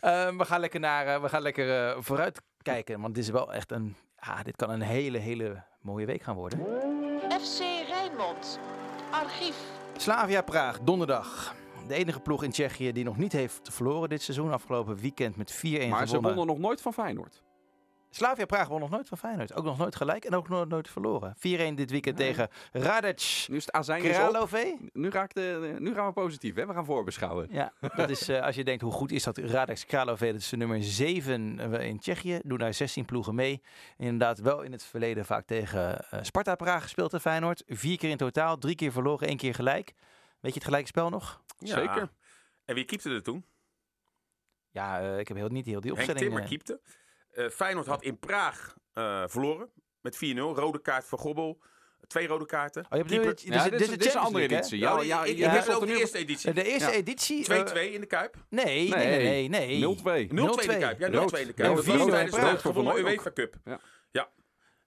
Ehm, 0.00 0.36
we 0.36 0.44
gaan 0.44 0.60
lekker, 0.60 0.80
naar, 0.80 1.06
eh, 1.06 1.22
we 1.22 1.28
gaan 1.28 1.42
lekker 1.42 1.88
eh, 1.88 2.02
vooruit 2.02 2.42
kijken. 2.62 3.00
Want 3.00 3.14
dit 3.14 3.24
is 3.24 3.30
wel 3.30 3.52
echt 3.52 3.72
een... 3.72 3.96
Ja, 4.20 4.42
dit 4.42 4.56
kan 4.56 4.70
een 4.70 4.80
hele, 4.80 5.18
hele 5.18 5.62
mooie 5.80 6.06
week 6.06 6.22
gaan 6.22 6.36
worden. 6.36 6.58
FC 7.40 7.58
Rijnmond. 7.88 8.60
Archief. 9.10 9.56
Slavia 9.96 10.42
Praag, 10.42 10.80
donderdag. 10.80 11.54
De 11.90 11.96
enige 11.96 12.20
ploeg 12.20 12.42
in 12.42 12.50
Tsjechië 12.50 12.92
die 12.92 13.04
nog 13.04 13.16
niet 13.16 13.32
heeft 13.32 13.68
verloren 13.72 14.08
dit 14.08 14.22
seizoen. 14.22 14.52
Afgelopen 14.52 14.96
weekend 14.96 15.36
met 15.36 15.54
4-1 15.54 15.58
maar 15.58 15.70
ze 15.70 15.84
gewonnen. 15.88 16.22
wonnen 16.22 16.46
nog 16.46 16.58
nooit 16.58 16.80
van 16.80 16.92
Feyenoord. 16.92 17.42
Slavia 18.10 18.44
Praag 18.44 18.68
won 18.68 18.80
nog 18.80 18.90
nooit 18.90 19.08
van 19.08 19.18
Feyenoord. 19.18 19.54
Ook 19.54 19.64
nog 19.64 19.78
nooit 19.78 19.96
gelijk 19.96 20.24
en 20.24 20.34
ook 20.34 20.48
nog 20.48 20.68
nooit 20.68 20.88
verloren. 20.88 21.36
4-1 21.36 21.38
dit 21.74 21.90
weekend 21.90 22.16
tegen 22.16 22.48
Radec 22.72 23.44
Nu 23.48 23.56
is 23.56 23.66
het 23.66 23.74
azijn. 23.74 24.02
Kralove. 24.02 24.76
Nu, 24.92 25.10
raakt 25.10 25.34
de, 25.34 25.76
nu 25.78 25.94
gaan 25.94 26.06
we 26.06 26.12
positief, 26.12 26.54
hè? 26.54 26.66
We 26.66 26.72
gaan 26.72 26.84
voorbeschouwen. 26.84 27.48
Ja, 27.50 27.72
dat 27.96 28.10
is 28.10 28.28
eh, 28.28 28.42
als 28.42 28.54
je 28.54 28.64
denkt 28.64 28.82
hoe 28.82 28.92
goed 28.92 29.12
is 29.12 29.22
dat 29.22 29.38
Radec 29.38 29.84
Kralove. 29.86 30.26
Dat 30.26 30.40
is 30.40 30.48
de 30.48 30.56
nummer 30.56 30.82
7 30.82 31.58
in 31.80 31.98
Tsjechië. 31.98 32.40
Doen 32.42 32.58
daar 32.58 32.74
16 32.74 33.04
ploegen 33.04 33.34
mee. 33.34 33.62
Inderdaad 33.96 34.38
wel 34.38 34.62
in 34.62 34.72
het 34.72 34.84
verleden 34.84 35.24
vaak 35.24 35.46
tegen 35.46 36.10
eh, 36.10 36.18
Sparta 36.22 36.54
Praag 36.54 36.82
gespeeld 36.82 37.10
de 37.10 37.20
Feyenoord. 37.20 37.62
Vier 37.66 37.98
keer 37.98 38.10
in 38.10 38.16
totaal. 38.16 38.58
Drie 38.58 38.74
keer 38.74 38.92
verloren, 38.92 39.28
één 39.28 39.36
keer 39.36 39.54
gelijk. 39.54 39.94
Weet 40.40 40.52
je 40.52 40.58
het 40.58 40.68
gelijkspel 40.68 41.08
nog? 41.08 41.40
Ja. 41.60 41.74
Zeker. 41.74 42.08
En 42.64 42.74
wie 42.74 42.84
keepte 42.84 43.10
er 43.10 43.22
toen? 43.22 43.44
Ja, 44.70 45.00
eh, 45.00 45.18
ik 45.18 45.28
heb 45.28 45.36
heel, 45.36 45.48
niet 45.48 45.66
heel 45.66 45.80
die 45.80 45.92
Henk 45.92 46.08
opstelling. 46.08 46.18
Timmer 46.24 46.42
eh, 46.42 46.48
keepte. 46.48 46.80
Eh, 47.30 47.48
Feyenoord 47.48 47.86
had 47.86 48.02
in 48.02 48.18
Praag 48.18 48.74
eh, 48.92 49.24
verloren 49.26 49.70
met 50.00 50.16
4-0. 50.16 50.18
Rode 50.38 50.80
kaart 50.80 51.04
voor 51.04 51.18
Gobbel. 51.18 51.62
Twee 52.06 52.26
rode 52.26 52.46
kaarten. 52.46 52.82
Oh, 52.84 52.88
je 52.90 52.96
hebt 52.96 53.10
nu, 53.10 53.16
Keeper- 53.16 53.34
dit, 53.34 53.44
Ja, 53.44 53.56
is- 53.56 53.62
dit, 53.62 53.72
dit 53.72 53.80
is, 53.80 53.88
dit 53.88 54.06
is 54.06 54.14
een 54.14 54.20
andere 54.20 54.44
editie. 54.44 54.78
Ja, 54.78 54.90
Ja, 54.90 55.02
ja, 55.02 55.24
ik, 55.24 55.26
ja, 55.26 55.32
ik 55.32 55.38
heb 55.38 55.52
ja, 55.52 55.58
het 55.66 55.74
over 55.74 55.86
nu 55.88 55.92
de 55.94 55.98
eerste 56.00 56.18
editie. 56.18 56.52
De 56.52 56.64
eerste 56.64 56.90
Ja. 56.90 56.96
editie. 56.96 57.44
2-2 57.44 57.52
eh, 57.86 57.94
in 57.94 58.00
de 58.00 58.06
Kuip. 58.06 58.34
0-2 58.36 58.40
nee, 58.48 58.88
nee, 58.88 58.88
nee, 58.88 59.48
nee. 59.48 59.48
nee. 59.48 59.96
0-2. 59.96 60.28
in 60.28 60.36
de 60.36 60.76
Kuip. 60.78 60.98
Ja, 60.98 61.08
0-2 61.08 61.12
Rood. 61.12 61.38
in 61.38 61.46
de 61.46 61.52
Kuip. 61.52 61.56
Ja, 61.56 61.74
Dat 61.74 61.84
was 61.84 61.94
4-0 61.96 62.00
in 62.04 62.10
tijdens 62.10 62.34
de 62.36 62.58
Van 62.72 62.74
Van 62.84 62.96
UEFA 62.96 63.30
Cup. 63.32 63.54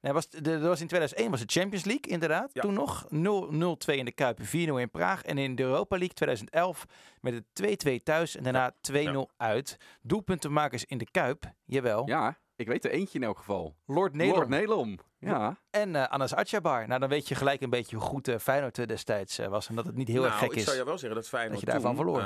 Nee, 0.03 0.13
was, 0.13 0.29
de, 0.29 0.41
dat 0.41 0.61
was 0.61 0.81
in 0.81 0.87
2001 0.87 1.31
was 1.31 1.39
de 1.45 1.59
Champions 1.59 1.85
League, 1.85 2.11
inderdaad. 2.11 2.49
Ja. 2.53 2.61
Toen 2.61 2.73
nog 2.73 3.05
0-0-2 3.05 3.93
in 3.95 4.05
de 4.05 4.11
Kuip, 4.11 4.39
4-0 4.39 4.43
in 4.53 4.89
Praag. 4.89 5.23
En 5.23 5.37
in 5.37 5.55
de 5.55 5.63
Europa 5.63 5.97
League 5.97 6.13
2011 6.15 6.85
met 7.21 7.33
het 7.33 7.87
2-2 7.87 8.03
thuis 8.03 8.35
en 8.35 8.43
daarna 8.43 8.75
2-0 8.91 9.35
uit. 9.37 9.77
Doelpuntenmakers 10.01 10.85
in 10.85 10.97
de 10.97 11.07
Kuip, 11.11 11.51
jawel. 11.65 12.07
Ja, 12.07 12.37
ik 12.55 12.67
weet 12.67 12.85
er 12.85 12.91
eentje 12.91 13.19
in 13.19 13.25
elk 13.25 13.37
geval. 13.37 13.75
Lord 13.85 14.13
Nederland 14.13 14.49
Lord 14.49 14.61
Nelom. 14.61 14.99
Ja. 15.19 15.57
en 15.69 15.95
eh 15.95 16.03
Anas 16.07 16.33
Atjabar. 16.33 16.87
Nou, 16.87 16.99
dan 16.99 17.09
weet 17.09 17.27
je 17.27 17.35
gelijk 17.35 17.61
een 17.61 17.69
beetje 17.69 17.95
hoe 17.95 18.05
goed 18.05 18.27
eh, 18.27 18.37
Feyenoord 18.39 18.77
eh, 18.77 18.87
destijds 18.87 19.37
was. 19.37 19.69
En 19.69 19.75
dat 19.75 19.85
het 19.85 19.95
niet 19.95 20.07
heel 20.07 20.21
nou, 20.21 20.27
erg 20.31 20.39
gek 20.39 20.51
ik 20.51 20.57
is. 20.57 20.63
zou 20.63 20.77
je 20.77 20.85
wel 20.85 20.97
zeggen 20.97 21.15
dat 21.19 21.27
Feyenoord 21.27 21.59
je 21.59 21.65
daarvan 21.65 21.95
toen, 21.95 22.03
verloor. 22.05 22.21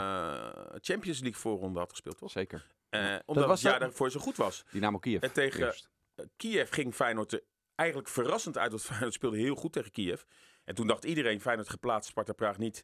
Champions 0.81 1.19
League 1.19 1.39
voorronde 1.39 1.79
had 1.79 1.89
gespeeld, 1.89 2.17
toch? 2.17 2.31
Zeker. 2.31 2.67
Omdat 3.25 3.45
was 3.45 3.61
het 3.61 3.61
jaar 3.61 3.71
dat- 3.79 3.81
daarvoor 3.89 4.11
zo 4.11 4.19
goed 4.19 4.37
was. 4.37 4.65
Dynamo 4.71 4.97
Kiev. 4.97 5.21
En 5.23 5.31
tegen- 5.33 5.73
Kiev 6.37 6.73
ging 6.73 6.93
Feyenoord 6.93 7.41
eigenlijk 7.77 8.09
verrassend 8.09 8.57
uit. 8.57 8.69
Want 8.71 8.83
Feyenoord 8.89 9.13
speelde 9.13 9.37
heel 9.37 9.55
goed 9.55 9.73
tegen 9.73 9.91
Kiev. 9.91 10.21
En 10.63 10.75
toen 10.75 10.87
dacht 10.87 11.05
iedereen, 11.05 11.41
Feyenoord 11.41 11.69
geplaatst, 11.69 12.09
Sparta 12.09 12.33
Praag 12.33 12.57
niet. 12.57 12.83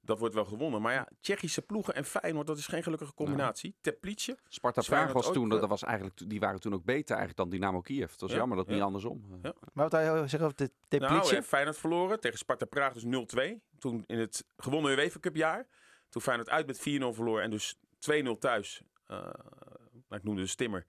Dat 0.00 0.18
wordt 0.18 0.34
wel 0.34 0.44
gewonnen. 0.44 0.82
Maar 0.82 0.92
ja, 0.92 1.08
Tsjechische 1.20 1.62
ploegen 1.62 1.94
en 1.94 2.04
Feyenoord, 2.04 2.46
dat 2.46 2.58
is 2.58 2.66
geen 2.66 2.82
gelukkige 2.82 3.14
combinatie. 3.14 3.76
Teplice. 3.80 4.38
Sparta 4.48 4.80
is 4.80 4.86
Feyenoord 4.86 5.12
Praag 5.12 5.24
was 5.24 5.34
toen, 5.34 5.52
eh, 5.52 5.60
dat 5.60 5.68
was 5.68 5.82
eigenlijk, 5.82 6.28
die 6.30 6.40
waren 6.40 6.60
toen 6.60 6.74
ook 6.74 6.84
beter 6.84 7.16
eigenlijk 7.16 7.36
dan 7.36 7.48
Dynamo 7.48 7.80
Kiev. 7.80 8.10
Het 8.10 8.20
was 8.20 8.30
Ja, 8.30 8.36
jammer 8.36 8.56
dat 8.56 8.66
niet 8.66 8.76
ja. 8.76 8.84
andersom. 8.84 9.24
eh. 9.32 9.38
Ja. 9.42 9.54
Maar 9.72 9.88
wat 9.88 10.02
wil 10.02 10.14
je 10.16 10.20
zeggen 10.28 10.40
over 10.40 10.56
de 10.56 10.70
Teplice? 10.88 11.32
Nou, 11.32 11.42
Feyenoord 11.42 11.76
verloren 11.78 12.20
tegen 12.20 12.38
Sparta 12.38 12.64
Praag 12.64 12.92
dus 12.92 13.04
0-2. 13.04 13.62
Toen 13.78 14.04
in 14.06 14.18
het 14.18 14.44
gewonnen 14.56 14.92
UEFA 14.98 15.18
Cup 15.20 15.36
jaar. 15.36 15.66
Toen 16.08 16.22
Feyenoord 16.22 16.48
uit 16.50 16.66
met 16.66 16.78
4-0 16.78 16.82
verloor 17.12 17.40
en 17.40 17.50
dus 17.50 17.78
2-0 17.98 18.38
thuis. 18.38 18.82
Eh, 19.06 19.16
nou, 19.18 20.20
ik 20.20 20.22
noemde 20.22 20.40
de 20.40 20.46
Stimmer. 20.46 20.86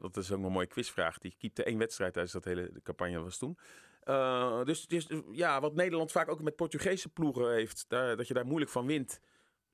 Dat 0.00 0.16
is 0.16 0.30
ook 0.32 0.38
nog 0.38 0.46
een 0.46 0.52
mooie 0.52 0.66
quizvraag. 0.66 1.18
Die 1.18 1.34
keepte 1.38 1.64
één 1.64 1.78
wedstrijd 1.78 2.12
tijdens 2.12 2.34
dat 2.34 2.44
hele 2.44 2.70
de 2.72 2.82
campagne 2.82 3.20
was 3.20 3.38
toen. 3.38 3.58
Eh, 4.02 4.64
dus, 4.64 4.86
dus 4.86 5.06
ja, 5.32 5.60
wat 5.60 5.74
Nederland 5.74 6.12
vaak 6.12 6.28
ook 6.28 6.42
met 6.42 6.56
Portugese 6.56 7.08
ploegen 7.08 7.52
heeft, 7.52 7.84
daar, 7.88 8.16
dat 8.16 8.28
je 8.28 8.34
daar 8.34 8.46
moeilijk 8.46 8.70
van 8.70 8.86
wint, 8.86 9.20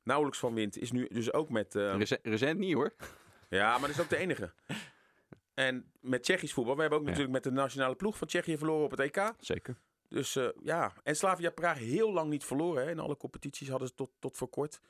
nauwelijks 0.03 0.39
van 0.39 0.55
wint, 0.55 0.79
is 0.79 0.93
nu 0.93 1.09
dus 1.09 1.33
ook 1.33 1.49
met. 1.49 1.75
eh, 1.75 1.97
Rece- 1.97 2.19
Recent 2.23 2.59
niet 2.59 2.75
hoor. 2.75 2.95
ja, 3.49 3.71
maar 3.71 3.81
dat 3.89 3.97
is 3.97 4.01
ook 4.01 4.09
de 4.09 4.17
enige. 4.17 4.53
En 5.55 5.93
met 6.01 6.23
Tsjechisch 6.23 6.53
voetbal, 6.53 6.75
we 6.75 6.81
hebben 6.81 6.99
ook 6.99 7.05
Ja. 7.05 7.11
natuurlijk 7.11 7.35
met 7.45 7.45
de 7.55 7.61
nationale 7.61 7.95
ploeg 7.95 8.17
van 8.19 8.27
Tsjechië 8.29 8.57
verloren 8.59 8.85
op 8.85 8.91
het 8.91 9.01
EK. 9.01 9.33
Zeker. 9.41 9.77
Dus 10.09 10.37
eh, 10.37 10.49
ja, 10.63 10.93
en 11.03 11.17
Slavia 11.17 11.51
Praag 11.51 11.79
heel 11.79 12.13
lang 12.13 12.31
niet 12.31 12.45
verloren. 12.45 12.85
Hè. 12.85 12.91
In 12.91 12.99
alle 12.99 13.17
competities 13.17 13.69
hadden 13.69 13.89
ze 13.89 13.95
tot, 13.95 14.11
tot 14.19 14.37
voor 14.37 14.49
kort 14.49 14.81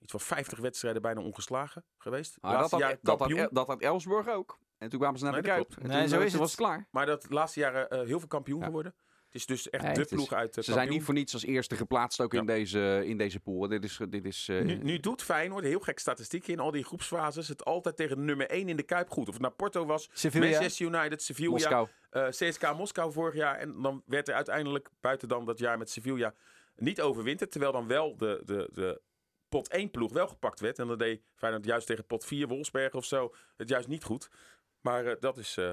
iets 0.00 0.10
van 0.10 0.20
50 0.20 0.58
wedstrijden 0.58 1.02
bijna 1.02 1.20
ongeslagen 1.20 1.84
geweest. 1.98 2.38
Maar 2.40 2.58
dat 2.58 2.70
had, 2.70 2.80
jaar 2.80 2.96
dat, 3.02 3.18
had. 3.18 3.30
El- 3.30 3.48
dat 3.52 3.66
had 3.66 3.80
Elsborg 3.80 4.28
ook. 4.28 4.58
En 4.78 4.88
toen 4.88 4.98
kwamen 4.98 5.18
ze 5.18 5.24
naar 5.24 5.32
Nee, 5.32 5.42
de 5.42 5.48
dat 5.48 5.56
Kuip. 5.56 5.82
En 5.82 5.88
Nee, 5.88 5.98
toen, 6.00 6.08
zo 6.08 6.18
eh, 6.18 6.24
is 6.24 6.30
het. 6.32 6.40
was 6.40 6.50
het 6.50 6.60
klaar. 6.60 6.86
Maar 6.90 7.06
dat 7.06 7.26
laatste 7.30 7.60
jaren 7.60 7.90
eh, 7.90 7.98
heel 8.06 8.18
veel 8.18 8.28
kampioen 8.28 8.58
Ja. 8.60 8.64
geworden. 8.66 8.94
Het 9.26 9.34
is 9.34 9.46
dus 9.46 9.70
echt 9.70 9.82
Nee, 9.84 9.94
de 9.94 10.00
is- 10.00 10.08
ploeg 10.08 10.32
uit 10.32 10.54
de 10.54 10.62
Ze 10.62 10.72
zijn 10.72 10.88
niet 10.88 11.02
voor 11.02 11.14
niets 11.14 11.32
als 11.32 11.44
eerste 11.44 11.76
geplaatst 11.76 12.20
ook 12.20 12.34
in, 12.34 12.46
deze, 12.46 13.02
in 13.04 13.18
deze 13.18 13.40
pool. 13.40 13.68
Dit 13.68 13.84
is, 13.84 14.00
dit 14.08 14.24
is 14.24 14.48
eh, 14.48 14.60
Nu, 14.62 14.74
nu 14.76 15.00
doet 15.00 15.22
Feyenoord, 15.22 15.64
heel 15.64 15.80
gek 15.80 15.98
statistiek 15.98 16.46
in 16.46 16.58
al 16.60 16.70
die 16.70 16.84
groepsfases, 16.84 17.48
het 17.48 17.64
altijd 17.64 17.96
tegen 17.96 18.24
nummer 18.24 18.50
1 18.50 18.68
in 18.68 18.76
de 18.76 18.82
Kuip 18.82 19.10
goed. 19.10 19.26
Of 19.28 19.32
het 19.32 19.42
nou 19.42 19.54
Porto 19.54 19.86
was, 19.86 20.08
Sevilla. 20.12 20.48
Manchester 20.50 20.86
United, 20.86 21.22
Sevilla, 21.22 21.50
Moskou. 21.50 21.88
eh, 22.10 22.28
CSK 22.28 22.74
Moskou 22.76 23.12
vorig 23.12 23.34
jaar. 23.34 23.56
En 23.58 23.82
dan 23.82 24.02
werd 24.06 24.28
er 24.28 24.34
uiteindelijk, 24.34 24.88
buiten 25.00 25.28
dan 25.28 25.44
dat 25.44 25.58
jaar 25.58 25.78
met 25.78 25.90
Sevilla, 25.90 26.34
niet 26.76 27.00
overwinterd. 27.00 27.50
Terwijl 27.50 27.72
dan 27.72 27.86
wel 27.86 28.16
de, 28.16 28.42
de, 28.44 28.68
de 28.72 29.00
pot 29.48 29.68
1 29.68 29.90
ploeg 29.90 30.12
wel 30.12 30.28
gepakt 30.28 30.60
werd. 30.60 30.78
En 30.78 30.86
dan 30.86 30.98
deed 30.98 31.22
Feyenoord 31.34 31.64
juist 31.64 31.86
tegen 31.86 32.06
pot 32.06 32.24
4, 32.24 32.48
Wolfsberg 32.48 32.94
of 32.94 33.04
zo, 33.04 33.34
het 33.56 33.68
juist 33.68 33.88
niet 33.88 34.04
goed. 34.04 34.28
Maar 34.80 35.06
eh, 35.06 35.16
dat 35.20 35.36
is, 35.36 35.56
eh, 35.56 35.64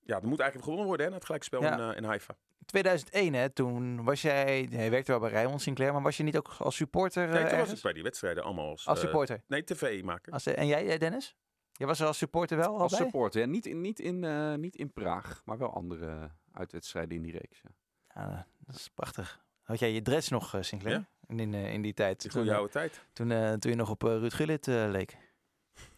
ja, 0.00 0.20
er 0.20 0.28
moet 0.28 0.40
eigenlijk 0.40 0.62
gewonnen 0.64 0.86
worden 0.86 1.06
hè, 1.08 1.12
het 1.14 1.24
gelijkspel 1.24 1.62
Ja. 1.62 1.72
in, 1.78 1.90
eh, 1.90 1.96
in 1.96 2.04
Haifa. 2.04 2.36
2001, 2.64 3.34
hè, 3.34 3.50
toen 3.50 4.04
was 4.04 4.22
jij, 4.22 4.68
hij 4.70 4.90
werkte 4.90 5.10
wel 5.10 5.20
bij 5.20 5.30
Rijmond 5.30 5.62
Sinclair, 5.62 5.92
maar 5.92 6.02
was 6.02 6.16
je 6.16 6.22
niet 6.22 6.36
ook 6.36 6.54
als 6.58 6.76
supporter 6.76 7.28
eh, 7.28 7.32
Nee, 7.32 7.46
toen 7.46 7.58
was 7.58 7.72
ik 7.72 7.82
bij 7.82 7.92
die 7.92 8.02
wedstrijden 8.02 8.42
allemaal 8.44 8.68
als, 8.68 8.86
Als 8.86 9.00
supporter. 9.00 9.42
nee, 9.46 9.64
tv-maker. 9.64 10.32
Als, 10.32 10.46
en 10.46 10.66
jij, 10.66 10.98
Dennis? 10.98 11.36
Je 11.72 11.86
was 11.86 12.00
er 12.00 12.06
als 12.06 12.18
supporter 12.18 12.56
wel 12.56 12.66
al 12.74 12.78
Als 12.80 12.90
bij? 12.92 13.00
supporter. 13.00 13.40
Ja, 13.40 13.46
niet, 13.46 13.66
in, 13.66 13.80
niet, 13.80 14.00
in, 14.00 14.24
eh, 14.24 14.54
niet 14.54 14.76
in 14.76 14.92
Praag, 14.92 15.42
maar 15.44 15.58
wel 15.58 15.72
andere 15.74 16.30
uitwedstrijden 16.52 17.16
in 17.16 17.22
die 17.22 17.32
reeks. 17.32 17.60
Ja. 17.62 17.70
Ja, 18.14 18.46
dat 18.58 18.74
is 18.74 18.88
prachtig. 18.88 19.44
Had 19.62 19.78
jij 19.78 19.92
je 19.92 20.02
dress 20.02 20.28
nog, 20.28 20.54
eh, 20.54 20.62
Sinclair? 20.62 20.96
Ja. 20.96 21.19
In, 21.38 21.54
eh, 21.54 21.72
in 21.72 21.82
die 21.82 21.94
tijd. 21.94 22.20
Toen, 22.20 22.30
goede 22.30 22.50
eh, 22.50 22.56
oude 22.56 22.72
tijd. 22.72 23.00
toen, 23.12 23.30
eh, 23.30 23.52
toen 23.52 23.70
je 23.70 23.76
nog 23.76 23.90
op 23.90 24.02
Ruud 24.02 24.32
Gullit 24.32 24.66
leek. 24.66 25.16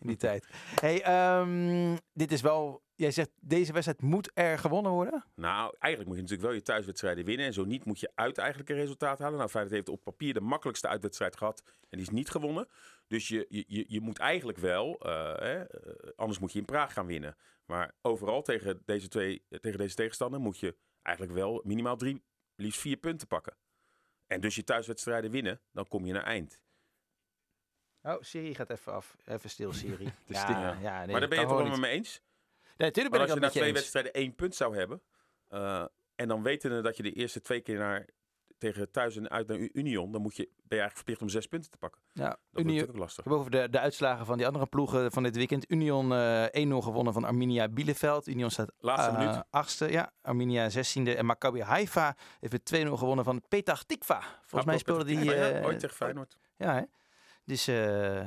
In 0.00 0.06
die 0.06 0.16
tijd. 0.28 0.48
Hey, 0.80 1.02
ehm, 1.02 1.96
dit 2.12 2.32
is 2.32 2.40
wel... 2.40 2.82
Jij 2.94 3.10
zegt, 3.10 3.30
deze 3.40 3.72
wedstrijd 3.72 4.02
moet 4.02 4.30
er 4.34 4.58
gewonnen 4.58 4.92
worden? 4.92 5.24
Nou, 5.34 5.74
eigenlijk 5.78 6.06
moet 6.06 6.16
je 6.16 6.22
natuurlijk 6.22 6.48
wel 6.48 6.58
je 6.58 6.62
thuiswedstrijden 6.62 7.24
winnen. 7.24 7.46
En 7.46 7.52
zo 7.52 7.64
niet 7.64 7.84
moet 7.84 8.00
je 8.00 8.10
uit 8.14 8.38
eigenlijk 8.38 8.70
een 8.70 8.76
resultaat 8.76 9.18
halen. 9.18 9.38
Nou, 9.38 9.50
Feyenoord 9.50 9.74
heeft 9.74 9.88
op 9.88 10.04
papier 10.04 10.34
de 10.34 10.40
makkelijkste 10.40 10.88
uitwedstrijd 10.88 11.36
gehad. 11.36 11.62
En 11.66 11.98
die 11.98 12.06
is 12.06 12.10
niet 12.12 12.30
gewonnen. 12.30 12.68
Dus 13.06 13.28
je, 13.28 13.46
je, 13.48 13.64
je, 13.66 13.84
je 13.88 14.00
moet 14.00 14.18
eigenlijk 14.18 14.58
wel, 14.58 14.96
hè, 15.38 15.64
anders 16.16 16.38
moet 16.38 16.52
je 16.52 16.58
in 16.58 16.64
Praag 16.64 16.92
gaan 16.92 17.06
winnen. 17.06 17.36
Maar 17.66 17.94
overal 18.02 18.42
tegen 18.42 18.82
deze, 18.84 19.08
twee, 19.08 19.46
tegen 19.60 19.78
deze 19.78 19.94
tegenstander 19.94 20.40
moet 20.40 20.58
je 20.58 20.76
eigenlijk 21.02 21.36
wel 21.36 21.62
minimaal 21.64 21.96
drie, 21.96 22.22
liefst 22.56 22.80
vier 22.80 22.96
punten 22.96 23.26
pakken. 23.26 23.56
En 24.32 24.40
dus 24.40 24.54
je 24.54 24.64
thuiswedstrijden 24.64 25.30
winnen, 25.30 25.60
dan 25.72 25.88
kom 25.88 26.06
je 26.06 26.12
naar 26.12 26.24
eind. 26.24 26.60
Oh, 28.02 28.16
Siri 28.22 28.54
gaat 28.54 28.70
even 28.70 28.92
af. 28.92 29.16
Even 29.24 29.50
stil, 29.50 29.72
Siri. 29.72 30.04
ja, 30.26 30.40
stil. 30.42 30.56
ja, 30.56 30.98
nee, 30.98 31.06
maar 31.10 31.20
daar 31.20 31.28
ben 31.28 31.40
je 31.40 31.46
het 31.46 31.54
wel 31.54 31.66
met 31.66 31.78
me 31.78 31.88
eens? 31.88 32.22
Nee, 32.76 32.88
natuurlijk 32.88 33.14
Maar 33.14 33.26
ben 33.26 33.36
ik 33.36 33.44
als 33.44 33.52
je 33.52 33.58
na 33.58 33.62
twee 33.62 33.72
wedstrijden 33.72 34.12
één 34.12 34.34
punt 34.34 34.54
zou 34.54 34.76
hebben. 34.76 35.02
eh, 35.48 35.84
en 36.14 36.28
dan 36.28 36.42
wetende 36.42 36.80
dat 36.80 36.96
je 36.96 37.02
de 37.02 37.12
eerste 37.12 37.40
twee 37.40 37.60
keer 37.60 37.78
naar, 37.78 38.08
tegen 38.62 38.90
thuis 38.90 39.16
en 39.16 39.30
uit 39.30 39.46
naar 39.46 39.58
Union. 39.72 40.12
Dan 40.12 40.22
moet 40.22 40.36
je, 40.36 40.42
ben 40.42 40.52
je 40.56 40.68
eigenlijk 40.68 40.96
verplicht 40.96 41.22
om 41.22 41.28
zes 41.28 41.46
punten 41.46 41.70
te 41.70 41.76
pakken. 41.76 42.00
Ja, 42.12 42.36
Dat 42.52 42.88
ook 42.88 42.96
lastig. 42.96 43.24
Heb 43.24 43.32
over 43.32 43.50
de, 43.50 43.68
de 43.70 43.78
uitslagen 43.78 44.26
van 44.26 44.36
die 44.36 44.46
andere 44.46 44.66
ploegen 44.66 45.12
van 45.12 45.22
dit 45.22 45.36
weekend. 45.36 45.70
Union 45.70 46.12
eh 46.12 46.66
1-0 46.66 46.68
gewonnen 46.76 47.12
van 47.12 47.24
Arminia 47.24 47.68
Bielefeld. 47.68 48.26
Union 48.28 48.50
staat 48.50 48.72
Laatste 48.78 49.10
eh, 49.10 49.18
minuut. 49.18 49.42
achtste. 49.50 49.90
Ja, 49.90 50.12
Arminia 50.22 50.70
16e. 50.70 51.16
En 51.16 51.26
Maccabi 51.26 51.60
Haifa 51.62 52.16
heeft 52.40 52.52
met 52.52 52.86
2-0 52.86 52.88
gewonnen 52.92 53.24
van 53.24 53.42
Petah 53.48 53.80
Tikva. 53.86 54.22
Volgens 54.40 54.64
mij 54.64 54.78
speelde 54.78 55.04
die... 55.04 55.24
Ja, 55.24 55.32
eh, 55.32 55.64
ooit 55.64 55.78
tegen 55.78 55.96
Feyenoord. 55.96 56.36
Ja, 56.56 56.74
hè? 56.74 56.82
Dus 57.44 57.66
eh, 57.66 57.74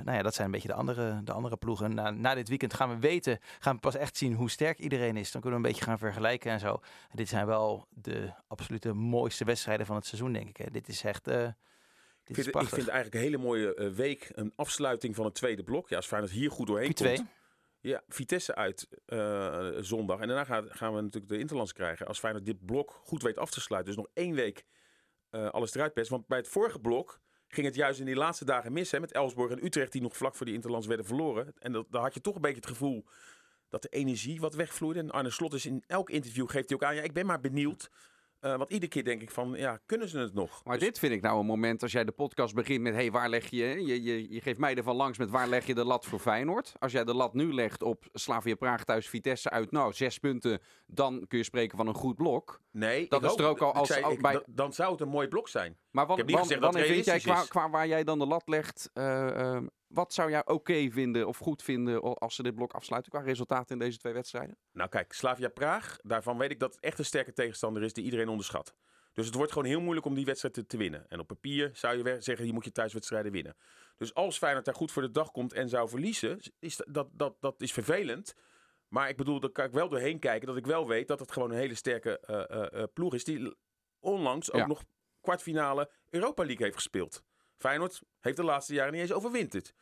nou 0.04 0.12
ja, 0.12 0.22
dat 0.22 0.34
zijn 0.34 0.46
een 0.46 0.54
beetje 0.54 0.68
de 0.68 0.74
andere, 0.74 1.24
de 1.24 1.32
andere 1.32 1.58
ploegen. 1.58 1.94
Na, 1.94 2.12
na 2.12 2.36
dit 2.36 2.50
weekend 2.50 2.74
gaan 2.74 2.90
we 2.90 3.00
weten, 3.00 3.40
gaan 3.60 3.76
we 3.76 3.80
pas 3.80 3.96
echt 3.96 4.18
zien 4.18 4.34
hoe 4.34 4.50
sterk 4.50 4.80
iedereen 4.80 5.18
is. 5.18 5.32
Dan 5.32 5.42
kunnen 5.42 5.60
we 5.62 5.66
een 5.66 5.72
beetje 5.72 5.90
gaan 5.90 6.00
vergelijken 6.00 6.52
en 6.52 6.60
zo. 6.60 6.74
En 7.10 7.16
dit 7.16 7.30
zijn 7.30 7.46
wel 7.46 7.88
de 7.90 8.34
absolute 8.48 8.94
mooiste 8.94 9.46
wedstrijden 9.46 9.86
van 9.86 9.96
het 9.96 10.06
seizoen, 10.06 10.34
denk 10.34 10.50
ik. 10.50 10.58
Hè. 10.58 10.72
Dit 10.72 10.88
is 10.88 11.04
echt, 11.04 11.28
eh 11.28 11.36
dit 12.24 12.38
Ik 12.38 12.38
is 12.38 12.44
vind, 12.44 12.64
ik 12.64 12.70
vind 12.70 12.88
eigenlijk 12.88 13.16
een 13.16 13.32
hele 13.32 13.44
mooie 13.44 13.76
eh, 13.76 13.90
week. 13.90 14.32
Een 14.34 14.54
afsluiting 14.56 15.16
van 15.16 15.26
het 15.26 15.34
tweede 15.34 15.64
blok. 15.64 15.90
Ja, 15.90 15.96
als 15.96 16.08
Feyenoord 16.08 16.34
hier 16.34 16.52
goed 16.52 16.68
doorheen 16.68 16.92
Q2. 16.92 17.06
komt. 17.06 17.24
Ja, 17.80 18.04
Vitesse 18.08 18.56
uit 18.56 18.88
zondag. 19.86 20.20
En 20.20 20.28
daarna 20.28 20.44
gaan, 20.44 20.68
gaan 20.70 20.94
we 20.96 21.02
natuurlijk 21.02 21.32
de 21.32 21.40
Interlands 21.40 21.74
krijgen. 21.74 22.08
Als 22.08 22.20
Feyenoord 22.20 22.46
dit 22.46 22.66
blok 22.66 23.02
goed 23.04 23.22
weet 23.22 23.38
af 23.38 23.50
te 23.50 23.62
sluiten. 23.62 23.96
Dus 23.96 24.04
nog 24.04 24.12
één 24.14 24.36
week 24.36 24.66
alles 25.30 25.76
eruit 25.76 25.94
pest. 25.94 26.10
Want 26.10 26.28
bij 26.28 26.38
het 26.38 26.48
vorige 26.48 26.80
blok 26.80 27.20
ging 27.48 27.66
het 27.66 27.76
juist 27.76 28.00
in 28.00 28.06
die 28.06 28.16
laatste 28.16 28.46
dagen 28.46 28.74
mis. 28.74 28.92
Hè, 28.92 29.00
met 29.00 29.12
Elsborg 29.12 29.52
en 29.52 29.66
Utrecht 29.66 29.92
die 29.92 30.02
nog 30.02 30.18
vlak 30.18 30.36
voor 30.36 30.46
die 30.46 30.56
Interlands 30.56 30.88
werden 30.88 31.06
verloren. 31.06 31.54
En 31.60 31.72
dat, 31.72 31.86
had 31.90 32.14
je 32.14 32.22
toch 32.22 32.36
een 32.36 32.42
beetje 32.42 32.56
het 32.56 32.68
gevoel 32.68 33.06
dat 33.70 33.82
de 33.82 33.90
energie 33.90 34.40
wat 34.40 34.56
wegvloeide. 34.56 35.00
En 35.00 35.12
Arne 35.12 35.30
Slot 35.30 35.54
is 35.54 35.66
in 35.66 35.84
elk 35.88 36.10
interview 36.10 36.50
geeft 36.50 36.70
hij 36.70 36.78
ook 36.78 36.84
aan. 36.84 36.96
Ja, 36.96 37.02
ik 37.02 37.14
ben 37.14 37.26
maar 37.26 37.40
benieuwd 37.40 37.90
Eh, 38.46 38.56
want 38.58 38.70
iedere 38.70 38.92
keer 38.92 39.04
denk 39.04 39.22
ik 39.22 39.32
van, 39.32 39.54
ja, 39.58 39.80
kunnen 39.86 40.10
ze 40.10 40.18
het 40.20 40.34
nog? 40.34 40.64
Maar 40.64 40.78
Dus- 40.78 40.84
dit 40.88 41.00
vind 41.00 41.14
ik 41.14 41.22
nou 41.22 41.40
een 41.40 41.46
moment 41.46 41.82
als 41.82 41.92
jij 41.92 42.04
de 42.04 42.12
podcast 42.12 42.54
begint 42.56 42.82
met... 42.82 42.94
hey, 42.94 43.12
waar 43.12 43.30
leg 43.30 43.50
je, 43.50 43.66
je, 43.86 44.04
je... 44.04 44.34
Je 44.34 44.42
geeft 44.42 44.60
mij 44.60 44.76
ervan 44.76 44.96
langs 44.96 45.18
met 45.18 45.30
waar 45.30 45.48
leg 45.48 45.66
je 45.66 45.74
de 45.76 45.86
lat 45.86 46.06
voor 46.06 46.20
Feyenoord. 46.20 46.74
Als 46.80 46.92
jij 46.92 47.04
de 47.04 47.14
lat 47.14 47.34
nu 47.34 47.54
legt 47.54 47.82
op 47.84 48.06
Slavia 48.14 48.56
Praag 48.56 48.84
thuis 48.84 49.10
Vitesse 49.10 49.50
uit... 49.50 49.72
Nou, 49.72 49.94
zes 49.94 50.18
punten, 50.18 50.60
dan 50.88 51.26
kun 51.28 51.38
je 51.38 51.44
spreken 51.44 51.78
van 51.78 51.88
een 51.88 51.94
goed 51.94 52.16
blok. 52.16 52.62
Nee, 52.72 53.08
Dat 53.08 53.20
ik 53.20 53.26
is 53.26 53.32
hoop- 53.32 53.40
er 53.40 53.48
ook 53.48 53.62
al 53.62 53.70
ik 53.70 53.76
als- 53.76 53.88
zei, 53.88 54.06
ik- 54.14 54.22
bij- 54.22 54.34
da- 54.34 54.44
dan 54.48 54.74
zou 54.74 54.92
het 54.92 55.02
een 55.02 55.08
mooi 55.10 55.28
blok 55.28 55.48
zijn. 55.50 55.78
Maar 55.92 56.06
wat, 56.06 56.18
heb 56.18 56.26
niet 56.26 56.36
wan- 56.36 56.44
gezegd 56.46 56.62
dat 56.62 56.74
wanneer 56.74 56.92
vind 56.94 57.06
jij, 57.24 57.46
qua 57.48 57.70
waar 57.70 57.88
jij 57.88 58.04
dan 58.04 58.20
de 58.20 58.26
lat 58.28 58.44
legt... 58.48 58.90
eh, 58.94 59.56
eh, 59.56 59.64
wat 59.96 60.14
zou 60.14 60.30
jij 60.30 60.46
oké 60.46 60.90
vinden 60.92 61.28
of 61.28 61.38
goed 61.38 61.64
vinden 61.64 62.02
als 62.02 62.36
ze 62.36 62.44
dit 62.44 62.56
blok 62.56 62.74
afsluiten... 62.74 63.12
qua 63.12 63.22
resultaten 63.22 63.80
in 63.80 63.86
deze 63.86 63.98
twee 63.98 64.14
wedstrijden? 64.14 64.58
Nou 64.72 64.90
kijk, 64.90 65.14
Slavia 65.14 65.50
Praag, 65.50 65.98
daarvan 66.04 66.38
weet 66.38 66.52
ik 66.52 66.60
dat 66.60 66.74
het 66.74 66.84
echt 66.84 67.00
een 67.00 67.06
sterke 67.06 67.34
tegenstander 67.34 67.84
is 67.84 67.94
die 67.94 68.04
iedereen 68.04 68.30
onderschat. 68.30 68.76
Dus 69.14 69.26
het 69.26 69.36
wordt 69.36 69.52
gewoon 69.52 69.68
heel 69.68 69.82
moeilijk 69.82 70.06
om 70.06 70.14
die 70.14 70.26
wedstrijd 70.26 70.54
te, 70.54 70.66
te 70.66 70.78
winnen. 70.78 71.06
En 71.08 71.20
op 71.20 71.28
papier 71.28 71.70
zou 71.74 71.98
je 71.98 72.22
zeggen, 72.22 72.46
je 72.46 72.54
moet 72.54 72.66
je 72.66 72.72
thuiswedstrijden 72.72 73.32
winnen. 73.32 73.56
Dus 73.98 74.14
als 74.14 74.38
Feyenoord 74.38 74.66
daar 74.66 74.76
goed 74.76 74.92
voor 74.92 75.02
de 75.02 75.12
dag 75.12 75.32
komt 75.32 75.54
en 75.54 75.70
zou 75.70 75.90
verliezen, 75.90 76.40
is 76.60 76.82
dat, 76.88 77.08
dat, 77.12 77.36
dat, 77.40 77.62
is 77.62 77.74
vervelend. 77.74 78.36
Maar 78.88 79.10
ik 79.10 79.18
bedoel, 79.18 79.40
daar 79.40 79.50
kan 79.50 79.66
ik 79.66 79.72
wel 79.72 79.90
doorheen 79.90 80.20
kijken 80.20 80.48
dat 80.48 80.58
ik 80.58 80.66
wel 80.66 80.88
weet 80.88 81.08
dat 81.08 81.20
het 81.20 81.32
gewoon 81.32 81.52
een 81.52 81.58
hele 81.58 81.76
sterke 81.76 82.20
eh, 82.20 82.50
eh, 82.50 82.82
eh, 82.82 82.88
ploeg 82.94 83.14
is. 83.14 83.24
Die 83.24 83.56
onlangs 84.00 84.52
ook 84.52 84.60
Ja. 84.60 84.68
nog 84.68 84.84
kwartfinale 85.22 85.92
Europa 86.10 86.44
League 86.44 86.64
heeft 86.64 86.76
gespeeld. 86.78 87.24
Feyenoord 87.58 88.02
heeft 88.20 88.38
de 88.38 88.44
laatste 88.44 88.74
jaren 88.74 88.92
niet 88.94 89.02
eens 89.02 89.14
overwinterd. 89.14 89.74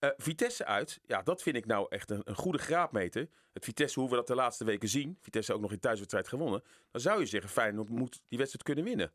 Eh, 0.00 0.10
Vitesse 0.16 0.64
uit, 0.64 1.00
ja, 1.06 1.22
dat 1.22 1.42
vind 1.42 1.56
ik 1.56 1.66
nou 1.66 1.86
echt 1.88 2.10
een, 2.10 2.20
een 2.24 2.34
goede 2.34 2.58
graadmeter. 2.58 3.28
Het 3.52 3.64
Vitesse, 3.64 4.00
hoe 4.00 4.08
we 4.08 4.16
dat 4.16 4.26
de 4.26 4.34
laatste 4.34 4.64
weken 4.64 4.88
zien. 4.88 5.18
Vitesse 5.20 5.52
ook 5.54 5.60
nog 5.60 5.72
in 5.72 5.80
thuiswedstrijd 5.80 6.28
gewonnen. 6.28 6.62
Dan 6.90 7.00
zou 7.00 7.20
je 7.20 7.26
zeggen, 7.26 7.50
Feyenoord 7.50 7.88
moet 7.88 8.22
die 8.28 8.38
wedstrijd 8.38 8.64
kunnen 8.64 8.84
winnen. 8.84 9.12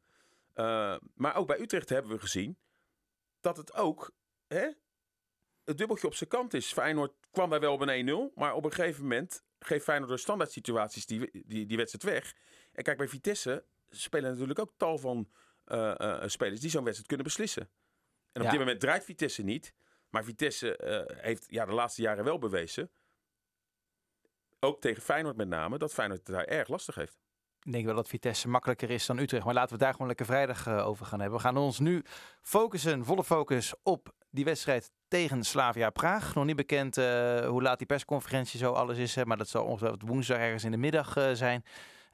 Eh, 0.54 0.98
maar 1.14 1.36
ook 1.36 1.48
bij 1.48 1.60
Utrecht 1.60 1.90
hebben 1.90 2.12
we 2.12 2.20
gezien 2.20 2.58
dat 3.40 3.58
het 3.58 3.74
ook 3.74 4.12
hè, 4.48 4.70
het 5.64 5.78
dubbeltje 5.78 6.08
op 6.08 6.14
zijn 6.16 6.30
kant 6.30 6.54
is. 6.54 6.74
Feyenoord 6.74 7.14
kwam 7.32 7.50
daar 7.50 7.60
wel 7.60 7.74
op 7.74 7.82
een 7.82 8.30
1-0, 8.32 8.34
maar 8.36 8.54
op 8.54 8.66
een 8.66 8.74
gegeven 8.74 9.02
moment 9.02 9.44
geeft 9.60 9.84
Feyenoord 9.84 10.10
door 10.10 10.20
standaard 10.20 10.52
situaties 10.52 11.06
die, 11.06 11.30
die, 11.46 11.66
die 11.66 11.78
wedstrijd 11.78 12.16
weg. 12.16 12.36
En 12.74 12.84
kijk, 12.84 12.98
bij 12.98 13.08
Vitesse 13.08 13.66
spelen 13.90 14.32
natuurlijk 14.32 14.60
ook 14.60 14.74
tal 14.78 14.98
van 14.98 15.30
eh, 15.66 16.24
spelers 16.26 16.60
die 16.60 16.70
zo'n 16.70 16.84
wedstrijd 16.84 17.08
kunnen 17.08 17.26
beslissen. 17.26 17.70
En 18.32 18.42
op 18.42 18.44
Ja. 18.44 18.50
dit 18.50 18.60
moment 18.60 18.80
draait 18.80 19.04
Vitesse 19.04 19.44
niet. 19.44 19.74
Maar 20.16 20.24
Vitesse 20.24 20.78
eh, 20.78 21.18
heeft 21.24 21.46
ja, 21.50 21.66
de 21.66 21.72
laatste 21.72 22.02
jaren 22.02 22.24
wel 22.24 22.38
bewezen, 22.38 22.92
ook 24.60 24.82
tegen 24.82 25.02
Feyenoord 25.02 25.36
met 25.36 25.48
name, 25.48 25.78
dat 25.78 25.94
Feyenoord 25.94 26.28
het 26.28 26.36
daar 26.36 26.46
erg 26.46 26.68
lastig 26.68 26.96
heeft. 26.96 27.18
Ik 27.62 27.72
denk 27.72 27.86
wel 27.86 27.96
dat 27.96 28.08
Vitesse 28.08 28.48
makkelijker 28.48 28.90
is 28.90 29.06
dan 29.06 29.18
Utrecht. 29.18 29.46
Maar 29.46 29.54
laten 29.54 29.74
we 29.74 29.84
daar 29.84 29.92
gewoon 29.92 30.08
lekker 30.08 30.26
vrijdag 30.26 30.68
eh, 30.68 30.88
over 30.88 31.06
gaan 31.06 31.20
hebben. 31.20 31.38
We 31.38 31.44
gaan 31.44 31.58
ons 31.58 31.80
nu 31.80 32.04
focussen, 32.42 33.06
volle 33.06 33.24
focus 33.24 33.74
op 33.84 34.14
die 34.30 34.46
wedstrijd 34.46 34.92
tegen 35.08 35.44
Slavia 35.44 35.90
Praag. 35.90 36.36
Nog 36.36 36.46
niet 36.46 36.56
bekend 36.56 36.98
eh, 36.98 37.48
hoe 37.48 37.62
laat 37.62 37.78
die 37.78 37.88
persconferentie 37.88 38.60
zo 38.60 38.72
alles 38.72 38.98
is. 38.98 39.16
Hè, 39.16 39.26
maar 39.26 39.38
dat 39.38 39.50
zal 39.50 39.66
ongeveer 39.66 39.96
woensdag 40.06 40.38
ergens 40.38 40.64
in 40.64 40.72
de 40.72 40.78
middag 40.78 41.14
zijn. 41.34 41.64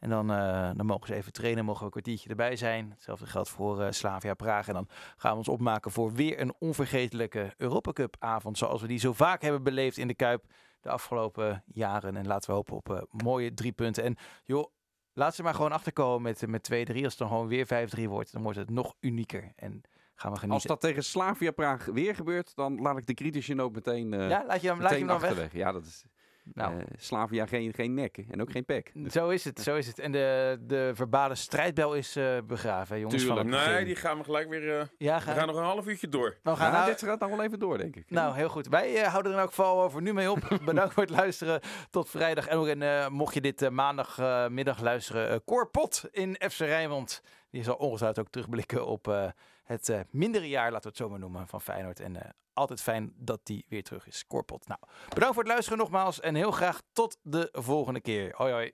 En 0.02 0.10
dan, 0.10 0.32
eh, 0.32 0.70
dan 0.76 0.86
mogen 0.86 1.08
ze 1.08 1.16
even 1.16 1.32
trainen, 1.32 1.66
mogen 1.66 1.80
we 1.80 1.86
een 1.86 1.92
kwartiertje 1.92 2.30
erbij 2.30 2.56
zijn. 2.56 2.90
Hetzelfde 2.90 3.26
geldt 3.26 3.50
voor 3.50 3.82
eh, 3.82 3.92
Slavia 3.92 4.34
Praag. 4.34 4.68
En 4.68 4.74
dan 4.74 4.88
gaan 5.18 5.32
we 5.32 5.38
ons 5.38 5.48
opmaken 5.48 5.92
voor 5.92 6.14
weer 6.14 6.40
een 6.40 6.54
onvergetelijke 6.60 7.54
Europa 7.58 7.92
Cup 7.92 8.16
avond. 8.20 8.58
Zoals 8.58 8.82
we 8.82 8.88
die 8.88 9.00
zo 9.00 9.14
vaak 9.14 9.42
hebben 9.42 9.64
beleefd 9.64 9.98
in 9.98 10.08
de 10.08 10.14
Kuip 10.14 10.46
de 10.80 10.90
afgelopen 10.90 11.64
jaren. 11.66 12.18
En 12.18 12.28
laten 12.28 12.50
we 12.50 12.56
hopen 12.56 12.76
op 12.76 12.90
eh, 12.90 13.02
mooie 13.12 13.54
drie 13.54 13.72
punten. 13.72 14.04
En 14.04 14.16
joh, 14.44 14.72
Laat 15.14 15.36
ze 15.36 15.44
maar 15.44 15.54
gewoon 15.54 15.72
achterkomen 15.72 16.22
met, 16.22 16.48
met 16.48 16.90
2-3. 16.92 17.04
Als 17.04 17.04
het 17.04 17.18
dan 17.18 17.28
gewoon 17.28 17.48
weer 17.48 17.90
5-3 17.98 18.04
wordt, 18.04 18.32
dan 18.32 18.42
wordt 18.42 18.58
het 18.58 18.70
nog 18.70 18.96
unieker. 19.00 19.52
En 19.56 19.82
gaan 20.16 20.32
we 20.32 20.38
genieten. 20.38 20.50
Als 20.50 20.64
dat 20.64 20.80
tegen 20.82 21.04
Slavia 21.04 21.52
Praag 21.52 21.86
weer 21.86 22.16
gebeurt... 22.16 22.56
dan 22.56 22.82
laat 22.82 22.98
ik 22.98 23.08
de 23.08 23.14
kritische 23.14 23.54
noot 23.54 23.74
meteen, 23.74 24.14
eh 24.14 24.30
ja, 24.30 24.46
laat 24.46 24.62
je 24.62 24.68
hem, 24.68 24.82
laat 24.82 24.92
je 24.92 24.98
hem 24.98 25.06
meteen 25.06 25.30
dan 25.30 25.36
weg. 25.36 25.54
Ja, 25.54 25.72
dat 25.72 25.86
is... 25.86 26.06
Nou, 26.54 26.80
eh, 26.80 26.86
Slavia 26.98 27.46
geen, 27.46 27.74
geen 27.74 27.94
nek 27.94 28.18
en 28.30 28.42
ook 28.42 28.52
geen 28.52 28.66
pek. 28.66 28.92
zo 29.10 29.30
is 29.30 29.44
het, 29.44 29.62
zo 29.62 29.76
is 29.76 29.88
het. 29.88 30.00
En 30.00 30.12
de, 30.12 30.58
de 30.62 30.92
verbale 30.94 31.36
strijdbel 31.36 31.94
is 31.96 32.16
eh, 32.16 32.38
begraven, 32.48 32.96
hè, 32.96 33.02
jongens. 33.02 33.24
Van 33.24 33.38
het 33.38 33.46
Tuurlijk. 33.46 33.66
Nee, 33.66 33.74
begin. 33.74 33.88
die 33.94 33.96
gaan 33.96 34.18
we 34.18 34.24
gelijk 34.24 34.50
weer. 34.50 34.80
eh, 34.80 34.86
Ja, 34.98 35.16
we 35.16 35.22
ga, 35.22 35.34
gaan 35.34 35.48
nog 35.48 35.56
een 35.56 35.64
half 35.64 35.88
uurtje 35.88 36.10
door. 36.10 36.38
we 36.44 36.56
gaan 36.56 36.72
Ja, 36.72 36.78
nou, 36.78 36.86
dit 36.90 37.04
gaat 37.04 37.20
nog 37.20 37.30
wel 37.30 37.44
even 37.44 37.60
door, 37.60 37.78
denk 37.78 37.96
ik. 37.96 38.10
Nou, 38.10 38.36
heel 38.36 38.50
goed. 38.50 38.68
Wij 38.68 39.00
houden 39.04 39.32
er 39.32 39.38
in 39.38 39.44
elk 39.44 39.54
geval 39.54 39.90
voor 39.90 40.02
nu 40.02 40.14
mee 40.14 40.32
op. 40.32 40.40
Bedankt 40.66 40.94
voor 40.94 41.04
het 41.04 41.12
luisteren. 41.12 41.62
Tot 41.90 42.10
vrijdag. 42.10 42.48
En 42.48 42.58
ook 42.58 42.68
en, 42.68 42.82
eh, 42.82 43.08
mocht 43.08 43.34
je 43.34 43.42
dit 43.42 43.70
maandagmiddag 43.70 44.82
luisteren, 44.82 45.30
eh 45.30 45.38
Cor 45.46 45.70
Pot 45.70 46.04
in 46.12 46.36
FC 46.50 46.60
Rijnmond. 46.60 47.22
Die 47.50 47.64
zal 47.64 47.76
ongetwijfeld 47.76 48.26
ook 48.26 48.32
terugblikken 48.32 48.86
op 48.88 49.08
eh, 49.08 49.26
het 49.64 49.90
eh, 49.90 50.00
mindere 50.10 50.50
jaar, 50.50 50.72
laten 50.72 50.82
we 50.84 50.88
het 50.88 50.98
zo 50.98 51.10
maar 51.10 51.20
noemen, 51.20 51.48
van 51.48 51.62
Feyenoord. 51.62 52.00
En 52.00 52.16
eh, 52.24 52.30
altijd 52.54 52.82
fijn 52.82 53.14
dat 53.16 53.40
die 53.44 53.66
weer 53.70 53.84
terug 53.84 54.08
is. 54.08 54.28
Cor 54.28 54.44
Pot. 54.44 54.68
Nou, 54.68 54.80
bedankt 55.10 55.34
voor 55.34 55.44
het 55.44 55.52
luisteren 55.52 55.80
nogmaals. 55.80 56.20
En 56.20 56.36
heel 56.36 56.52
graag 56.52 56.82
tot 56.94 57.18
de 57.22 57.50
volgende 57.52 58.02
keer. 58.02 58.34
Hoi 58.36 58.52
hoi. 58.52 58.72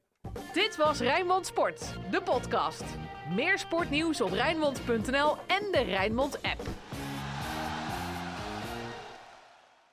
Dit 0.53 0.75
was 0.75 0.99
Rijnmond 0.99 1.45
Sport, 1.45 1.93
de 2.11 2.21
podcast. 2.21 2.83
Meer 3.35 3.59
sportnieuws 3.59 4.21
op 4.21 4.31
Rijnmond.nl 4.31 5.37
en 5.47 5.71
de 5.71 5.83
Rijnmond 5.85 6.41
app. 6.41 6.86